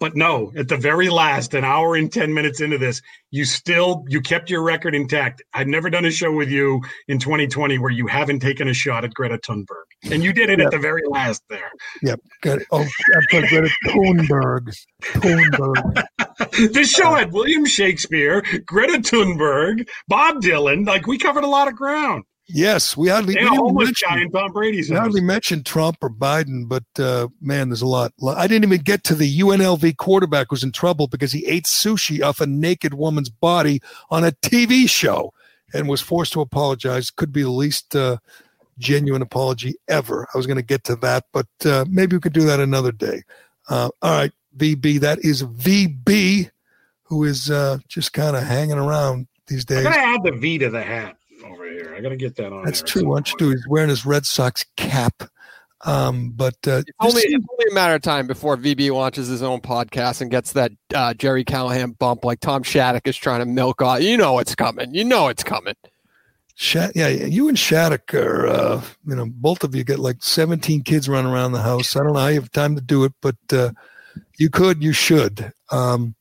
[0.00, 4.04] But no, at the very last, an hour and 10 minutes into this, you still
[4.08, 5.42] you kept your record intact.
[5.54, 9.04] I've never done a show with you in 2020 where you haven't taken a shot
[9.04, 9.88] at Greta Thunberg.
[10.12, 11.70] And you did it at the very last there.
[12.02, 12.20] Yep.
[12.44, 12.66] It.
[12.70, 12.86] Oh,
[13.30, 14.72] Greta Thunberg.
[15.02, 16.04] Thunberg.
[16.72, 20.86] this show had William Shakespeare, Greta Thunberg, Bob Dylan.
[20.86, 22.24] Like we covered a lot of ground.
[22.50, 26.84] Yes, we hardly, we didn't mention- Tom Brady's We hardly mentioned Trump or Biden, but
[26.98, 28.12] uh, man, there's a lot.
[28.26, 32.22] I didn't even get to the UNLV quarterback who's in trouble because he ate sushi
[32.22, 33.80] off a naked woman's body
[34.10, 35.32] on a TV show.
[35.74, 37.10] and was forced to apologize.
[37.10, 38.16] Could be the least uh,
[38.78, 40.26] genuine apology ever.
[40.32, 42.92] I was going to get to that, but uh, maybe we could do that another
[42.92, 43.22] day.
[43.68, 45.00] Uh, all right, VB.
[45.00, 46.50] That is VB,
[47.02, 49.84] who is uh, just kind of hanging around these days.
[49.84, 49.96] I days.
[49.96, 51.16] gotta add the V to the hat
[51.98, 52.14] over here.
[52.14, 52.64] I gotta get that on.
[52.64, 52.88] That's there.
[52.88, 53.08] true.
[53.08, 53.50] Why don't you do?
[53.50, 55.22] He's wearing his Red Sox cap.
[55.84, 59.44] Um, but uh, It's only, it's only a matter of time before VB launches his
[59.44, 63.46] own podcast and gets that uh, Gerry Callahan bump like Tom Shattuck is trying to
[63.46, 64.02] milk off.
[64.02, 64.92] You know it's coming.
[64.92, 65.74] You know it's coming.
[66.56, 70.82] Shat, yeah, you and Shattuck are, uh, you know, both of you get like 17
[70.82, 71.94] kids running around the house.
[71.94, 73.70] I don't know how you have time to do it, but uh,
[74.36, 75.52] you could, you should.
[75.70, 76.16] Um,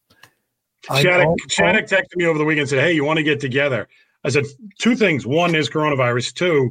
[0.87, 3.23] I- Shattuck, I'll- Shattuck texted me over the weekend and said, Hey, you want to
[3.23, 3.87] get together?
[4.23, 4.45] I said,
[4.79, 5.25] Two things.
[5.25, 6.33] One is coronavirus.
[6.33, 6.69] Two,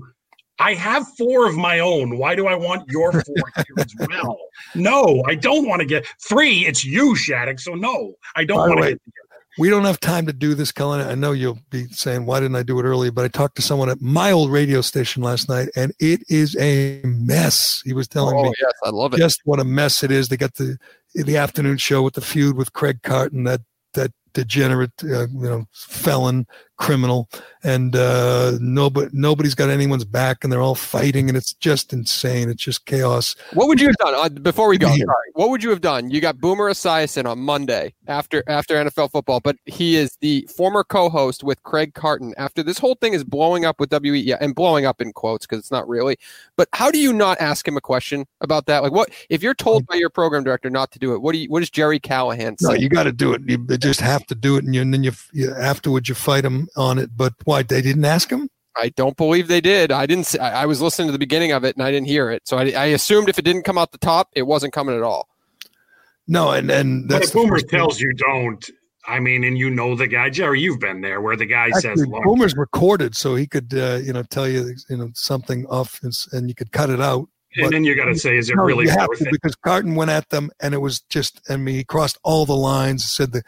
[0.59, 2.19] I have four of my own.
[2.19, 4.39] Why do I want your four here as well?
[4.75, 6.67] No, I don't want to get three.
[6.67, 7.59] It's you, Shattuck.
[7.61, 9.43] So no, I don't want to get together.
[9.59, 11.07] we don't have time to do this, Cullen.
[11.07, 13.11] I know you'll be saying, why didn't I do it earlier?
[13.13, 16.57] But I talked to someone at my old radio station last night, and it is
[16.59, 17.83] a mess.
[17.85, 19.19] He was telling Oh, me yes, I love it.
[19.19, 20.29] just what a mess it is.
[20.29, 20.79] They got the
[21.15, 23.61] the afternoon show with the feud with Craig Carton, that
[23.95, 26.47] that degenerate, uh, you know, felon,
[26.77, 27.29] criminal,
[27.65, 32.49] and uh, nobody nobody's got anyone's back, and they're all fighting, and it's just insane.
[32.51, 33.35] It's just chaos.
[33.55, 34.89] What would you have done uh, before we go?
[34.89, 35.05] Yeah.
[35.05, 36.11] Sorry, what would you have done?
[36.11, 40.85] You got Boomer Esiason on Monday after after NFL football, but he is the former
[40.85, 42.35] co-host with Craig Carton.
[42.37, 45.47] After this whole thing is blowing up with WE, yeah, and blowing up in quotes
[45.47, 46.19] because it's not really.
[46.57, 48.83] But how do you not ask him a question about that?
[48.83, 51.23] Like, what if you're told by your program director not to do it?
[51.23, 51.49] What do you?
[51.49, 52.69] What does Gerry Callahan say?
[52.69, 53.43] No, you got to do it.
[53.47, 56.43] You just have to do it, and, you, and then you, you afterwards you fight
[56.43, 57.11] them on it.
[57.17, 58.49] But why they didn't ask him?
[58.79, 59.91] I don't believe they did.
[59.91, 60.27] I didn't.
[60.27, 62.47] See, I I was listening to the beginning of it and I didn't hear it,
[62.47, 65.03] so I, I assumed if it didn't come out the top, it wasn't coming at
[65.03, 65.29] all.
[66.29, 67.79] No, and and But that's if the Boomer first thing.
[67.79, 68.69] tells you don't,
[69.07, 71.85] I mean, and you know the guy, Gerry, you've been there where the guy says,
[71.87, 75.65] Actually, Look, Boomer's recorded, so he could uh, you know tell you you know something
[75.67, 77.29] off, and, and you could cut it out.
[77.57, 79.33] and then you got to say, is it No, really you have worth to it?
[79.33, 81.41] because Carton went at them, and it was just.
[81.49, 83.05] I mean, he crossed all the lines.
[83.09, 83.43] Said the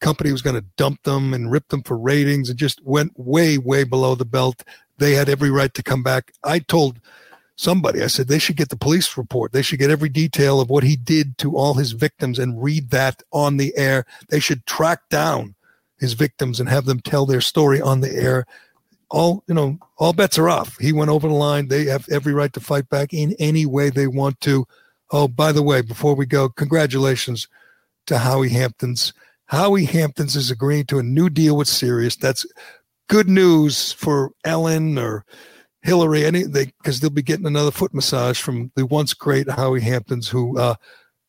[0.00, 3.58] company was going to dump them and rip them for ratings, and just went way,
[3.58, 4.64] way below the belt.
[4.98, 6.32] They had every right to come back.
[6.44, 7.00] I told
[7.56, 9.52] somebody, I said they should get the police report.
[9.52, 12.90] They should get every detail of what he did to all his victims and read
[12.90, 14.04] that on the air.
[14.28, 15.54] They should track down
[15.98, 18.46] his victims and have them tell their story on the air.
[19.10, 20.76] All you know, all bets are off.
[20.78, 21.68] He went over the line.
[21.68, 24.66] They have every right to fight back in any way they want to.
[25.10, 27.46] Oh, by the way, before we go, congratulations
[28.06, 29.12] to Howie Hamptons.
[29.46, 32.16] Howie Hamptons is agreeing to a new deal with Sirius.
[32.16, 32.46] That's
[33.08, 35.24] good news for Ellen or
[35.82, 39.82] Hillary, any they because they'll be getting another foot massage from the once great Howie
[39.82, 40.76] Hamptons, who uh,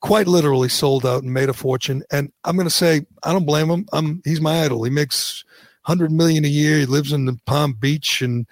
[0.02, 2.04] quite literally sold out and made a fortune.
[2.12, 3.86] And I'm going to say I don't blame him.
[3.92, 4.84] I'm he's my idol.
[4.84, 5.44] He makes
[5.84, 6.80] hundred million a year.
[6.80, 8.48] He lives in the Palm Beach and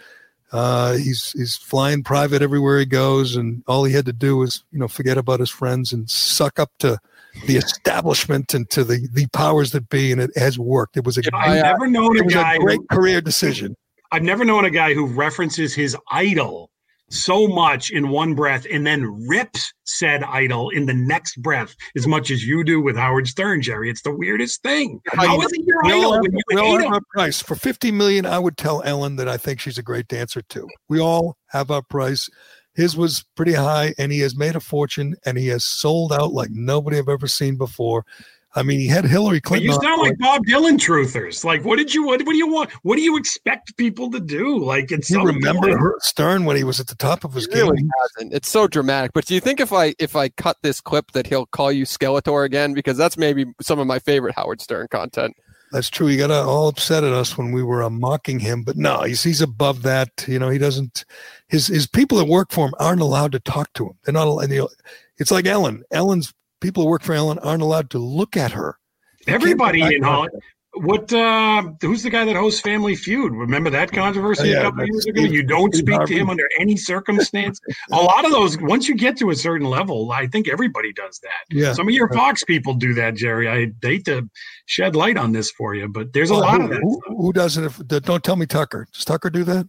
[0.53, 3.35] uh, he's he's flying private everywhere he goes.
[3.35, 6.59] And all he had to do was you know forget about his friends and suck
[6.59, 6.99] up to
[7.47, 10.11] the establishment and to the the powers that be.
[10.11, 10.95] And it has worked.
[10.95, 13.75] It was a I've never known a guy a great who- career decision.
[14.11, 16.69] I've never known a guy who references his idol
[17.13, 22.07] so much in one breath and then rips said idol in the next breath as
[22.07, 23.89] much as you do with Howard Stern, Gerry.
[23.89, 24.99] It's the weirdest thing.
[25.13, 27.01] How is it your We all idol have, when you hate him?
[27.13, 27.41] price.
[27.41, 30.67] For 50 million, I would tell Ellen that I think she's a great dancer too.
[30.89, 32.29] We all have our price.
[32.75, 36.33] His was pretty high, and he has made a fortune, and he has sold out
[36.33, 38.03] like nobody I've ever seen before.
[38.55, 39.69] I mean, he had Hillary Clinton.
[39.71, 39.89] But Clinton.
[39.89, 40.19] you on sound point.
[40.21, 41.43] like Bob Dylan truthers.
[41.43, 42.71] Like, what did you what, what do you want?
[42.83, 44.57] What do you expect people to do?
[44.63, 47.55] Like, it's you remember her, Stern when he was at the top of his It
[47.55, 47.89] really game.
[48.01, 48.33] hasn't.
[48.33, 49.11] It's so dramatic.
[49.13, 51.85] But do you think if I if I cut this clip that he'll call you
[51.85, 52.73] Skeletor again?
[52.73, 55.35] Because that's maybe some of my favorite Howard Stern content.
[55.71, 56.05] That's true.
[56.05, 59.01] He got uh, all upset at us when we were uh, mocking him, but no,
[59.01, 60.09] he's he's above that.
[60.27, 61.03] You know, he doesn't.
[61.47, 63.93] His his people that work for him aren't allowed to talk to him.
[64.03, 64.27] They're not.
[64.27, 64.51] allowed-
[65.17, 65.83] it's like Ellen.
[65.91, 66.31] Ellen's
[66.63, 68.79] people who work for Ellen aren't allowed to look at her.
[69.25, 70.41] They Everybody in Hollywood.
[70.75, 71.13] What?
[71.13, 73.31] uh Who's the guy that hosts Family Feud?
[73.31, 75.21] Remember that controversy Yeah, a couple years ago?
[75.21, 77.59] You don't speak to him under any circumstance.
[77.91, 81.19] a lot of those, once you get to a certain level, I think everybody does
[81.19, 81.55] that.
[81.55, 81.73] Yeah.
[81.73, 83.47] Some of your Fox people do that, Gerry.
[83.47, 84.27] I hate to
[84.65, 86.79] shed light on this for you, but there's a lot who, of that.
[86.81, 87.65] Who, who does it?
[87.65, 88.87] If, don't tell me Tucker.
[88.93, 89.67] Does Tucker do that?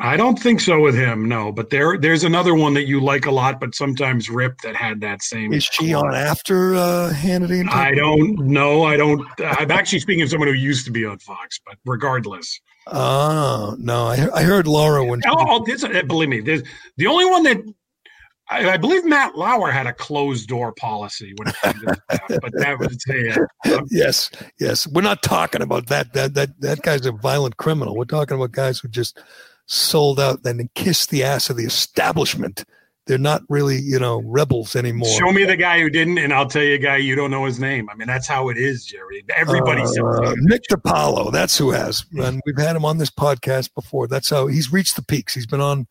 [0.00, 1.52] I don't think so with him, no.
[1.52, 5.00] But there, there's another one that you like a lot, but sometimes Rip that had
[5.02, 5.52] that same.
[5.52, 7.60] Is she on after uh, Hannity?
[7.60, 8.84] And I don't know.
[8.84, 9.26] I don't.
[9.40, 12.60] I'm actually speaking of someone who used to be on Fox, but regardless.
[12.86, 15.20] Oh no, I, I heard Laura when.
[15.28, 16.62] Oh, this, uh, believe me, there's
[16.96, 17.58] the only one that
[18.50, 22.40] I, I, believe Matt Lauer had a closed door policy when it came to that,
[22.42, 23.78] but that was yeah.
[23.90, 24.30] yes,
[24.60, 24.86] yes.
[24.86, 26.12] We're not talking about that.
[26.12, 27.96] That that that guy's a violent criminal.
[27.96, 29.18] We're talking about guys who just
[29.66, 32.64] sold out and kiss the ass of the establishment.
[33.06, 35.08] They're not really, you know, rebels anymore.
[35.10, 37.44] Show me the guy who didn't, and I'll tell you a guy you don't know
[37.44, 37.90] his name.
[37.90, 39.22] I mean, that's how it is, Gerry.
[39.36, 41.30] Everybody's uh, Nick DiPaolo.
[41.30, 44.08] That's who has, and we've had him on this podcast before.
[44.08, 45.34] That's how he's reached the peaks.
[45.34, 45.86] He's been on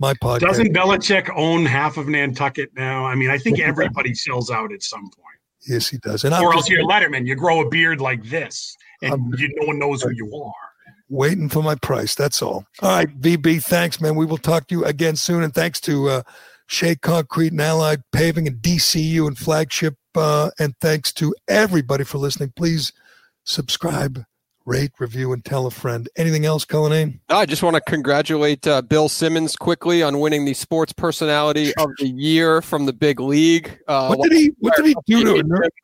[0.00, 0.40] my podcast.
[0.40, 3.06] Doesn't Belichick own half of Nantucket now?
[3.06, 5.36] I mean, I think everybody sells out at some point.
[5.68, 6.24] Yes, he does.
[6.24, 7.26] And or I'm else you're Letterman.
[7.26, 10.65] You grow a beard like this, and you, no one knows who you are.
[11.08, 12.14] Waiting for my price.
[12.14, 12.66] That's all.
[12.82, 13.62] All right, VB.
[13.62, 14.16] Thanks, man.
[14.16, 15.42] We will talk to you again soon.
[15.42, 16.22] And thanks to uh,
[16.66, 19.94] Shea Concrete and Allied Paving and DCU and Flagship.
[20.14, 22.52] Uh, and thanks to everybody for listening.
[22.56, 22.92] Please
[23.44, 24.24] subscribe
[24.66, 26.08] rate, review, and tell a friend.
[26.16, 27.20] Anything else, Cullinane?
[27.28, 31.90] I just want to congratulate uh, Bill Simmons quickly on winning the Sports Personality of
[31.98, 33.78] the Year from the Big Lead.
[33.86, 35.72] Uh, what did he What did he do to it?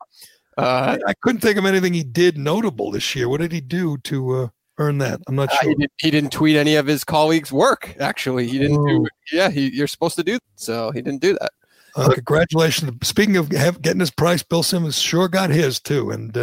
[0.55, 3.27] Uh, I couldn't think of anything he did notable this year.
[3.27, 4.47] What did he do to uh,
[4.77, 5.21] earn that?
[5.27, 5.69] I'm not uh, sure.
[5.69, 7.95] He, did, he, didn't tweet any of his colleagues' work.
[7.99, 9.07] Actually, he didn't do.
[9.31, 10.91] Yeah, he, you're supposed to do so.
[10.91, 11.51] He didn't do that.
[11.95, 12.91] Uh, congratulations!
[13.07, 16.35] Speaking of have, getting his price, Bill Simmons sure got his too, and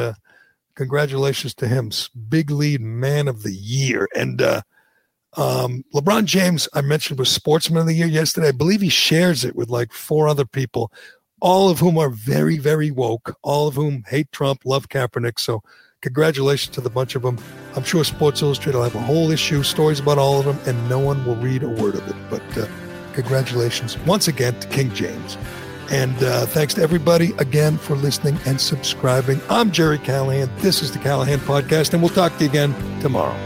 [0.81, 1.91] congratulations to him,
[2.31, 4.09] big lead man of the year.
[4.17, 4.63] And uh,
[5.37, 8.49] um, LeBron James, I mentioned, was sportsman of the year yesterday.
[8.49, 10.91] I believe he shares it with like four other people,
[11.41, 15.39] all of whom are very, very woke, all of whom hate Trump, love Kaepernick.
[15.39, 15.63] So
[16.01, 17.39] congratulations to the bunch of them.
[17.77, 20.89] I'm sure Sports Illustrated will have a whole issue, stories about all of them, and
[20.89, 22.17] no one will read a word of it.
[22.29, 22.67] But uh,
[23.13, 25.37] congratulations once again to King James.
[25.91, 29.41] And uh, thanks to everybody again for listening and subscribing.
[29.51, 30.49] I'm Gerry Callahan.
[30.59, 33.37] This is the Callahan Podcast, and we'll talk to you again tomorrow.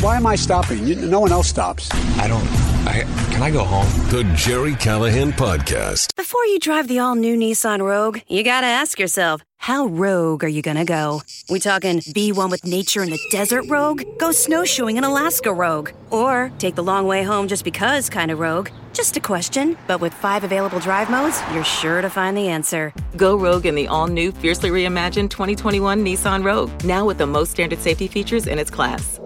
[0.00, 1.10] Why am I stopping?
[1.10, 1.88] No one else stops.
[2.18, 2.77] I don't.
[2.88, 3.02] I
[3.32, 3.86] can I go home?
[4.08, 6.16] The Gerry Callahan Podcast.
[6.16, 9.42] Before you drive the all new Nissan Rogue, you got to ask yourself.
[9.58, 11.20] How rogue are you gonna go?
[11.50, 14.02] We talking be one with nature in the desert rogue?
[14.18, 15.90] Go snowshoeing in Alaska rogue?
[16.10, 18.70] Or take the long way home just because kind of rogue?
[18.94, 22.94] Just a question, but with five available drive modes, you're sure to find the answer.
[23.16, 27.50] Go rogue in the all new, fiercely reimagined 2021 Nissan Rogue, now with the most
[27.50, 29.18] standard safety features in its class.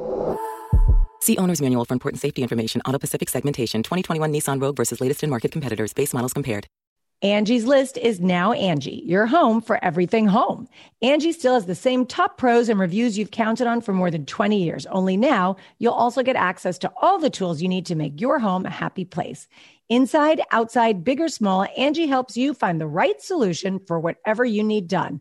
[1.23, 2.83] See owner's manual for important safety information.
[2.85, 5.93] AutoPacific segmentation 2021 Nissan Rogue versus latest in market competitors.
[5.93, 6.67] Base models compared.
[7.23, 10.67] Angie's List is now Angie, your home for everything home.
[11.01, 14.27] Angie still has the same top pros and reviews you've counted on for more than
[14.27, 14.85] 20 years.
[14.87, 18.41] Only now, you'll also get access to all the tools you need to make your
[18.41, 19.47] home a happy place.
[19.89, 24.65] Inside, outside, big or small, Angie helps you find the right solution for whatever you
[24.65, 25.21] need done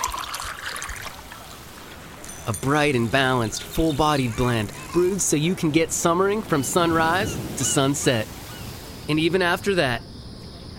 [2.47, 7.33] A bright and balanced, full bodied blend brewed so you can get summering from sunrise
[7.57, 8.27] to sunset.
[9.09, 10.01] And even after that,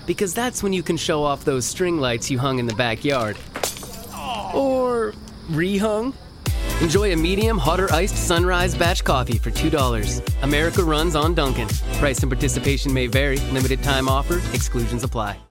[0.07, 3.37] because that's when you can show off those string lights you hung in the backyard.
[4.55, 5.15] Or
[5.51, 6.15] rehung.
[6.81, 10.43] Enjoy a medium, hotter iced sunrise batch coffee for $2.
[10.43, 11.69] America runs on Dunkin'.
[12.01, 13.37] Price and participation may vary.
[13.53, 14.41] Limited time offer.
[14.53, 15.39] Exclusions apply.